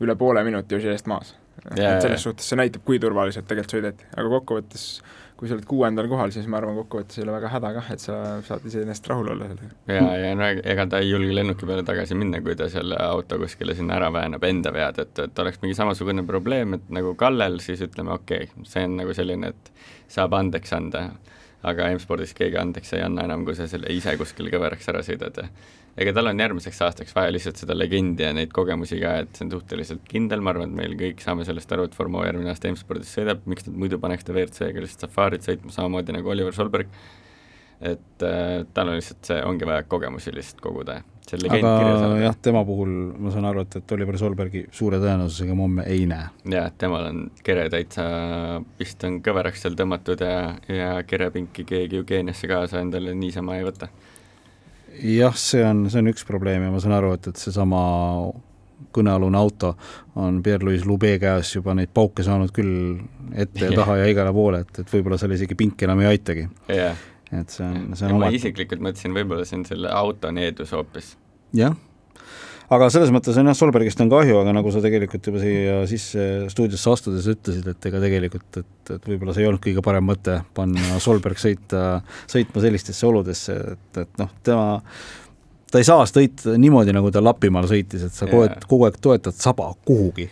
üle 0.05 0.20
poole 0.20 0.44
minuti 0.44 0.77
Ogier'st 0.77 1.09
maas 1.09 1.38
yeah,. 1.70 1.96
et 1.96 2.07
selles 2.07 2.22
suhtes 2.29 2.48
see 2.48 2.59
näitab, 2.61 2.85
kui 2.87 3.01
turvaliselt 3.03 3.48
tegelikult 3.48 3.77
sõideti, 3.77 4.09
aga 4.16 4.33
kokkuvõttes 4.38 4.87
kui 5.42 5.51
sa 5.51 5.57
oled 5.57 5.66
kuuendal 5.66 6.07
kohal, 6.07 6.31
siis 6.31 6.44
ma 6.46 6.61
arvan, 6.61 6.77
kokkuvõttes 6.79 7.18
ei 7.18 7.25
ole 7.25 7.33
väga 7.35 7.48
häda 7.51 7.70
kah, 7.75 7.87
et 7.90 7.98
sa 7.98 8.16
saad 8.46 8.62
iseenesest 8.68 9.09
rahul 9.11 9.33
olla 9.33 9.48
sellega. 9.51 9.72
ja, 9.90 10.05
ja 10.20 10.37
no 10.38 10.46
ega 10.46 10.85
ta 10.87 11.01
ei 11.03 11.09
julge 11.11 11.35
lennuki 11.35 11.66
peale 11.66 11.83
tagasi 11.83 12.14
minna, 12.14 12.38
kui 12.46 12.55
ta 12.55 12.68
selle 12.70 12.94
auto 13.03 13.40
kuskile 13.42 13.75
sinna 13.75 13.96
ära 13.98 14.12
väänab 14.14 14.46
enda 14.46 14.70
vea 14.70 14.92
tõttu, 14.94 15.27
et 15.27 15.42
oleks 15.42 15.59
mingi 15.64 15.75
samasugune 15.75 16.22
probleem, 16.29 16.79
et 16.79 16.87
nagu 16.94 17.16
Kallel, 17.18 17.59
siis 17.64 17.83
ütleme, 17.83 18.14
okei 18.14 18.46
okay,, 18.46 18.68
see 18.70 18.87
on 18.87 18.94
nagu 19.01 19.18
selline, 19.18 19.51
et 19.51 19.72
saab 20.14 20.38
andeks 20.38 20.79
anda, 20.79 21.09
aga 21.66 21.90
M-spordis 21.96 22.37
keegi 22.38 22.62
andeks 22.62 22.94
ei 22.94 23.03
anna 23.03 23.27
enam, 23.27 23.42
kui 23.48 23.59
sa 23.59 23.66
selle 23.66 23.90
ise 23.90 24.14
kuskil 24.20 24.46
kõveraks 24.55 24.94
ära 24.94 25.03
sõidad 25.03 25.42
ja 25.42 25.51
ega 26.00 26.12
tal 26.16 26.31
on 26.31 26.40
järgmiseks 26.40 26.81
aastaks 26.87 27.14
vaja 27.16 27.33
lihtsalt 27.35 27.61
seda 27.61 27.76
legendi 27.76 28.24
ja 28.24 28.33
neid 28.37 28.52
kogemusi 28.57 29.00
ka, 29.02 29.16
et 29.24 29.37
see 29.37 29.46
on 29.46 29.55
suhteliselt 29.57 30.05
kindel, 30.09 30.44
ma 30.44 30.55
arvan, 30.55 30.72
et 30.72 30.78
meil 30.83 30.96
kõik 30.98 31.24
saame 31.24 31.46
sellest 31.48 31.72
aru, 31.74 31.88
et 31.88 31.96
Formo 31.96 32.24
järgmine 32.24 32.52
aasta 32.52 32.70
M-spordis 32.72 33.12
sõidab, 33.12 33.42
miks 33.50 33.68
nad 33.68 33.76
muidu 33.85 34.00
paneks 34.02 34.24
ta 34.24 34.35
WRC-ga 34.35 34.85
lihtsalt 34.85 35.09
Safarit 35.09 35.48
sõitma, 35.48 35.72
samamoodi 35.74 36.16
nagu 36.16 36.33
Oliver 36.33 36.57
Solberg, 36.57 36.92
et 37.83 38.24
äh, 38.24 38.62
tal 38.72 38.92
on 38.92 38.96
lihtsalt 38.96 39.33
see, 39.33 39.40
ongi 39.44 39.68
vaja 39.68 39.85
kogemusi 39.90 40.33
lihtsalt 40.35 40.62
koguda. 40.64 41.02
Saada. 41.22 42.07
jah, 42.18 42.35
tema 42.42 42.64
puhul 42.66 42.90
ma 43.22 43.31
saan 43.31 43.44
aru, 43.46 43.62
et, 43.62 43.76
et 43.78 43.92
Oliver 43.94 44.16
Solbergi 44.18 44.64
suure 44.74 44.98
tõenäosusega 45.00 45.55
me 45.55 45.64
homme 45.64 45.85
ei 45.88 46.02
näe. 46.11 46.33
jah, 46.50 46.66
temal 46.78 47.07
on 47.11 47.20
kere 47.46 47.68
täitsa, 47.72 48.07
vist 48.81 49.05
on 49.07 49.20
kõveraks 49.24 49.62
seal 49.62 49.76
tõmmatud 49.78 50.24
ja, 50.26 50.57
ja 50.66 50.90
kerepinki 51.07 51.64
keegi 51.68 52.00
ju 52.00 52.09
Keeniasse 52.09 52.50
kaasa 52.50 52.83
endale 52.83 53.14
niisama 53.14 53.61
ei 53.61 53.68
võta 53.68 53.92
jah, 55.00 55.37
see 55.38 55.62
on, 55.66 55.87
see 55.90 56.02
on 56.02 56.11
üks 56.12 56.26
probleem 56.28 56.66
ja 56.66 56.72
ma 56.72 56.81
saan 56.83 56.96
aru, 56.98 57.14
et, 57.18 57.31
et 57.33 57.40
seesama 57.40 57.83
kõnealune 58.92 59.38
auto 59.38 59.72
on 60.20 60.42
Pierre-Louis 60.44 60.85
Lube 60.85 61.14
käes 61.22 61.55
juba 61.55 61.74
neid 61.78 61.92
pauke 61.94 62.24
saanud 62.26 62.52
küll 62.55 62.98
ette 63.33 63.70
ja 63.70 63.76
taha 63.76 64.02
ja 64.02 64.11
igale 64.11 64.35
poole, 64.37 64.64
et, 64.66 64.83
et 64.83 64.92
võib-olla 64.92 65.18
seal 65.20 65.33
isegi 65.37 65.57
pink 65.59 65.87
enam 65.87 66.02
ei 66.05 66.12
aitagi. 66.12 66.48
Yeah.. 66.68 66.98
et 67.33 67.55
see 67.55 67.64
on, 67.64 67.94
see 67.96 68.09
on 68.09 68.18
oma 68.18 68.28
ma 68.28 68.37
isiklikult 68.37 68.85
mõtlesin, 68.85 69.16
võib-olla 69.16 69.48
see 69.48 69.61
on 69.62 69.64
selle 69.70 69.94
auto 69.96 70.33
needus 70.35 70.74
hoopis. 70.76 71.14
jah 71.57 71.78
aga 72.72 72.88
selles 72.92 73.12
mõttes 73.14 73.37
on 73.40 73.50
jah, 73.50 73.56
Solbergist 73.56 74.00
on 74.04 74.11
kahju, 74.12 74.38
aga 74.42 74.54
nagu 74.56 74.72
sa 74.74 74.82
tegelikult 74.85 75.28
juba 75.28 75.42
siia 75.42 75.80
sisse 75.90 76.26
stuudiosse 76.52 76.92
astudes 76.92 77.28
ütlesid, 77.32 77.66
et 77.68 77.88
ega 77.90 78.02
tegelikult, 78.02 78.61
et, 78.62 78.92
et 78.96 79.08
võib-olla 79.11 79.35
see 79.37 79.44
ei 79.44 79.50
olnud 79.50 79.64
kõige 79.64 79.85
parem 79.85 80.06
mõte 80.08 80.38
panna 80.56 81.00
Solberg 81.02 81.40
sõita, 81.42 82.02
sõitma 82.30 82.64
sellistesse 82.64 83.08
oludesse, 83.08 83.58
et, 83.74 84.04
et 84.04 84.22
noh, 84.22 84.30
tema 84.46 84.68
ta 85.72 85.80
ei 85.80 85.88
saa 85.88 86.04
sõita 86.08 86.58
niimoodi, 86.61 86.92
nagu 86.94 87.11
ta 87.12 87.22
Lapimaal 87.24 87.68
sõitis, 87.70 88.04
et 88.08 88.14
sa 88.14 88.28
kogu 88.28 88.44
aeg, 88.46 88.68
kogu 88.68 88.88
aeg 88.88 89.00
toetad 89.02 89.37
saba 89.38 89.70
kuhugi 89.88 90.28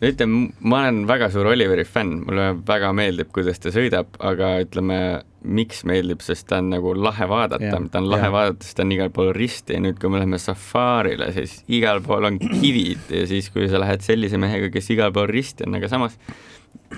ütleme, 0.00 0.48
ma 0.60 0.82
olen 0.84 1.02
väga 1.08 1.28
suur 1.32 1.50
Oliveri 1.50 1.84
fänn, 1.84 2.22
mulle 2.26 2.52
väga 2.66 2.92
meeldib, 2.96 3.30
kuidas 3.34 3.60
ta 3.60 3.72
sõidab, 3.74 4.14
aga 4.24 4.54
ütleme, 4.64 5.00
miks 5.40 5.82
meeldib, 5.88 6.22
sest 6.24 6.46
ta 6.50 6.58
on 6.60 6.70
nagu 6.74 6.92
lahe 6.96 7.28
vaadata, 7.28 7.72
ta 7.92 8.00
on 8.00 8.08
lahe 8.12 8.28
ja. 8.28 8.32
vaadata, 8.34 8.64
sest 8.66 8.78
ta 8.78 8.86
on 8.86 8.94
igal 8.96 9.12
pool 9.14 9.32
risti 9.36 9.76
ja 9.76 9.82
nüüd, 9.84 9.98
kui 10.00 10.12
me 10.12 10.20
läheme 10.20 10.40
safarile, 10.40 11.30
siis 11.36 11.60
igal 11.72 12.02
pool 12.04 12.28
on 12.28 12.40
kivid 12.42 13.12
ja 13.12 13.26
siis, 13.28 13.50
kui 13.52 13.68
sa 13.72 13.80
lähed 13.82 14.04
sellise 14.04 14.40
mehega, 14.40 14.72
kes 14.72 14.90
igal 14.96 15.12
pool 15.16 15.28
risti 15.32 15.68
on, 15.68 15.76
aga 15.80 15.92
samas 15.92 16.16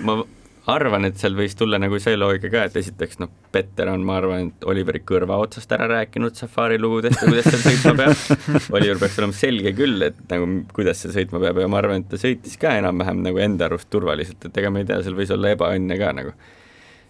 ma 0.03 0.21
arvan, 0.71 1.07
et 1.09 1.19
seal 1.19 1.35
võis 1.35 1.57
tulla 1.59 1.79
nagu 1.81 1.97
see 1.99 2.15
loogika 2.15 2.51
ka, 2.53 2.63
et 2.69 2.77
esiteks 2.79 3.19
noh, 3.19 3.31
Petter 3.51 3.89
on, 3.91 4.03
ma 4.07 4.15
arvan, 4.21 4.47
et 4.51 4.67
Oliveri 4.69 5.01
kõrva 5.03 5.37
otsast 5.43 5.71
ära 5.75 5.89
rääkinud 5.91 6.39
safari 6.39 6.79
lugudest 6.79 7.19
ja 7.19 7.27
kuidas 7.27 7.49
seal 7.51 7.63
sõitma 7.65 7.93
peab. 7.99 8.47
Oliver 8.79 9.01
peaks 9.01 9.19
olema 9.19 9.37
selge 9.37 9.75
küll, 9.77 9.99
et 10.07 10.23
nagu 10.31 10.49
kuidas 10.73 11.03
seal 11.03 11.15
sõitma 11.17 11.43
peab 11.43 11.59
ja 11.63 11.69
ma 11.71 11.81
arvan, 11.81 12.05
et 12.05 12.11
ta 12.13 12.21
sõitis 12.21 12.55
ka 12.61 12.77
enam-vähem 12.79 13.23
nagu 13.27 13.43
enda 13.43 13.67
arust 13.67 13.91
turvaliselt, 13.93 14.47
et 14.47 14.61
ega 14.63 14.71
ma 14.71 14.83
ei 14.83 14.89
tea, 14.89 15.01
seal 15.03 15.19
võis 15.19 15.33
olla 15.35 15.51
ebaõnne 15.57 15.99
ka 15.99 16.13
nagu 16.15 16.35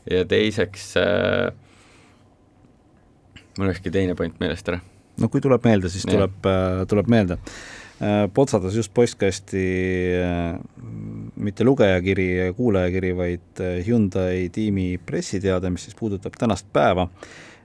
ja 0.09 0.25
teiseks 0.27 0.89
äh, 0.99 1.53
mul 3.57 3.69
läkski 3.69 3.93
teine 3.93 4.17
point 4.19 4.39
meelest 4.41 4.69
ära. 4.71 4.81
no 5.21 5.29
kui 5.31 5.43
tuleb 5.43 5.65
meelde, 5.67 5.91
siis 5.93 6.05
ja. 6.07 6.15
tuleb 6.15 6.49
äh,, 6.49 6.83
tuleb 6.89 7.11
meelde 7.11 7.37
äh,. 8.01 8.25
potsatas 8.33 8.75
just 8.75 8.93
postkasti 8.93 9.65
äh, 10.19 10.57
mitte 11.35 11.65
lugejakiri 11.65 12.27
ja 12.37 12.53
kuulajakiri, 12.53 13.13
vaid 13.17 13.61
äh, 13.63 13.79
Hyundai 13.87 14.49
tiimi 14.53 14.97
pressiteade, 15.05 15.71
mis 15.73 15.87
siis 15.87 15.97
puudutab 15.99 16.37
tänast 16.39 16.67
päeva. 16.73 17.07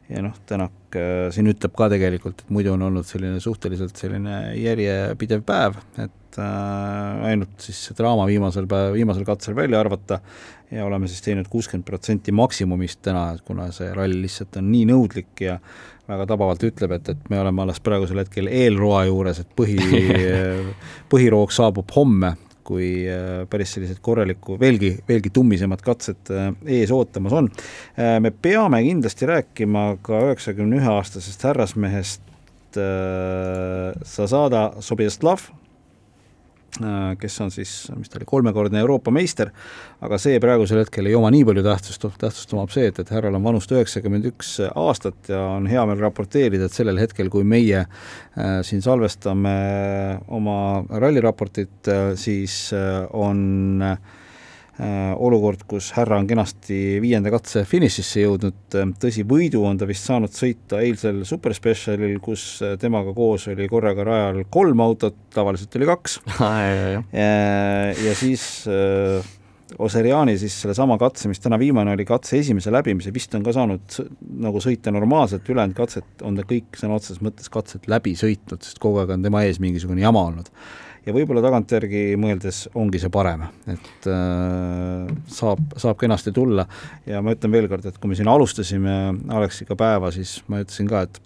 Ja 0.09 0.23
noh, 0.25 0.37
Tänak 0.49 0.97
äh, 0.97 1.27
siin 1.35 1.51
ütleb 1.51 1.75
ka 1.77 1.91
tegelikult, 1.93 2.41
et 2.41 2.53
muidu 2.55 2.73
on 2.73 2.87
olnud 2.87 3.05
selline 3.05 3.43
suhteliselt 3.45 3.99
selline 4.01 4.55
järjepidev 4.57 5.43
päev, 5.49 5.77
et 6.01 6.39
äh, 6.41 7.27
ainult 7.29 7.61
siis 7.61 7.83
see 7.89 7.99
draama 7.99 8.25
viimasel 8.31 8.69
päev, 8.71 8.95
viimasel 8.97 9.29
katsel 9.29 9.57
välja 9.59 9.83
arvata 9.83 10.23
ja 10.73 10.87
oleme 10.89 11.09
siis 11.13 11.21
teinud 11.25 11.49
kuuskümmend 11.53 11.85
protsenti 11.85 12.33
maksimumist 12.33 13.03
täna, 13.05 13.29
et 13.35 13.45
kuna 13.45 13.69
see 13.77 13.93
rall 13.93 14.17
lihtsalt 14.25 14.57
on 14.61 14.73
nii 14.73 14.89
nõudlik 14.89 15.45
ja 15.45 15.59
väga 16.09 16.25
tabavalt 16.33 16.65
ütleb, 16.65 16.97
et, 16.97 17.13
et 17.13 17.29
me 17.29 17.41
oleme 17.43 17.67
alles 17.67 17.81
praegusel 17.85 18.23
hetkel 18.23 18.49
eelroa 18.49 19.05
juures, 19.11 19.43
et 19.43 19.57
põhi 19.57 19.77
põhiroog 21.13 21.53
saabub 21.53 21.93
homme, 21.97 22.33
kui 22.69 22.89
äh, 23.09 23.43
päris 23.51 23.73
sellised 23.77 24.01
korralikku, 24.05 24.59
veelgi, 24.61 24.93
veelgi 25.09 25.33
tummisemad 25.35 25.83
katsed 25.85 26.33
äh, 26.35 26.51
ees 26.79 26.93
ootamas 26.95 27.37
on. 27.41 27.51
Äh, 27.97 28.19
me 28.25 28.33
peame 28.33 28.83
kindlasti 28.85 29.29
rääkima 29.31 29.85
ka 30.05 30.21
üheksakümne 30.29 30.81
ühe 30.83 30.97
aastasest 30.99 31.49
härrasmehest 31.49 32.25
Zasada 34.07 34.61
Sobjaslav, 34.85 35.47
kes 37.19 37.41
on 37.41 37.51
siis, 37.51 37.71
mis 37.97 38.11
ta 38.11 38.19
oli, 38.19 38.27
kolmekordne 38.29 38.81
Euroopa 38.83 39.11
meister, 39.15 39.51
aga 40.05 40.19
see 40.21 40.39
praegusel 40.43 40.83
hetkel 40.83 41.09
ei 41.09 41.17
oma 41.19 41.31
nii 41.35 41.47
palju 41.49 41.65
tähtsust, 41.65 42.05
tähtsust 42.21 42.53
omab 42.55 42.71
see, 42.75 42.91
et, 42.91 43.01
et 43.03 43.11
härral 43.15 43.39
on 43.39 43.47
vanust 43.47 43.73
üheksakümmend 43.73 44.29
üks 44.31 44.53
aastat 44.69 45.33
ja 45.33 45.41
on 45.57 45.67
hea 45.71 45.87
meel 45.89 46.05
raporteerida, 46.05 46.69
et 46.69 46.77
sellel 46.77 47.01
hetkel, 47.01 47.33
kui 47.33 47.47
meie 47.49 47.83
äh, 47.87 48.61
siin 48.69 48.85
salvestame 48.85 49.57
oma 50.29 50.61
ralliraportit 50.93 51.91
äh,, 51.91 52.13
siis 52.21 52.69
äh, 52.77 53.05
on 53.17 53.83
äh, 53.83 53.99
Äh, 53.99 54.18
olukord, 55.19 55.65
kus 55.67 55.91
härra 55.97 56.21
on 56.21 56.27
kenasti 56.31 56.99
viienda 57.03 57.33
katse 57.35 57.65
finišisse 57.67 58.23
jõudnud, 58.23 58.59
äh, 58.79 58.93
tõsi, 59.03 59.25
võidu 59.27 59.65
on 59.67 59.79
ta 59.81 59.89
vist 59.89 60.07
saanud 60.07 60.35
sõita 60.35 60.83
eilsel 60.85 61.25
superspecialil, 61.27 62.19
kus 62.23 62.45
äh, 62.63 62.77
temaga 62.81 63.15
koos 63.17 63.49
oli 63.51 63.67
korraga 63.71 64.07
rajal 64.07 64.45
kolm 64.51 64.85
autot, 64.85 65.19
tavaliselt 65.35 65.75
oli 65.81 65.91
kaks. 65.95 66.21
Ja, 66.89 67.03
ja 67.93 68.13
siis 68.17 68.45
Oseriani 69.79 70.37
siis 70.41 70.55
sellesama 70.63 70.97
katse, 71.01 71.29
mis 71.29 71.41
täna 71.43 71.59
viimane 71.61 71.93
oli, 71.93 72.07
katse 72.09 72.39
esimese 72.41 72.73
läbimise, 72.73 73.13
vist 73.15 73.35
on 73.37 73.45
ka 73.45 73.53
saanud 73.55 73.99
nagu 74.47 74.63
sõita 74.65 74.93
normaalselt, 74.95 75.49
ülejäänud 75.51 75.77
katset 75.77 76.25
on 76.27 76.39
ta 76.39 76.47
kõik 76.49 76.79
sõna 76.81 76.97
otseses 76.97 77.21
mõttes 77.25 77.51
katset 77.53 77.89
läbi 77.91 78.15
sõitnud, 78.19 78.65
sest 78.65 78.81
kogu 78.83 79.03
aeg 79.03 79.13
on 79.17 79.27
tema 79.27 79.45
ees 79.47 79.61
mingisugune 79.63 80.05
jama 80.05 80.25
olnud 80.31 80.49
ja 81.09 81.15
võib-olla 81.17 81.43
tagantjärgi 81.45 82.03
mõeldes 82.21 82.67
ongi 82.79 83.01
see 83.01 83.13
parem, 83.13 83.47
et 83.71 84.09
äh, 84.11 85.09
saab, 85.33 85.63
saab 85.81 85.99
kenasti 86.01 86.35
tulla. 86.37 86.67
Ja 87.09 87.23
ma 87.25 87.33
ütlen 87.37 87.55
veel 87.55 87.71
kord, 87.71 87.87
et 87.89 87.97
kui 88.01 88.13
me 88.13 88.19
siin 88.19 88.29
alustasime 88.29 88.99
Aleksiga 89.35 89.77
päeva, 89.79 90.13
siis 90.15 90.39
ma 90.53 90.61
ütlesin 90.65 90.91
ka, 90.91 91.07
et 91.09 91.21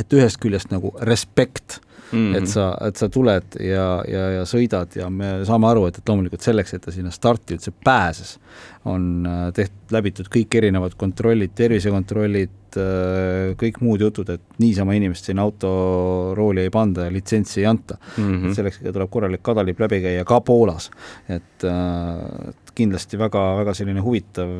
et 0.00 0.18
ühest 0.18 0.40
küljest 0.42 0.70
nagu 0.72 0.94
respekt 1.00 1.80
mm, 2.12 2.32
-hmm. 2.32 2.36
et 2.38 2.48
sa, 2.48 2.66
et 2.86 2.96
sa 2.96 3.08
tuled 3.08 3.58
ja, 3.60 3.86
ja, 4.08 4.24
ja 4.38 4.46
sõidad 4.48 4.96
ja 4.96 5.08
me 5.10 5.32
saame 5.48 5.68
aru, 5.68 5.86
et, 5.88 5.98
et 5.98 6.08
loomulikult 6.08 6.44
selleks, 6.44 6.74
et 6.74 6.84
ta 6.84 6.94
sinna 6.94 7.10
starti 7.10 7.56
üldse 7.56 7.72
pääses, 7.84 8.38
on 8.84 9.26
äh, 9.26 9.44
tehtud, 9.56 9.94
läbitud 9.94 10.28
kõik 10.32 10.56
erinevad 10.58 10.96
kontrollid, 10.98 11.54
tervisekontrollid, 11.58 12.78
äh, 12.80 13.52
kõik 13.60 13.80
muud 13.84 14.04
jutud, 14.04 14.32
et 14.34 14.62
niisama 14.62 14.96
inimest 14.98 15.28
sinna 15.28 15.46
autorooli 15.46 16.66
ei 16.66 16.72
panda 16.74 17.06
ja 17.08 17.12
litsentsi 17.12 17.60
ei 17.60 17.66
anta 17.70 17.98
mm. 18.16 18.34
-hmm. 18.42 18.56
selleks 18.56 18.82
tuleb 18.88 19.10
korralik 19.10 19.42
kadalipp 19.42 19.80
läbi 19.80 20.02
käia 20.08 20.24
ka 20.24 20.40
Poolas, 20.40 20.90
et, 21.28 21.64
äh, 21.64 22.54
et 22.72 22.78
kindlasti 22.80 23.20
väga, 23.20 23.42
väga 23.60 23.74
selline 23.76 24.04
huvitav 24.04 24.54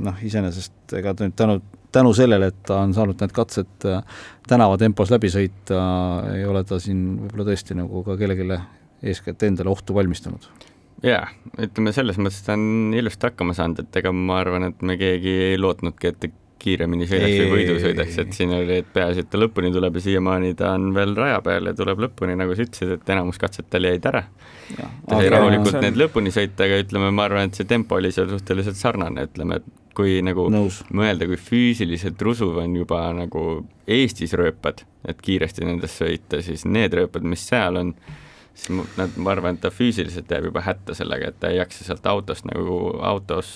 noh, 0.00 0.22
iseenesest 0.24 0.96
ega 0.98 1.12
ta 1.14 1.28
nüüd 1.28 1.36
tänu, 1.36 1.58
tänu 1.92 2.14
sellele, 2.16 2.48
et 2.52 2.64
ta 2.66 2.80
on 2.86 2.94
saanud 2.96 3.20
need 3.20 3.34
katsed 3.36 3.86
tänavatempos 4.48 5.12
läbi 5.12 5.30
sõita, 5.32 5.84
ei 6.32 6.48
ole 6.48 6.64
ta 6.68 6.80
siin 6.82 7.04
võib-olla 7.20 7.50
tõesti 7.50 7.76
nagu 7.78 8.02
ka 8.06 8.16
kellelegi 8.20 8.58
eeskätt 9.08 9.44
endale 9.46 9.70
ohtu 9.70 9.94
valmistanud 9.94 10.48
jaa, 11.04 11.28
ütleme 11.60 11.92
selles 11.94 12.18
mõttes 12.18 12.42
ta 12.46 12.56
on 12.56 12.94
ilusti 12.96 13.28
hakkama 13.28 13.54
saanud, 13.56 13.84
et 13.84 13.98
ega 14.00 14.12
ma 14.14 14.40
arvan, 14.42 14.70
et 14.72 14.82
me 14.82 14.98
keegi 14.98 15.34
ei 15.52 15.58
lootnudki, 15.60 16.10
et 16.10 16.20
ta 16.24 16.30
kiiremini 16.58 17.06
sõidaks 17.06 17.36
või 17.38 17.50
võidu 17.52 17.76
sõidaks, 17.82 18.16
et 18.22 18.32
siin 18.34 18.52
oli, 18.56 18.80
et 18.82 18.88
peaasi, 18.94 19.22
et 19.22 19.30
ta 19.30 19.38
lõpuni 19.38 19.70
tuleb 19.74 19.98
ja 19.98 20.04
siiamaani 20.08 20.56
ta 20.58 20.72
on 20.74 20.90
veel 20.96 21.14
raja 21.18 21.38
peal 21.44 21.70
ja 21.70 21.74
tuleb 21.78 22.02
lõpuni, 22.08 22.34
nagu 22.38 22.56
sa 22.56 22.66
ütlesid, 22.66 22.96
et 22.96 23.12
enamus 23.14 23.38
katset 23.38 23.68
tal 23.70 23.86
jäid 23.86 24.08
ära. 24.10 24.24
Ta 24.76 25.18
sai 25.18 25.32
rahulikult 25.32 25.78
on... 25.78 25.84
need 25.86 25.98
lõpuni 26.00 26.32
sõita, 26.34 26.66
aga 26.66 26.80
ütleme, 26.84 27.10
ma 27.14 27.26
arvan, 27.28 27.50
et 27.50 27.58
see 27.58 27.68
tempo 27.68 27.98
oli 27.98 28.12
seal 28.14 28.30
suhteliselt 28.32 28.78
sarnane, 28.78 29.26
ütleme, 29.30 29.60
et 29.60 29.68
kui 29.98 30.20
nagu 30.22 30.46
Nõus. 30.52 30.82
mõelda, 30.94 31.26
kui 31.26 31.38
füüsiliselt 31.40 32.20
rusuv 32.22 32.60
on 32.62 32.76
juba 32.78 33.02
nagu 33.16 33.44
Eestis 33.90 34.34
rööpad, 34.38 34.84
et 35.08 35.20
kiiresti 35.24 35.66
nendest 35.66 36.02
sõita, 36.02 36.42
siis 36.44 36.64
need 36.68 36.94
rööpad, 36.94 37.26
mis 37.26 37.42
seal 37.48 37.80
on, 37.80 37.94
siis 38.54 38.84
nad, 38.98 39.16
ma 39.18 39.34
arvan, 39.34 39.58
et 39.58 39.64
ta 39.64 39.72
füüsiliselt 39.74 40.30
jääb 40.30 40.50
juba 40.50 40.62
hätta 40.66 40.94
sellega, 40.98 41.32
et 41.32 41.40
ta 41.42 41.50
ei 41.50 41.58
jaksa 41.58 41.88
sealt 41.88 42.06
autost 42.06 42.46
nagu 42.46 42.78
autos 43.02 43.50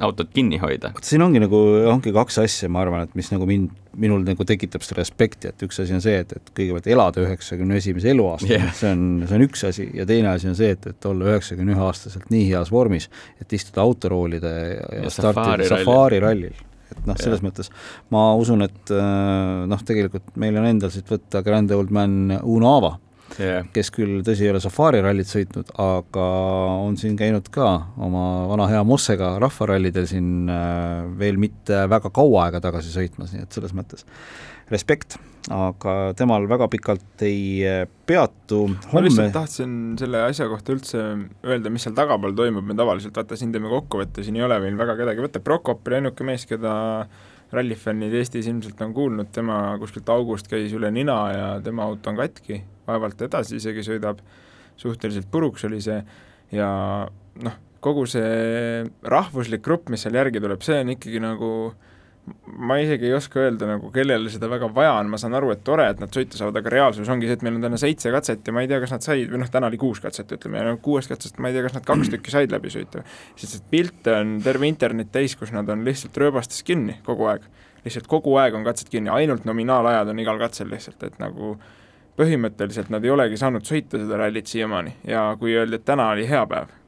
autot 0.00 0.30
kinni 0.32 0.58
hoida. 0.62 0.92
siin 1.04 1.22
ongi 1.24 1.40
nagu, 1.42 1.58
ongi 1.90 2.12
kaks 2.14 2.38
asja, 2.42 2.70
ma 2.72 2.80
arvan, 2.84 3.04
et 3.06 3.14
mis 3.18 3.28
nagu 3.32 3.46
mind, 3.48 3.74
minul 4.00 4.22
nagu 4.24 4.46
tekitab 4.48 4.84
seda 4.84 5.02
respekti, 5.02 5.50
et 5.52 5.64
üks 5.66 5.82
asi 5.82 5.92
on 5.96 6.00
see, 6.04 6.22
et, 6.24 6.32
et 6.38 6.52
kõigepealt 6.56 6.88
elada 6.94 7.24
üheksakümne 7.26 7.76
esimese 7.80 8.12
eluaasta 8.14 8.48
yeah., 8.48 8.72
see 8.76 8.92
on, 8.94 9.04
see 9.26 9.36
on 9.36 9.46
üks 9.46 9.66
asi, 9.68 9.88
ja 9.98 10.08
teine 10.08 10.32
asi 10.32 10.48
on 10.48 10.56
see, 10.58 10.72
et, 10.76 10.88
et 10.94 11.08
olla 11.10 11.28
üheksakümne 11.34 11.76
ühe 11.76 11.86
aastaselt 11.88 12.32
nii 12.32 12.48
heas 12.48 12.72
vormis, 12.72 13.10
et 13.42 13.52
istuda 13.52 13.84
autoroolide 13.84 14.52
ja, 14.72 14.90
ja 15.02 15.12
startida 15.12 15.68
safari 15.74 16.22
rallil 16.24 16.56
et 16.92 17.06
noh, 17.08 17.16
selles 17.20 17.40
ja. 17.40 17.48
mõttes 17.48 17.72
ma 18.12 18.30
usun, 18.40 18.64
et 18.64 18.92
noh, 18.92 19.86
tegelikult 19.88 20.34
meil 20.40 20.56
on 20.60 20.68
endal 20.72 20.92
siit 20.92 21.08
võtta 21.08 21.44
Grand 21.44 21.72
Old 21.76 21.92
Man 21.92 22.38
Uno 22.40 22.76
Ava 22.78 22.96
yeah., 23.40 23.66
kes 23.74 23.90
küll, 23.94 24.20
tõsi, 24.26 24.46
ei 24.46 24.52
ole 24.52 24.60
Safari 24.62 25.02
rallit 25.04 25.30
sõitnud, 25.30 25.72
aga 25.80 26.28
on 26.82 26.96
siin 27.00 27.16
käinud 27.18 27.48
ka 27.52 27.68
oma 28.02 28.46
vana 28.50 28.68
hea 28.70 28.84
Mossega 28.86 29.34
rahvarallidel 29.42 30.08
siin 30.10 30.50
äh, 30.52 31.02
veel 31.18 31.40
mitte 31.40 31.84
väga 31.90 32.12
kaua 32.14 32.46
aega 32.46 32.62
tagasi 32.64 32.94
sõitmas, 32.94 33.34
nii 33.34 33.46
et 33.46 33.58
selles 33.58 33.74
mõttes 33.76 34.06
respekt, 34.72 35.18
aga 35.52 36.12
temal 36.16 36.46
väga 36.50 36.68
pikalt 36.72 37.24
ei 37.26 37.42
äh, 37.66 37.82
peatu. 38.06 38.64
ma 38.92 39.02
lihtsalt 39.04 39.34
tahtsin 39.34 39.74
selle 40.00 40.22
asja 40.28 40.48
kohta 40.50 40.76
üldse 40.76 41.02
öelda, 41.44 41.72
mis 41.72 41.84
seal 41.86 41.96
tagapool 41.98 42.36
toimub, 42.38 42.66
me 42.68 42.78
tavaliselt 42.78 43.16
vaata, 43.18 43.38
siin 43.38 43.52
teeme 43.54 43.72
kokkuvõtte, 43.72 44.24
siin 44.24 44.38
ei 44.38 44.46
ole 44.46 44.60
meil 44.62 44.78
väga 44.80 44.96
kedagi 45.00 45.26
võtta, 45.26 45.44
Prokop 45.44 45.86
oli 45.88 46.00
ainuke 46.00 46.26
mees, 46.26 46.46
keda 46.48 46.72
rallifännid 47.52 48.14
Eestis 48.16 48.48
ilmselt 48.48 48.80
on 48.80 48.94
kuulnud, 48.96 49.28
tema 49.34 49.76
kuskilt 49.80 50.08
august 50.12 50.48
käis 50.48 50.72
üle 50.72 50.88
nina 50.94 51.18
ja 51.32 51.48
tema 51.64 51.84
auto 51.84 52.12
on 52.12 52.20
katki, 52.22 52.62
vaevalt 52.86 53.22
edasi 53.28 53.58
isegi 53.60 53.84
sõidab, 53.86 54.22
suhteliselt 54.76 55.30
puruks 55.30 55.64
oli 55.68 55.80
see 55.84 56.00
ja 56.56 56.68
noh, 57.42 57.60
kogu 57.82 58.06
see 58.10 58.82
rahvuslik 59.02 59.62
grupp, 59.64 59.90
mis 59.90 60.04
seal 60.04 60.16
järgi 60.18 60.42
tuleb, 60.42 60.62
see 60.64 60.80
on 60.82 60.94
ikkagi 60.94 61.22
nagu 61.22 61.52
äh, 61.70 61.88
ma 62.46 62.76
isegi 62.78 63.08
ei 63.08 63.14
oska 63.16 63.40
öelda 63.42 63.66
nagu, 63.66 63.88
kellele 63.94 64.30
seda 64.30 64.46
väga 64.50 64.68
vaja 64.74 64.92
on, 65.00 65.08
ma 65.10 65.18
saan 65.18 65.34
aru, 65.34 65.50
et 65.54 65.62
tore, 65.66 65.88
et 65.90 65.98
nad 66.02 66.12
sõita 66.14 66.38
saavad, 66.38 66.60
aga 66.60 66.70
reaalsus 66.70 67.08
ongi 67.10 67.26
see, 67.26 67.38
et 67.38 67.42
meil 67.42 67.56
on 67.58 67.64
täna 67.64 67.80
seitse 67.80 68.12
katset 68.14 68.46
ja 68.46 68.54
ma 68.54 68.62
ei 68.62 68.70
tea, 68.70 68.78
kas 68.82 68.94
nad 68.94 69.06
said, 69.06 69.26
või 69.32 69.40
noh, 69.42 69.50
täna 69.50 69.70
oli 69.70 69.80
kuus 69.80 69.98
katset, 70.04 70.30
ütleme, 70.36 70.60
ja 70.60 70.68
no 70.68 70.76
kuuest 70.84 71.10
katsest 71.10 71.40
ma 71.42 71.50
ei 71.50 71.56
tea, 71.56 71.64
kas 71.66 71.74
nad 71.74 71.86
kaks 71.88 72.12
tükki 72.12 72.34
said 72.34 72.54
läbi 72.54 72.70
sõita. 72.70 73.02
sest 73.34 73.58
et 73.58 73.66
pilte 73.74 74.14
on 74.20 74.36
terve 74.44 74.70
internet 74.70 75.10
täis, 75.14 75.34
kus 75.38 75.50
nad 75.54 75.68
on 75.72 75.82
lihtsalt 75.88 76.22
rööbastes 76.22 76.62
kinni 76.66 77.00
kogu 77.06 77.26
aeg. 77.32 77.48
lihtsalt 77.82 78.06
kogu 78.10 78.36
aeg 78.38 78.54
on 78.54 78.66
katsed 78.68 78.92
kinni, 78.92 79.10
ainult 79.10 79.48
nominaalajad 79.48 80.14
on 80.14 80.22
igal 80.22 80.38
katsel 80.38 80.70
lihtsalt, 80.70 81.02
et 81.02 81.18
nagu 81.22 81.56
põhimõtteliselt 82.18 82.92
nad 82.92 83.04
ei 83.04 83.10
olegi 83.14 83.40
saanud 83.40 83.64
sõita 83.66 84.00
seda 84.00 84.20
rallit 84.20 84.50
siiamaani. 84.50 84.98
Ja 85.08 85.30
kui 85.40 85.56
öeldi, 85.56 85.80
et 85.80 85.88
täna 85.88 86.10
oli 86.12 86.28
hea 86.28 86.44
päev 86.46 86.78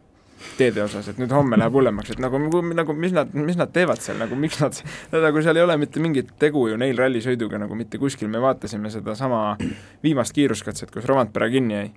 teede 0.58 0.82
osas, 0.84 1.08
et 1.08 1.18
nüüd 1.20 1.32
homme 1.34 1.58
läheb 1.58 1.74
hullemaks, 1.74 2.14
et 2.14 2.22
nagu, 2.22 2.38
nagu 2.76 2.94
mis 2.98 3.14
nad, 3.16 3.30
mis 3.34 3.58
nad 3.58 3.70
teevad 3.74 4.02
seal, 4.02 4.18
nagu 4.20 4.36
miks 4.38 4.60
nad, 4.62 4.76
nagu 5.26 5.42
seal 5.44 5.58
ei 5.58 5.64
ole 5.64 5.76
mitte 5.80 6.02
mingit 6.02 6.34
tegu 6.40 6.66
ju 6.70 6.78
neil 6.80 6.98
rallisõiduga 7.00 7.60
nagu 7.62 7.78
mitte 7.78 8.00
kuskil, 8.02 8.28
me 8.30 8.42
vaatasime 8.42 8.92
sedasama 8.92 9.44
viimast 10.04 10.34
kiiruskatset, 10.36 10.92
kus 10.94 11.06
Romantpera 11.08 11.48
kinni 11.52 11.78
jäi. 11.78 11.88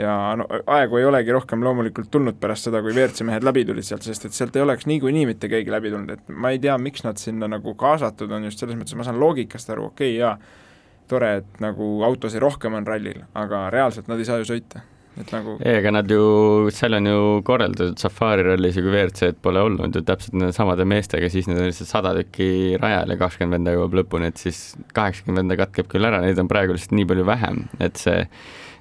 ja 0.00 0.14
no 0.38 0.46
aegu 0.70 0.96
ei 0.96 1.04
olegi 1.04 1.34
rohkem 1.34 1.64
loomulikult 1.66 2.10
tulnud 2.10 2.38
pärast 2.40 2.68
seda, 2.68 2.80
kui 2.82 2.94
WRC 2.94 3.26
mehed 3.26 3.44
läbi 3.44 3.64
tulid 3.68 3.84
sealt, 3.84 4.06
sest 4.06 4.24
et 4.24 4.36
sealt 4.36 4.56
ei 4.56 4.62
oleks 4.62 4.86
niikuinii 4.88 5.26
mitte 5.28 5.50
keegi 5.50 5.70
läbi 5.70 5.90
tulnud, 5.92 6.14
et 6.14 6.32
ma 6.32 6.54
ei 6.54 6.62
tea, 6.62 6.78
miks 6.78 7.04
nad 7.04 7.20
sinna 7.20 7.50
nagu 7.50 7.74
kaasatud 7.78 8.32
on 8.32 8.48
just 8.48 8.62
selles 8.62 8.78
mõttes, 8.78 8.96
ma 8.96 9.04
saan 9.06 9.20
loogikast 9.20 9.74
aru, 9.74 9.90
okei 9.90 10.14
okay,, 10.14 10.20
jaa, 10.22 10.69
tore, 11.10 11.34
et 11.42 11.60
nagu 11.62 11.90
autosid 12.06 12.42
rohkem 12.42 12.78
on 12.78 12.86
rallil, 12.86 13.24
aga 13.38 13.68
reaalselt 13.74 14.08
nad 14.10 14.20
ei 14.20 14.28
saa 14.28 14.40
ju 14.40 14.48
sõita. 14.48 14.84
Et 15.18 15.32
nagu 15.34 15.56
ei, 15.58 15.74
ega 15.80 15.90
nad 15.92 16.08
ju, 16.08 16.70
seal 16.72 16.94
on 16.96 17.08
ju 17.10 17.18
korraldatud 17.44 17.98
Safari 18.00 18.44
rallis 18.46 18.78
ja 18.78 18.84
kui 18.84 18.92
WRC-d 18.92 19.40
pole 19.42 19.60
olnud 19.66 19.98
ju 19.98 20.04
täpselt 20.06 20.36
nende 20.38 20.54
samade 20.56 20.86
meestega, 20.88 21.28
siis 21.32 21.50
need 21.50 21.58
on 21.58 21.68
lihtsalt 21.68 21.90
sada 21.90 22.14
tükki 22.16 22.78
rajal 22.80 23.10
ja 23.10 23.18
kakskümmend 23.20 23.58
venda 23.58 23.74
jõuab 23.74 23.98
lõpuni, 24.00 24.30
et 24.30 24.40
siis 24.40 24.62
kaheksakümmend 24.96 25.42
venda 25.42 25.58
katkeb 25.60 25.90
küll 25.90 26.06
ära, 26.08 26.22
neid 26.24 26.40
on 26.40 26.48
praegu 26.50 26.76
lihtsalt 26.76 26.94
nii 26.96 27.08
palju 27.10 27.26
vähem, 27.28 27.64
et 27.82 28.00
see 28.00 28.22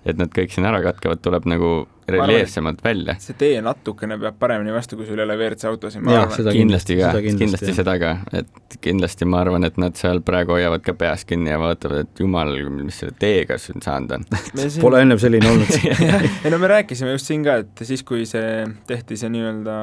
et 0.05 0.19
nad 0.19 0.31
kõik 0.33 0.53
siin 0.53 0.67
ära 0.69 0.81
katkevad, 0.83 1.21
tuleb 1.23 1.47
nagu 1.49 1.71
reljeefsemalt 2.09 2.83
välja. 2.83 3.15
see 3.21 3.35
tee 3.37 3.59
natukene 3.61 4.17
peab 4.21 4.37
paremini 4.41 4.73
vastu, 4.73 4.97
kui 4.97 5.07
sul 5.07 5.19
ei 5.19 5.25
ole 5.25 5.35
WRC 5.37 5.69
autosid, 5.69 6.03
ma 6.05 6.15
arvan. 6.23 6.51
kindlasti 6.55 6.97
ka, 6.99 7.11
kindlasti, 7.13 7.43
kindlasti 7.43 7.75
seda 7.77 7.95
ka, 8.01 8.13
et 8.39 8.79
kindlasti 8.81 9.27
ma 9.29 9.43
arvan, 9.43 9.67
et 9.67 9.77
nad 9.81 9.97
seal 9.99 10.23
praegu 10.25 10.55
hoiavad 10.57 10.83
ka 10.85 10.95
peas 10.97 11.25
kinni 11.29 11.53
ja 11.53 11.59
vaatavad, 11.61 12.07
et 12.07 12.23
jumal, 12.23 12.55
mis 12.79 13.01
selle 13.03 13.15
teega 13.19 13.59
siin 13.61 13.83
saanud 13.85 14.17
on 14.17 14.27
siin... 14.63 14.81
Pole 14.81 15.03
ennem 15.05 15.21
selline 15.21 15.51
olnud 15.51 15.75
ei 16.45 16.53
no 16.53 16.61
me 16.61 16.73
rääkisime 16.73 17.13
just 17.15 17.29
siin 17.29 17.45
ka, 17.45 17.59
et 17.65 17.85
siis, 17.87 18.03
kui 18.07 18.25
see 18.29 18.65
tehti 18.89 19.19
see 19.19 19.31
nii-öelda 19.35 19.79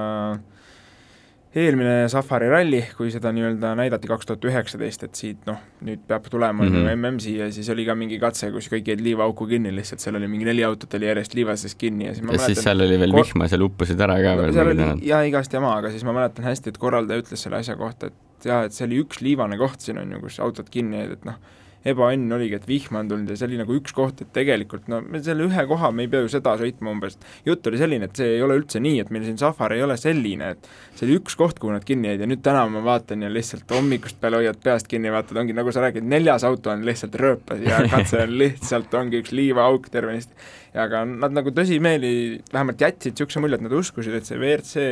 eelmine 1.57 2.09
Safari 2.12 2.48
ralli, 2.50 2.82
kui 2.96 3.09
seda 3.12 3.30
nii-öelda 3.34 3.72
näidati 3.78 4.09
kaks 4.11 4.28
tuhat 4.28 4.44
üheksateist, 4.48 5.07
et 5.07 5.18
siit 5.18 5.48
noh, 5.48 5.59
nüüd 5.86 6.02
peab 6.09 6.28
tulema 6.30 6.64
mm 6.64 6.74
-hmm. 6.74 6.96
MM 6.96 7.20
siia, 7.22 7.48
siis 7.52 7.70
oli 7.72 7.86
ka 7.86 7.94
mingi 7.94 8.18
katse, 8.20 8.50
kus 8.52 8.68
kõik 8.72 8.90
jäid 8.92 9.02
liivaauku 9.04 9.46
kinni 9.46 9.72
lihtsalt, 9.74 10.04
seal 10.04 10.20
oli 10.20 10.28
mingi 10.28 10.48
neli 10.48 10.64
autot 10.64 10.94
oli 10.98 11.09
järjest 11.09 11.34
liiva 11.34 11.57
sees 11.57 11.74
kinni 11.74 12.07
ja 12.07 12.14
siis 12.14 12.26
ma 12.26 12.32
ja 12.32 12.38
mäletan, 12.38 12.54
siis 12.54 12.64
seal 12.64 12.80
oli 12.80 12.98
veel 13.00 13.16
vihma, 13.16 13.48
seal 13.48 13.66
uppusid 13.68 14.00
ära 14.00 14.18
ka 14.22 14.36
veel. 14.42 14.52
seal 14.52 14.72
oli 14.74 15.09
jaa, 15.09 15.22
igast 15.22 15.52
jama, 15.52 15.76
aga 15.76 15.90
siis 15.90 16.04
ma 16.04 16.12
mäletan 16.12 16.44
hästi, 16.44 16.74
et 16.74 16.78
korraldaja 16.78 17.24
ütles 17.24 17.42
selle 17.42 17.57
asja 17.57 17.76
kohta, 17.76 18.12
et 18.12 18.44
jaa, 18.50 18.64
et 18.64 18.72
see 18.76 18.86
oli 18.86 19.00
üks 19.04 19.22
liivane 19.24 19.57
koht 19.59 19.80
siin 19.80 19.98
on 19.98 20.12
ju, 20.12 20.20
kus 20.20 20.40
autod 20.40 20.68
kinni 20.70 21.00
jäid, 21.00 21.16
et 21.16 21.24
noh, 21.24 21.40
ebaõnn 21.87 22.32
oligi, 22.37 22.59
et 22.59 22.66
vihma 22.68 23.03
on 23.03 23.11
tulnud 23.11 23.30
ja 23.30 23.39
see 23.39 23.49
oli 23.49 23.61
nagu 23.61 23.76
üks 23.78 23.95
koht, 23.97 24.22
et 24.24 24.32
tegelikult 24.34 24.89
no 24.93 25.01
me 25.05 25.20
selle 25.24 25.47
ühe 25.47 25.66
koha, 25.70 25.91
me 25.95 26.07
ei 26.07 26.11
pea 26.12 26.24
ju 26.24 26.30
seda 26.32 26.57
sõitma 26.61 26.93
umbes, 26.93 27.18
jutt 27.47 27.66
oli 27.70 27.80
selline, 27.80 28.09
et 28.09 28.20
see 28.20 28.37
ei 28.37 28.43
ole 28.45 28.59
üldse 28.61 28.82
nii, 28.82 29.01
et 29.05 29.12
meil 29.14 29.26
siin 29.26 29.39
Safari 29.41 29.78
ei 29.78 29.87
ole 29.87 29.99
selline, 30.01 30.53
et 30.57 30.70
see 30.97 31.07
oli 31.09 31.18
üks 31.20 31.39
koht, 31.39 31.61
kuhu 31.62 31.74
nad 31.74 31.87
kinni 31.87 32.11
jäid 32.12 32.24
ja 32.24 32.30
nüüd 32.30 32.43
täna 32.47 32.64
ma 32.72 32.82
vaatan 32.87 33.26
ja 33.26 33.30
lihtsalt 33.32 33.70
hommikust 33.76 34.20
peale 34.22 34.43
hoiad 34.43 34.59
peast 34.64 34.91
kinni, 34.91 35.12
vaatad, 35.14 35.39
ongi 35.43 35.57
nagu 35.57 35.74
sa 35.74 35.84
räägid, 35.87 36.07
neljas 36.11 36.47
auto 36.49 36.72
on 36.74 36.84
lihtsalt 36.87 37.16
rööpas 37.20 37.62
ja 37.64 37.82
katse 37.93 38.24
on 38.24 38.34
lihtsalt, 38.41 38.95
ongi 38.99 39.22
üks 39.22 39.34
liivaauk 39.37 39.91
tervenisti. 39.93 40.34
aga 40.76 41.05
nad 41.09 41.32
nagu 41.32 41.53
tõsimeeli 41.55 42.43
vähemalt 42.53 42.82
jätsid 42.82 43.14
niisuguse 43.14 43.41
mulje, 43.41 43.61
et 43.61 43.64
nad 43.64 43.78
uskusid, 43.78 44.18
et 44.18 44.28
see 44.28 44.37
WRC 44.41 44.84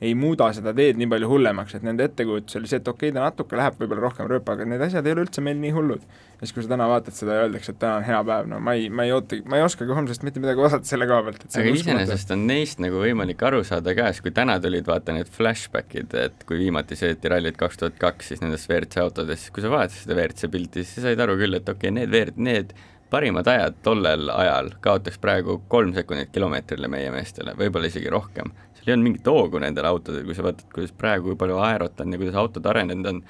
ei 0.00 0.12
muuda 0.18 0.50
seda 0.52 0.74
teed 0.76 0.98
nii 1.00 1.08
palju 1.08 1.28
hullemaks, 1.30 1.76
et 1.78 1.84
nende 1.86 2.04
ettekujutus 2.04 2.58
oli 2.58 2.68
see, 2.68 2.80
et 2.82 2.88
okei 2.90 3.08
okay,, 3.08 3.16
ta 3.16 3.24
natuke 3.24 3.56
läheb 3.56 3.78
võib-olla 3.80 4.02
rohkem 4.04 4.28
rööpa, 4.28 4.56
aga 4.56 4.66
need 4.68 4.82
asjad 4.84 5.06
ei 5.06 5.14
ole 5.14 5.24
üldse 5.24 5.44
meil 5.44 5.56
nii 5.60 5.72
hullud. 5.72 6.02
ja 6.36 6.42
siis, 6.42 6.52
kui 6.52 6.64
sa 6.64 6.72
täna 6.74 6.88
vaatad 6.90 7.16
seda 7.16 7.38
ja 7.38 7.44
öeldakse, 7.46 7.72
et 7.72 7.78
täna 7.80 8.02
on 8.02 8.04
hea 8.04 8.18
päev, 8.28 8.50
no 8.50 8.58
ma 8.60 8.74
ei, 8.76 8.90
ma 8.92 9.06
ei 9.08 9.14
oota, 9.16 9.38
ma 9.48 9.56
ei 9.56 9.64
oskagi 9.64 9.96
homsest 9.96 10.26
mitte 10.26 10.42
midagi 10.42 10.60
oodata 10.60 10.88
selle 10.88 11.08
koha 11.08 11.22
pealt, 11.28 11.46
et 11.46 11.56
aga 11.62 11.72
iseenesest 11.78 12.34
on 12.36 12.42
neist 12.50 12.82
nagu 12.84 13.00
võimalik 13.00 13.44
aru 13.48 13.62
saada 13.64 13.94
ka, 13.96 14.10
sest 14.12 14.26
kui 14.26 14.34
täna 14.36 14.58
tulid 14.60 14.90
vaata 14.90 15.16
need 15.16 15.30
flashbackid, 15.32 16.12
et 16.26 16.44
kui 16.48 16.60
viimati 16.60 16.98
sõeti 17.00 17.32
rallit 17.32 17.56
kaks 17.56 17.80
tuhat 17.80 17.96
kaks, 18.02 18.34
siis 18.34 18.44
nendes 18.44 18.68
WRC 18.68 19.00
autodes, 19.00 19.48
kui 19.48 19.64
sa 19.64 19.72
vaatasid 19.72 20.04
seda 20.04 20.18
WRC 20.18 20.52
pilti, 20.52 20.84
siis 20.84 21.00
sa 21.00 21.08
said 21.08 21.24
aru 21.24 21.38
küll, 21.40 21.56
et 21.56 21.72
okei 21.72 21.88
okay,, 21.88 21.96
need 22.02 22.12
WRC, 22.12 22.36
need 22.36 22.76
parimad 23.08 23.48
ajad 23.48 23.80
tollel 23.86 24.28
ajal 24.34 24.72
kaotaks 24.84 25.16
praegu 25.22 25.60
kolm 25.72 25.94
sekundit 25.96 26.34
kilomeetrile 26.34 26.90
meie 26.90 27.08
meestele, 27.14 27.54
võib-olla 27.56 27.88
isegi 27.88 28.12
rohkem 28.12 28.52
ei 28.86 28.94
olnud 28.94 29.08
mingit 29.08 29.28
hoogu 29.30 29.60
nendel 29.62 29.88
autodel, 29.88 30.24
kui 30.26 30.36
sa 30.36 30.44
vaatad, 30.46 30.66
kuidas 30.74 30.92
praegu, 30.96 31.30
kui 31.30 31.38
palju 31.40 31.58
aerot 31.66 32.00
on 32.02 32.14
ja 32.14 32.20
kuidas 32.20 32.38
autod 32.38 32.66
arenenud 32.70 33.10
on, 33.10 33.20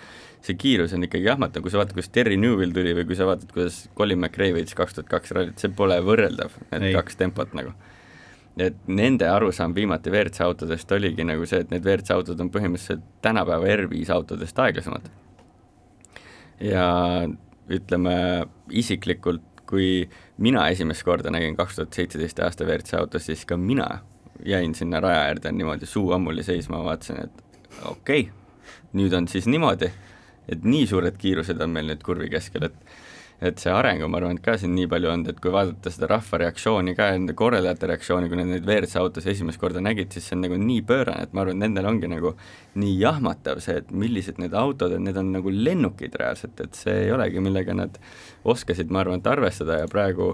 see 0.44 0.56
kiirus 0.60 0.94
on 0.96 1.06
ikkagi 1.06 1.28
jahmatav, 1.28 1.64
kui 1.64 1.72
sa 1.72 1.80
vaatad, 1.80 1.96
kuidas 1.96 2.10
Terry 2.12 2.36
Newville 2.40 2.76
tuli 2.76 2.92
või 2.96 3.06
kui 3.08 3.18
sa 3.18 3.28
vaatad, 3.28 3.52
kuidas 3.54 3.78
Colin 3.96 4.20
McRae 4.20 4.52
võitis 4.56 4.76
kaks 4.76 4.98
tuhat 4.98 5.08
kaks 5.10 5.32
rallit, 5.36 5.60
see 5.62 5.72
pole 5.76 5.96
võrreldav, 6.04 6.58
need 6.74 6.90
Ei. 6.90 6.96
kaks 6.96 7.20
tempot 7.20 7.54
nagu. 7.56 7.72
et 8.56 8.76
nende 8.88 9.26
arusaam 9.28 9.74
viimati 9.76 10.08
WRC 10.08 10.40
autodest 10.40 10.92
oligi 10.92 11.24
nagu 11.28 11.44
see, 11.48 11.60
et 11.64 11.72
need 11.72 11.84
WRC 11.84 12.14
autod 12.14 12.40
on 12.40 12.50
põhimõtteliselt 12.52 13.04
tänapäeva 13.24 13.74
R5 13.76 14.12
autodest 14.12 14.58
aeglasemad. 14.58 15.08
ja 16.60 16.86
ütleme 17.68 18.16
isiklikult, 18.70 19.42
kui 19.66 20.08
mina 20.38 20.68
esimest 20.70 21.02
korda 21.02 21.32
nägin 21.32 21.56
kaks 21.56 21.80
tuhat 21.80 21.96
seitseteist 21.96 22.38
aasta 22.44 22.64
WRC 22.64 22.94
autos, 23.00 23.26
siis 23.26 23.44
ka 23.44 23.56
mina 23.56 23.88
jäin 24.44 24.74
sinna 24.74 25.00
raja 25.00 25.24
äärde 25.30 25.52
niimoodi 25.52 25.86
suu 25.86 26.12
ammuli 26.12 26.42
seisma, 26.42 26.84
vaatasin, 26.84 27.22
et 27.24 27.66
okei 27.84 28.20
okay,, 28.20 28.78
nüüd 28.96 29.14
on 29.16 29.28
siis 29.28 29.46
niimoodi, 29.46 29.90
et 30.48 30.64
nii 30.64 30.86
suured 30.86 31.18
kiirused 31.18 31.60
on 31.60 31.74
meil 31.74 31.92
nüüd 31.92 32.04
kurvi 32.06 32.30
keskel, 32.32 32.70
et 32.70 32.96
et 33.36 33.60
see 33.60 33.72
areng 33.72 34.00
on, 34.00 34.08
ma 34.08 34.16
arvan, 34.16 34.38
et 34.38 34.44
ka 34.44 34.54
siin 34.56 34.72
nii 34.72 34.88
palju 34.88 35.10
olnud, 35.12 35.28
et 35.28 35.40
kui 35.44 35.52
vaadata 35.52 35.90
seda 35.92 36.08
rahva 36.08 36.38
reaktsiooni 36.40 36.94
ka, 36.96 37.10
nende 37.12 37.34
korraldajate 37.36 37.90
reaktsiooni, 37.90 38.30
kui 38.32 38.38
nad 38.40 38.48
neid 38.48 38.64
WRC 38.64 38.96
autosid 39.00 39.34
esimest 39.34 39.60
korda 39.60 39.82
nägid, 39.84 40.08
siis 40.14 40.30
see 40.30 40.38
on 40.38 40.46
nagu 40.46 40.56
nii 40.60 40.84
pöörane, 40.88 41.26
et 41.26 41.34
ma 41.36 41.44
arvan, 41.44 41.58
et 41.58 41.66
nendel 41.66 41.88
ongi 41.90 42.08
nagu 42.08 42.32
nii 42.80 42.94
jahmatav 43.02 43.60
see, 43.64 43.82
et 43.82 43.90
millised 43.92 44.40
need 44.40 44.56
autod 44.56 44.96
on, 44.96 45.04
need 45.04 45.20
on 45.20 45.34
nagu 45.36 45.52
lennukid 45.52 46.16
reaalselt, 46.16 46.64
et 46.64 46.80
see 46.80 46.96
ei 47.02 47.12
olegi, 47.12 47.42
millega 47.44 47.76
nad 47.76 48.00
oskasid, 48.48 48.88
ma 48.88 49.04
arvan, 49.04 49.20
et 49.20 49.28
arvestada 49.34 49.82
ja 49.82 49.92
praegu 49.92 50.32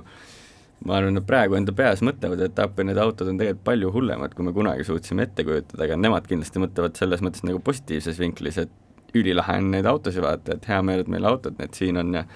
ma 0.86 0.98
arvan, 0.98 1.18
et 1.20 1.26
praegu 1.26 1.56
enda 1.58 1.74
peas 1.76 2.02
mõtlevad, 2.04 2.40
et 2.46 2.62
appi 2.62 2.86
need 2.86 3.00
autod 3.00 3.30
on 3.32 3.40
tegelikult 3.40 3.66
palju 3.68 3.92
hullemad, 3.94 4.34
kui 4.36 4.46
me 4.46 4.54
kunagi 4.56 4.86
suutsime 4.88 5.26
ette 5.28 5.44
kujutada, 5.46 5.84
aga 5.86 5.98
nemad 6.00 6.26
kindlasti 6.30 6.62
mõtlevad 6.62 6.98
selles 6.98 7.22
mõttes 7.24 7.44
nagu 7.46 7.60
positiivses 7.64 8.18
vinklis, 8.22 8.58
et 8.64 9.14
ülilahe 9.18 9.58
on 9.60 9.70
neid 9.74 9.86
autosid 9.88 10.24
vaadata, 10.24 10.56
et 10.56 10.68
hea 10.70 10.80
meel, 10.86 11.04
et 11.04 11.12
meil 11.12 11.28
autod 11.28 11.58
need 11.60 11.78
siin 11.78 12.00
on 12.00 12.18
ja 12.20 12.26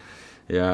ja 0.46 0.66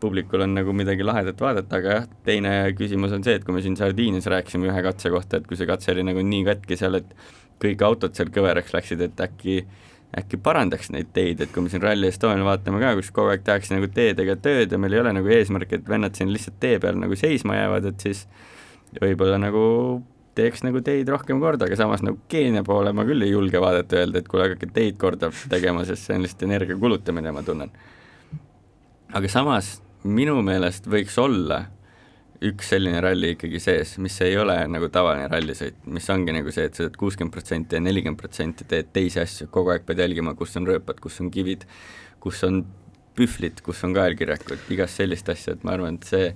publikul 0.00 0.40
on 0.40 0.54
nagu 0.56 0.72
midagi 0.72 1.04
lahedat 1.04 1.40
vaadata, 1.40 1.78
aga 1.82 1.96
jah, 1.98 2.04
teine 2.24 2.52
küsimus 2.78 3.12
on 3.12 3.24
see, 3.24 3.34
et 3.36 3.44
kui 3.44 3.52
me 3.52 3.60
siin 3.64 3.76
Sardiinias 3.76 4.28
rääkisime 4.32 4.70
ühe 4.70 4.84
katse 4.86 5.12
kohta, 5.12 5.36
et 5.36 5.48
kui 5.48 5.58
see 5.58 5.68
katse 5.68 5.92
oli 5.92 6.06
nagu 6.08 6.22
nii 6.24 6.46
katki 6.46 6.78
seal, 6.80 6.96
et 6.96 7.10
kõik 7.62 7.84
autod 7.84 8.16
seal 8.16 8.32
kõveraks 8.32 8.72
läksid, 8.72 9.04
et 9.04 9.20
äkki 9.20 9.58
äkki 10.18 10.36
parandaks 10.44 10.90
neid 10.92 11.08
teid, 11.16 11.40
et 11.40 11.52
kui 11.52 11.64
me 11.64 11.72
siin 11.72 11.82
Rally 11.82 12.10
Estonial 12.12 12.44
vaatame 12.44 12.80
ka, 12.82 12.92
kus 12.98 13.08
kogu 13.14 13.32
aeg 13.32 13.44
tehakse 13.46 13.72
nagu 13.72 13.88
teedega 13.92 14.36
tööd 14.44 14.72
ja 14.72 14.80
meil 14.80 14.96
ei 14.96 15.00
ole 15.00 15.12
nagu 15.16 15.30
eesmärki, 15.32 15.80
et 15.80 15.88
vennad 15.88 16.16
siin 16.18 16.32
lihtsalt 16.32 16.58
tee 16.60 16.78
peal 16.82 16.98
nagu 17.00 17.16
seisma 17.16 17.56
jäävad, 17.56 17.88
et 17.88 18.04
siis 18.04 18.26
võib-olla 19.00 19.38
nagu 19.40 19.62
teeks 20.36 20.64
nagu 20.66 20.80
teid 20.84 21.08
rohkem 21.12 21.40
korda, 21.40 21.68
aga 21.68 21.78
samas 21.80 22.04
nagu 22.04 22.20
Keenia 22.32 22.64
poole 22.64 22.92
ma 22.96 23.06
küll 23.08 23.24
ei 23.24 23.32
julge 23.32 23.60
vaadata 23.60 24.02
öelda, 24.02 24.20
et 24.20 24.28
kuule, 24.28 24.50
hakake 24.50 24.68
teid 24.76 24.98
korda 25.00 25.32
tegema, 25.52 25.84
sest 25.88 26.08
see 26.08 26.16
on 26.16 26.26
lihtsalt 26.26 26.46
energia 26.48 26.76
kulutamine, 26.80 27.32
ma 27.32 27.44
tunnen. 27.46 27.72
Aga 29.16 29.28
samas 29.32 29.78
minu 30.04 30.38
meelest 30.44 30.88
võiks 30.92 31.16
olla 31.20 31.66
üks 32.48 32.72
selline 32.72 33.00
ralli 33.04 33.34
ikkagi 33.36 33.60
sees, 33.62 33.96
mis 34.02 34.16
ei 34.24 34.36
ole 34.40 34.56
nagu 34.70 34.88
tavaline 34.92 35.28
rallisõit, 35.30 35.78
mis 35.94 36.08
ongi 36.12 36.34
nagu 36.34 36.52
see, 36.54 36.66
et 36.68 36.78
sa 36.78 36.86
teed 36.86 36.98
kuuskümmend 37.00 37.34
protsenti 37.34 37.78
ja 37.78 37.82
nelikümmend 37.84 38.20
protsenti 38.20 38.66
teed 38.68 38.90
teisi 38.94 39.20
asju, 39.22 39.48
kogu 39.54 39.74
aeg 39.74 39.86
pead 39.88 40.02
jälgima, 40.02 40.34
kus 40.38 40.56
on 40.60 40.66
rööpad, 40.68 40.98
kus 41.02 41.20
on 41.22 41.30
kivid, 41.34 41.66
kus 42.22 42.42
on 42.48 42.64
pühvlid, 43.18 43.62
kus 43.64 43.84
on 43.86 43.94
kaelkirjakud, 43.96 44.66
igast 44.74 45.00
sellist 45.00 45.28
asja, 45.32 45.56
et 45.56 45.64
ma 45.66 45.76
arvan, 45.76 46.00
et 46.00 46.08
see 46.08 46.32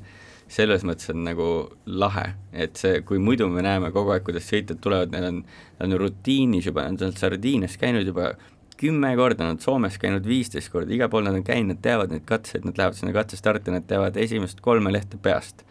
selles 0.53 0.85
mõttes 0.87 1.11
on 1.11 1.25
nagu 1.27 1.47
lahe, 1.91 2.29
et 2.55 2.79
see, 2.79 3.01
kui 3.07 3.19
muidu 3.19 3.49
me 3.51 3.65
näeme 3.67 3.91
kogu 3.95 4.15
aeg, 4.15 4.23
kuidas 4.27 4.47
sõitjad 4.47 4.79
tulevad, 4.83 5.11
neil 5.15 5.31
on, 5.31 5.41
nad 5.81 5.89
on 5.89 5.99
rutiinis 6.05 6.69
juba, 6.69 6.85
nad 6.87 7.03
on 7.03 7.17
Sardiinias 7.19 7.75
käinud 7.81 8.07
juba 8.07 8.35
kümme 8.79 9.11
korda, 9.17 9.49
nad 9.49 9.65
Soomes 9.65 9.97
käinud 9.99 10.27
viisteist 10.29 10.71
korda, 10.73 10.93
igal 10.95 11.11
pool 11.11 11.27
nad 11.27 11.35
on 11.39 11.45
käinud, 11.47 11.75
nad 11.75 11.83
teavad 11.83 12.13
neid 12.13 12.27
katseid, 12.29 12.67
nad 12.69 12.79
lähevad 12.79 12.99
sinna 12.99 13.15
katsestarti, 13.17 13.75
nad 13.75 13.89
teavad 13.89 14.19
esimest 14.21 14.61
kolme 14.65 14.93
lehte 14.95 15.19
peast. 15.23 15.65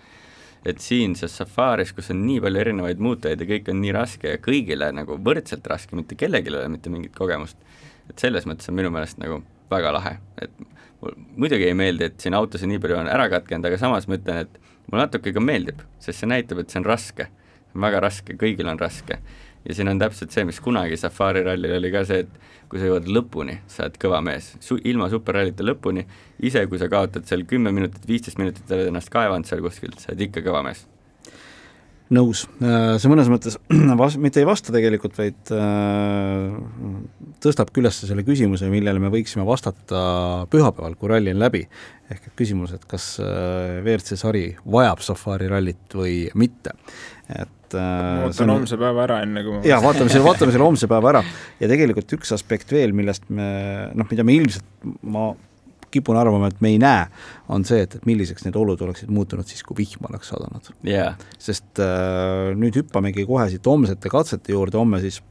Et 0.66 0.82
siin 0.82 1.14
selles 1.18 1.38
safaris, 1.40 1.94
kus 1.94 2.10
on 2.14 2.24
nii 2.26 2.40
palju 2.44 2.62
erinevaid 2.62 3.02
muutujaid 3.04 3.42
ja 3.42 3.50
kõik 3.50 3.72
on 3.72 3.82
nii 3.84 3.94
raske 3.96 4.36
ja 4.36 4.42
kõigile 4.42 4.90
nagu 4.96 5.20
võrdselt 5.28 5.68
raske, 5.70 5.98
mitte 5.98 6.18
kellelgi 6.20 6.52
ei 6.52 6.58
ole 6.58 6.70
mitte 6.74 6.94
mingit 6.94 7.14
kogemust, 7.18 7.60
et 8.10 8.22
selles 8.22 8.48
mõttes 8.50 8.72
on 8.72 8.80
minu 8.80 8.92
meelest 8.94 9.22
nagu 9.22 9.42
väga 9.72 9.94
lahe, 9.96 10.18
et 10.42 10.52
muidugi 11.38 11.70
ei 11.70 11.78
meeldi, 11.78 12.10
et 12.10 12.22
siin 12.22 12.38
autosid 12.38 12.70
nii 12.70 12.82
palju 12.82 12.98
on 12.98 13.10
ära 13.12 13.28
katkenud, 13.32 13.70
aga 13.70 13.80
samas 13.82 14.10
ma 14.10 14.18
ütlen, 14.20 14.46
et 14.46 14.60
mulle 14.90 15.06
natuke 15.06 15.34
ka 15.36 15.44
meeldib, 15.44 15.82
sest 16.02 16.24
see 16.24 16.30
näitab, 16.30 16.62
et 16.62 16.74
see 16.74 16.82
on 16.82 16.88
raske, 16.90 17.30
väga 17.86 18.02
raske, 18.06 18.38
kõigil 18.40 18.70
on 18.72 18.80
raske 18.82 19.20
ja 19.66 19.78
siin 19.78 19.90
on 19.92 20.02
täpselt 20.02 20.36
see, 20.36 20.46
mis 20.48 20.62
kunagi 20.64 20.98
Safari 21.00 21.44
rallil 21.46 21.78
oli 21.80 21.92
ka 21.94 22.06
see, 22.08 22.26
et 22.26 22.66
kui 22.70 22.82
sa 22.82 22.90
jõuad 22.90 23.10
lõpuni, 23.12 23.60
sa 23.72 23.86
oled 23.86 24.00
kõva 24.02 24.24
mees, 24.26 24.54
su-, 24.64 24.82
ilma 24.90 25.10
superrallita 25.12 25.66
lõpuni, 25.66 26.06
ise, 26.46 26.66
kui 26.72 26.82
sa 26.82 26.90
kaotad 26.92 27.28
seal 27.30 27.46
kümme 27.50 27.74
minutit, 27.76 28.06
viisteist 28.10 28.42
minutit, 28.42 28.66
oled 28.72 28.92
ennast 28.92 29.14
kaevanud 29.14 29.50
seal 29.50 29.64
kuskilt, 29.66 30.02
sa 30.02 30.14
oled 30.14 30.28
ikka 30.30 30.46
kõva 30.46 30.66
mees 30.66 30.86
nõus, 32.14 32.44
äh, 32.62 32.96
see 33.02 33.10
mõnes 33.10 33.30
mõttes 33.32 33.58
vas-, 34.02 34.18
mitte 34.22 34.42
ei 34.42 34.48
vasta 34.48 34.74
tegelikult, 34.74 35.16
vaid 35.18 35.52
äh, 35.56 36.58
tõstabki 37.44 37.82
üles 37.82 37.98
selle 38.04 38.26
küsimuse, 38.28 38.70
millele 38.72 39.02
me 39.02 39.12
võiksime 39.14 39.46
vastata 39.48 40.46
pühapäeval, 40.52 40.98
kui 41.00 41.12
ralli 41.12 41.34
on 41.34 41.42
läbi. 41.42 41.66
ehk 42.06 42.28
et 42.30 42.36
küsimus, 42.38 42.76
et 42.76 42.86
kas 42.86 43.16
äh, 43.24 43.82
WRC 43.82 44.20
sari 44.22 44.46
vajab 44.66 45.02
Safari 45.02 45.50
rallit 45.50 45.98
või 45.98 46.28
mitte. 46.38 46.76
et 47.34 47.65
äh, 47.80 48.26
ootan 48.28 48.50
on... 48.50 48.62
homse 48.62 48.78
päeva 48.82 49.04
ära, 49.06 49.20
enne 49.26 49.44
kui 49.46 49.58
ma 49.58 49.66
jaa, 49.68 49.82
vaatame 49.84 50.12
selle, 50.12 50.26
vaatame 50.28 50.56
selle 50.56 50.68
homse 50.68 50.90
päeva 50.92 51.12
ära. 51.14 51.24
ja 51.62 51.70
tegelikult 51.72 52.16
üks 52.18 52.34
aspekt 52.36 52.72
veel, 52.76 52.96
millest 52.98 53.28
me 53.30 53.50
noh, 53.96 54.08
mida 54.12 54.26
me 54.28 54.38
ilmselt, 54.38 54.66
ma 55.04 55.30
kipun 55.96 56.18
arvama, 56.20 56.50
et 56.52 56.64
me 56.64 56.74
ei 56.74 56.80
näe, 56.82 57.06
on 57.56 57.64
see, 57.68 57.86
et, 57.86 57.94
et 57.96 58.08
milliseks 58.10 58.44
need 58.48 58.58
olud 58.60 58.82
oleksid 58.84 59.12
muutunud 59.16 59.48
siis, 59.48 59.64
kui 59.64 59.78
vihm 59.80 60.10
oleks 60.10 60.34
sadanud. 60.34 60.74
Yeah.. 60.88 61.16
sest 61.40 61.80
äh, 61.84 62.52
nüüd 62.60 62.82
hüppamegi 62.82 63.28
kohe 63.28 63.48
siit 63.52 63.68
homsete 63.70 64.12
katsete 64.12 64.56
juurde, 64.56 64.80
homme 64.82 65.00
siis 65.04 65.22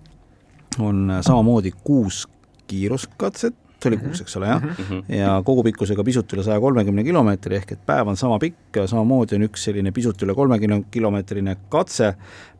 on 0.82 1.20
samamoodi 1.22 1.74
kuus 1.84 2.24
kiiruskatset, 2.70 3.55
see 3.85 3.93
oli 3.93 4.01
kuus, 4.01 4.22
eks 4.24 4.37
ole, 4.41 4.49
jah. 4.49 4.62
Mm, 4.64 4.89
-hmm. 4.89 5.14
ja 5.18 5.35
kogupikkusega 5.45 6.05
pisut 6.05 6.32
üle 6.32 6.45
saja 6.47 6.61
kolmekümne 6.61 7.05
kilomeetri, 7.05 7.59
ehk 7.61 7.76
et 7.76 7.87
päev 7.87 8.09
on 8.09 8.16
sama 8.16 8.39
pikk, 8.43 8.80
samamoodi 8.91 9.37
on 9.39 9.47
üks 9.49 9.68
selline 9.68 9.93
pisut 9.93 10.22
üle 10.26 10.35
kolmekümne 10.35 10.82
kilomeetrine 10.91 11.57
katse, 11.72 12.14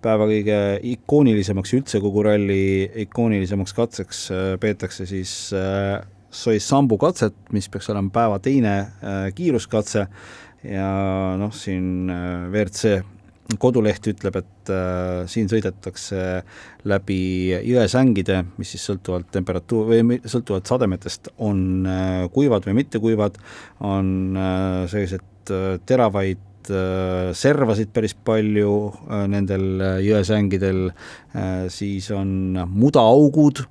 päeva 0.05 0.29
kõige 0.29 0.59
ikoonilisemaks 0.95 1.75
üldse 1.79 2.01
kogu 2.05 2.25
ralli 2.27 2.91
ikoonilisemaks 3.07 3.77
katseks 3.77 4.27
äh, 4.31 4.43
peetakse 4.61 5.07
siis 5.07 5.53
äh, 5.57 6.03
Soisambu 6.35 6.99
katset, 6.99 7.35
mis 7.55 7.69
peaks 7.71 7.89
olema 7.93 8.11
päeva 8.11 8.41
teine 8.43 8.79
äh, 8.81 9.29
kiiruskatse. 9.35 10.09
Ja 10.65 10.89
noh, 11.37 11.53
siin 11.53 12.09
WRC 12.51 13.03
koduleht 13.61 14.07
ütleb, 14.09 14.39
et 14.41 14.73
äh, 14.73 15.25
siin 15.31 15.51
sõidetakse 15.53 16.21
läbi 16.89 17.19
jõesängide, 17.53 18.41
mis 18.57 18.73
siis 18.75 18.87
sõltuvalt 18.89 19.29
temperatuur 19.35 19.91
või 19.91 20.19
sõltuvalt 20.25 20.71
sademetest 20.71 21.29
on 21.45 21.85
äh, 21.85 22.25
kuivad 22.33 22.65
või 22.69 22.81
mittekuivad, 22.81 23.39
on 23.85 24.09
äh, 24.41 24.81
sellised 24.93 25.53
äh, 25.53 25.77
teravaid 25.87 26.41
äh, 26.73 27.33
servasid 27.37 27.93
päris 27.93 28.15
palju 28.15 28.75
äh, 28.89 29.27
nendel 29.29 29.67
äh, 29.81 29.99
jõesängidel, 30.05 30.89
siis 31.75 32.07
on 32.15 32.55
mudaaugud, 32.71 33.65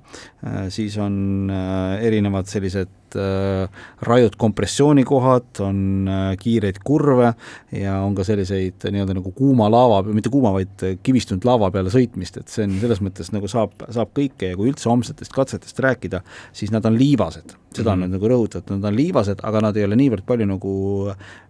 siis 0.68 0.98
on 1.00 1.48
erinevad 1.48 2.44
sellised 2.50 2.90
rajud 3.14 4.36
kompressioonikohad, 4.38 5.60
on 5.64 6.08
kiireid 6.40 6.80
kurve 6.84 7.32
ja 7.72 7.98
on 8.04 8.14
ka 8.16 8.26
selliseid 8.26 8.86
nii-öelda 8.90 9.16
nagu 9.18 9.32
kuuma 9.36 9.68
laava, 9.72 10.02
mitte 10.06 10.32
kuuma, 10.32 10.52
vaid 10.56 10.84
kivistunud 11.04 11.46
laava 11.48 11.70
peale 11.74 11.92
sõitmist, 11.94 12.38
et 12.40 12.52
see 12.52 12.66
on 12.68 12.78
selles 12.82 13.02
mõttes 13.04 13.32
nagu 13.34 13.50
saab, 13.50 13.76
saab 13.94 14.14
kõike 14.16 14.52
ja 14.52 14.58
kui 14.58 14.70
üldse 14.72 14.90
homsetest 14.90 15.34
katsetest 15.34 15.80
rääkida, 15.84 16.22
siis 16.52 16.72
nad 16.74 16.84
on 16.86 16.98
liivased. 16.98 17.56
seda 17.74 17.92
on 17.92 17.98
mm 17.98 18.02
-hmm. 18.02 18.06
nüüd 18.06 18.20
nagu 18.20 18.28
rõhutatud, 18.28 18.76
nad 18.76 18.84
on 18.92 18.96
liivased, 18.96 19.40
aga 19.42 19.60
nad 19.60 19.76
ei 19.76 19.84
ole 19.84 19.96
niivõrd 19.96 20.22
palju 20.26 20.46
nagu 20.46 20.72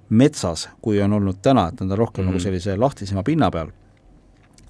metsas, 0.09 0.69
kui 0.83 1.01
on 1.03 1.13
olnud 1.13 1.43
täna, 1.43 1.69
et 1.69 1.81
nad 1.81 1.91
on 1.91 1.99
rohkem 1.99 2.25
mm 2.25 2.29
-hmm. 2.29 2.33
nagu 2.33 2.39
mhm. 2.39 2.45
sellise 2.45 2.77
lahtisema 2.77 3.23
pinna 3.23 3.51
peal 3.51 3.73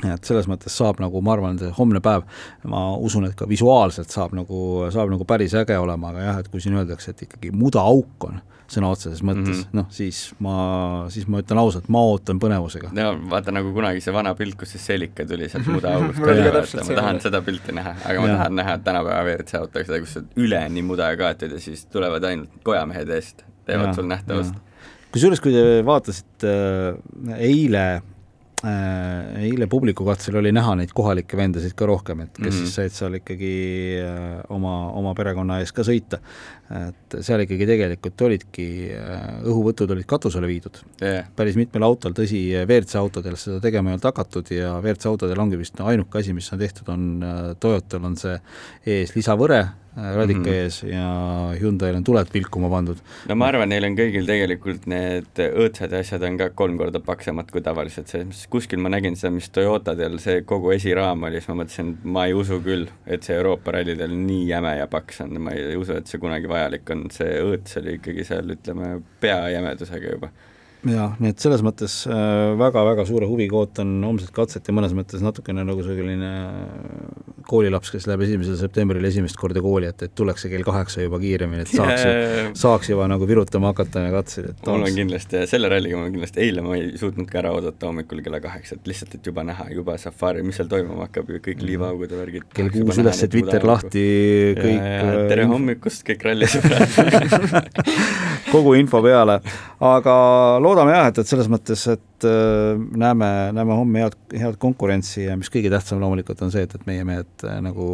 et 0.03 0.27
selles 0.27 0.49
mõttes 0.51 0.75
saab 0.75 1.03
nagu, 1.03 1.21
ma 1.25 1.37
arvan, 1.37 1.61
see 1.61 1.75
homne 1.77 2.03
päev, 2.05 2.25
ma 2.71 2.87
usun, 2.97 3.29
et 3.29 3.37
ka 3.39 3.47
visuaalselt 3.51 4.11
saab 4.13 4.35
nagu, 4.37 4.89
saab 4.95 5.13
nagu 5.13 5.27
päris 5.29 5.55
äge 5.59 5.77
olema, 5.81 6.11
aga 6.11 6.27
jah, 6.27 6.43
et 6.43 6.51
kui 6.51 6.65
siin 6.65 6.77
öeldakse, 6.79 7.15
et 7.15 7.25
ikkagi 7.29 7.55
mudaauk 7.55 8.29
on 8.31 8.43
sõna 8.71 8.89
otseses 8.95 9.21
mõttes 9.21 9.59
mm 9.59 9.61
-hmm., 9.61 9.77
noh 9.77 9.89
siis 9.93 10.19
ma, 10.43 10.55
siis 11.13 11.27
ma 11.29 11.43
ütlen 11.43 11.61
ausalt, 11.61 11.89
ma 11.93 12.01
ootan 12.09 12.41
põnevusega. 12.41 12.91
no 12.97 13.11
vaata, 13.31 13.53
nagu 13.53 13.73
kunagi 13.77 14.01
see 14.01 14.15
vana 14.15 14.35
pilt, 14.35 14.57
kus 14.59 14.73
see 14.75 14.83
selika 14.83 15.27
tuli 15.29 15.49
sealt 15.53 15.69
mudaaugust 15.69 16.21
vaata, 16.21 16.65
ma 16.89 17.01
tahan 17.01 17.21
seda 17.21 17.43
pilti 17.45 17.77
näha, 17.77 17.95
aga 18.05 18.21
ma 18.21 18.29
ja. 18.29 18.37
tahan 18.39 18.57
näha 18.61 18.79
tänapäeva 18.87 19.25
WRC 19.29 19.61
autoga 19.61 19.85
seda, 19.85 20.01
kus 20.01 20.17
üleni 20.37 20.83
muda 20.83 21.13
kaetud 21.21 21.53
ja 21.53 21.61
siis 21.61 21.85
tulevad 21.93 22.25
ainult 22.25 22.57
kojamehed 22.65 23.13
eest, 23.19 23.45
teevad 23.69 23.93
ja, 23.93 23.99
sul 24.01 24.09
nähtavust 24.09 24.57
kusjuures, 25.15 25.41
kui 25.45 25.53
te 25.55 25.85
vaatasite 25.87 26.51
äh, 26.51 27.39
eile 27.39 27.85
eile 28.65 29.67
publikukatsel 29.69 30.39
oli 30.41 30.53
näha 30.55 30.75
neid 30.79 30.93
kohalikke 30.97 31.37
vendasid 31.37 31.75
ka 31.77 31.89
rohkem, 31.89 32.23
et 32.25 32.31
kes 32.33 32.45
mm 32.45 32.51
-hmm. 32.51 32.59
siis 32.61 32.75
said 32.75 32.95
seal 32.95 33.15
ikkagi 33.19 33.55
äh, 34.01 34.41
oma, 34.49 34.91
oma 34.93 35.15
perekonna 35.15 35.59
ees 35.61 35.73
ka 35.73 35.83
sõita. 35.83 36.21
et 36.89 37.17
seal 37.21 37.41
ikkagi 37.45 37.67
tegelikult 37.67 38.23
olidki, 38.25 38.67
õhuvõtud 39.45 39.91
olid 39.93 40.07
katusele 40.09 40.47
viidud 40.49 40.79
yeah.. 41.03 41.27
päris 41.37 41.57
mitmel 41.57 41.83
autol, 41.83 42.13
tõsi, 42.17 42.41
WRC 42.65 42.97
autodel 42.97 43.37
seda 43.37 43.61
tegema 43.61 43.91
ei 43.91 43.99
olnud 43.99 44.05
hakatud 44.05 44.51
ja 44.51 44.79
WRC 44.81 45.07
autodel 45.07 45.41
ongi 45.41 45.59
vist 45.61 45.81
ainuke 45.81 46.19
asi, 46.19 46.33
mis 46.33 46.53
on 46.53 46.59
tehtud, 46.59 46.89
on 46.89 47.25
Toyotal 47.61 48.05
on 48.05 48.17
see 48.17 48.39
ees 48.87 49.13
lisavõre, 49.17 49.61
radika 49.97 50.41
mm 50.41 50.47
-hmm. 50.47 50.55
ees 50.65 50.83
ja 50.83 51.09
Hyundai'l 51.61 51.97
on 51.97 52.05
tuled 52.05 52.31
vilkuma 52.35 52.71
pandud. 52.71 52.99
no 53.29 53.35
ma 53.35 53.47
arvan, 53.47 53.69
neil 53.69 53.85
on 53.85 53.97
kõigil 53.97 54.27
tegelikult 54.27 54.87
need 54.91 55.43
õõtsad 55.45 55.93
ja 55.93 56.01
asjad 56.03 56.23
on 56.23 56.39
ka 56.39 56.51
kolm 56.51 56.79
korda 56.79 57.01
paksemad 57.01 57.51
kui 57.51 57.63
tavaliselt, 57.63 58.09
selles 58.09 58.27
mõttes 58.27 58.49
kuskil 58.51 58.83
ma 58.83 58.89
nägin 58.89 59.17
seda, 59.17 59.31
mis 59.35 59.51
Toyotadel 59.51 60.19
see 60.19 60.43
kogu 60.43 60.73
esiraam 60.75 61.23
oli, 61.23 61.41
siis 61.41 61.49
ma 61.49 61.61
mõtlesin, 61.63 61.95
ma 62.05 62.27
ei 62.27 62.35
usu 62.35 62.61
küll, 62.65 62.89
et 63.07 63.23
see 63.23 63.37
Euroopa 63.37 63.77
rallidel 63.79 64.17
nii 64.17 64.49
jäme 64.49 64.77
ja 64.79 64.87
paks 64.87 65.21
on, 65.21 65.41
ma 65.41 65.55
ei 65.55 65.77
usu, 65.77 65.95
et 66.01 66.11
see 66.11 66.19
kunagi 66.19 66.51
vajalik 66.51 66.91
on, 66.91 67.07
see 67.11 67.39
õõts 67.43 67.79
oli 67.81 67.99
ikkagi 68.01 68.25
seal, 68.25 68.51
ütleme, 68.57 68.97
peajämedusega 69.21 70.17
juba 70.17 70.33
jah, 70.89 71.15
nii 71.23 71.33
et 71.33 71.41
selles 71.43 71.63
mõttes 71.65 71.95
väga-väga 72.61 73.05
äh, 73.05 73.09
suure 73.09 73.29
huviga 73.29 73.57
ootan 73.61 73.97
homset 74.05 74.33
katset 74.35 74.69
ja 74.69 74.75
mõnes 74.77 74.93
mõttes 74.97 75.23
natukene 75.25 75.65
nagu 75.67 75.85
selline 75.87 76.31
äh, 76.31 77.39
koolilaps, 77.49 77.93
kes 77.95 78.09
läheb 78.09 78.25
esimesel 78.27 78.59
septembril 78.61 79.05
esimest 79.09 79.39
korda 79.41 79.63
kooli, 79.65 79.89
et, 79.91 80.05
et 80.07 80.15
tuleks 80.17 80.45
see 80.45 80.53
kell 80.53 80.67
kaheksa 80.67 81.05
juba 81.07 81.21
kiiremini, 81.23 81.65
et 81.65 81.73
saaks 81.73 82.05
yeah., 82.07 82.51
saaks 82.59 82.91
juba 82.93 83.09
nagu 83.11 83.29
virutama 83.29 83.73
hakata 83.73 84.05
ja 84.07 84.13
katseid, 84.15 84.51
et 84.53 84.69
mul 84.69 84.87
on 84.87 84.99
kindlasti, 84.99 85.45
selle 85.51 85.71
ralliga 85.73 86.01
ma 86.01 86.11
kindlasti, 86.11 86.43
eile 86.45 86.65
ma 86.65 86.77
ei 86.79 86.93
suutnud 87.01 87.29
ka 87.31 87.41
ära 87.43 87.55
oodata 87.57 87.91
hommikul 87.91 88.23
kella 88.25 88.43
kaheksa, 88.45 88.79
et 88.79 88.93
lihtsalt, 88.93 89.17
et 89.19 89.31
juba 89.33 89.47
näha, 89.47 89.69
juba 89.75 89.97
safari, 90.01 90.45
mis 90.47 90.61
seal 90.61 90.71
toimuma 90.73 91.09
hakkab, 91.09 91.33
kõik 91.35 91.59
mhm. 91.59 91.69
liivaaugud 91.71 92.13
ja 92.15 92.21
värgid. 92.21 92.49
kell 92.55 92.73
kuus 92.75 93.01
üles, 93.01 93.25
Twitter 93.35 93.69
lahti, 93.69 94.05
kõik 94.61 94.85
äh, 94.85 95.21
tere 95.33 95.49
hommikust, 95.51 96.05
kõik 96.09 96.29
rallisõbrad 96.29 97.83
kogu 98.53 98.75
info 98.79 99.01
peale, 99.05 99.41
aga 99.85 100.15
loodame 100.63 100.74
loodame 100.75 100.95
jah, 100.95 101.09
et, 101.11 101.19
et 101.23 101.31
selles 101.31 101.49
mõttes, 101.51 101.83
et 101.93 102.27
äh, 102.29 102.81
näeme, 102.99 103.29
näeme 103.55 103.77
homme 103.79 104.03
head, 104.03 104.17
head 104.35 104.59
konkurentsi 104.63 105.29
ja 105.29 105.37
mis 105.39 105.51
kõige 105.53 105.71
tähtsam 105.73 106.03
loomulikult 106.03 106.43
on 106.45 106.53
see, 106.55 106.65
et, 106.67 106.75
et 106.75 106.87
meie 106.89 107.05
mehed, 107.07 107.31
äh, 107.47 107.61
nagu 107.65 107.87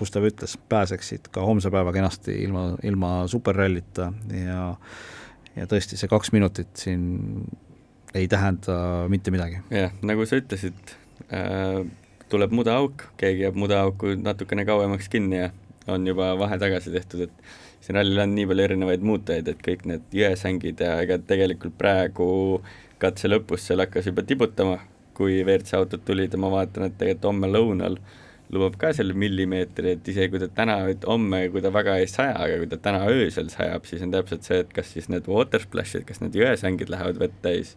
Gustav 0.00 0.24
ütles, 0.28 0.56
pääseksid 0.72 1.28
ka 1.34 1.44
homse 1.46 1.70
päeva 1.72 1.92
kenasti 1.94 2.38
ilma, 2.46 2.70
ilma 2.88 3.14
superrallita 3.30 4.12
ja 4.38 4.62
ja 5.52 5.68
tõesti, 5.68 5.98
see 6.00 6.08
kaks 6.08 6.32
minutit 6.32 6.70
siin 6.80 7.44
ei 8.16 8.28
tähenda 8.28 8.76
mitte 9.12 9.32
midagi. 9.34 9.60
jah, 9.72 9.92
nagu 10.04 10.24
sa 10.28 10.40
ütlesid 10.40 10.94
äh,, 11.28 11.82
tuleb 12.32 12.54
mudaauk, 12.56 13.10
keegi 13.20 13.44
jääb 13.44 13.58
mudaauku 13.60 14.16
natukene 14.20 14.64
kauemaks 14.68 15.12
kinni 15.12 15.42
ja 15.42 15.50
on 15.92 16.06
juba 16.06 16.32
vahe 16.38 16.56
tagasi 16.62 16.94
tehtud, 16.94 17.26
et 17.26 17.52
siin 17.82 17.98
rallil 17.98 18.22
on 18.22 18.34
nii 18.36 18.46
palju 18.50 18.64
erinevaid 18.68 19.04
muutujaid, 19.06 19.48
et 19.50 19.62
kõik 19.64 19.84
need 19.90 20.16
jõesängid 20.16 20.82
ja 20.84 20.96
ega 21.02 21.18
tegelikult 21.18 21.74
praegu 21.78 22.26
katse 23.02 23.30
lõpus 23.30 23.66
seal 23.66 23.82
hakkas 23.82 24.06
juba 24.10 24.24
tibutama, 24.26 24.78
kui 25.16 25.40
WRC 25.42 25.74
autod 25.80 26.04
tulid 26.06 26.34
ja 26.34 26.40
ma 26.40 26.52
vaatan, 26.52 26.86
et 26.86 26.98
tegelikult 27.00 27.30
homme 27.32 27.50
lõunal 27.50 27.98
lubab 28.52 28.76
ka 28.80 28.92
selle 28.94 29.16
millimeetri, 29.16 29.96
et 29.96 30.08
isegi 30.12 30.30
kui 30.34 30.40
ta 30.42 30.48
täna, 30.52 30.76
homme, 31.08 31.40
kui 31.52 31.62
ta 31.64 31.72
väga 31.72 31.96
ei 32.02 32.08
saja, 32.10 32.34
aga 32.44 32.58
kui 32.60 32.68
ta 32.70 32.78
täna 32.84 33.06
öösel 33.10 33.48
sajab, 33.52 33.86
siis 33.88 34.04
on 34.04 34.12
täpselt 34.14 34.46
see, 34.46 34.60
et 34.62 34.74
kas 34.76 34.92
siis 34.92 35.08
need 35.12 35.28
water 35.30 35.64
splash'id, 35.64 36.04
kas 36.08 36.20
need 36.22 36.36
jõesängid 36.38 36.92
lähevad 36.92 37.20
vett 37.22 37.38
täis 37.44 37.76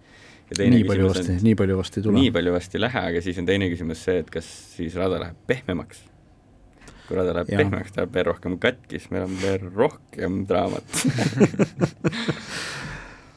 nii 0.54 0.84
palju 0.86 1.08
vasti, 1.10 1.38
nii 1.42 1.56
palju 1.58 1.78
vasti 1.80 2.02
ei 2.02 2.06
tule. 2.06 2.20
nii 2.20 2.34
palju 2.36 2.52
vasti 2.54 2.78
ei 2.78 2.84
lähe, 2.84 3.06
aga 3.12 3.24
siis 3.26 3.40
on 3.42 3.48
teine 3.48 3.72
küsimus 3.72 4.04
see, 4.06 4.20
et 4.22 4.30
kas 4.34 4.50
siis 4.76 4.98
rada 5.00 5.18
läheb 5.24 5.40
pehmemaks 5.50 6.04
kuna 7.10 7.26
ta 7.28 7.36
läheb 7.38 7.52
pehmeks, 7.54 7.94
ta 7.94 8.04
läheb 8.04 8.18
veel 8.18 8.28
rohkem 8.32 8.58
katki, 8.62 9.00
siis 9.00 9.12
meil 9.14 9.28
on 9.28 9.38
veel 9.42 9.70
rohkem 9.76 10.42
draamat. 10.50 10.84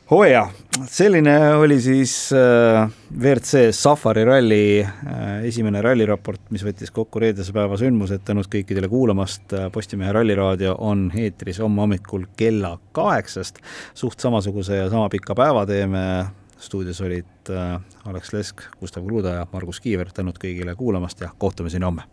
Oo 0.09 0.25
jaa, 0.25 0.47
selline 0.89 1.35
oli 1.61 1.77
siis 1.85 2.31
äh, 2.33 2.87
WRC 3.13 3.75
Safari 3.77 4.23
ralli 4.25 4.81
äh, 4.81 5.45
esimene 5.45 5.83
ralliraport, 5.85 6.47
mis 6.49 6.65
võttis 6.65 6.89
kokku 6.97 7.21
reedese 7.21 7.53
päeva 7.53 7.77
sündmused, 7.77 8.25
tänud 8.25 8.49
kõikidele 8.49 8.89
kuulamast, 8.89 9.53
äh, 9.53 9.69
Postimehe 9.73 10.17
Ralliraadio 10.17 10.79
on 10.81 11.11
eetris 11.13 11.61
homme 11.61 11.85
hommikul 11.85 12.25
kella 12.41 12.79
kaheksast, 12.97 13.61
suht 13.93 14.25
samasuguse 14.25 14.81
ja 14.81 14.89
sama 14.89 15.13
pika 15.13 15.37
päeva 15.37 15.69
teeme, 15.69 16.03
stuudios 16.57 17.05
olid 17.05 17.53
äh, 17.53 17.77
Alex 18.09 18.33
Lesk, 18.33 18.65
Gustav 18.81 19.05
Kruda 19.05 19.43
ja 19.43 19.49
Margus 19.53 19.85
Kiiver, 19.85 20.09
tänud 20.09 20.41
kõigile 20.41 20.73
kuulamast 20.81 21.21
ja 21.21 21.35
kohtumiseni 21.37 21.85
homme! 21.85 22.09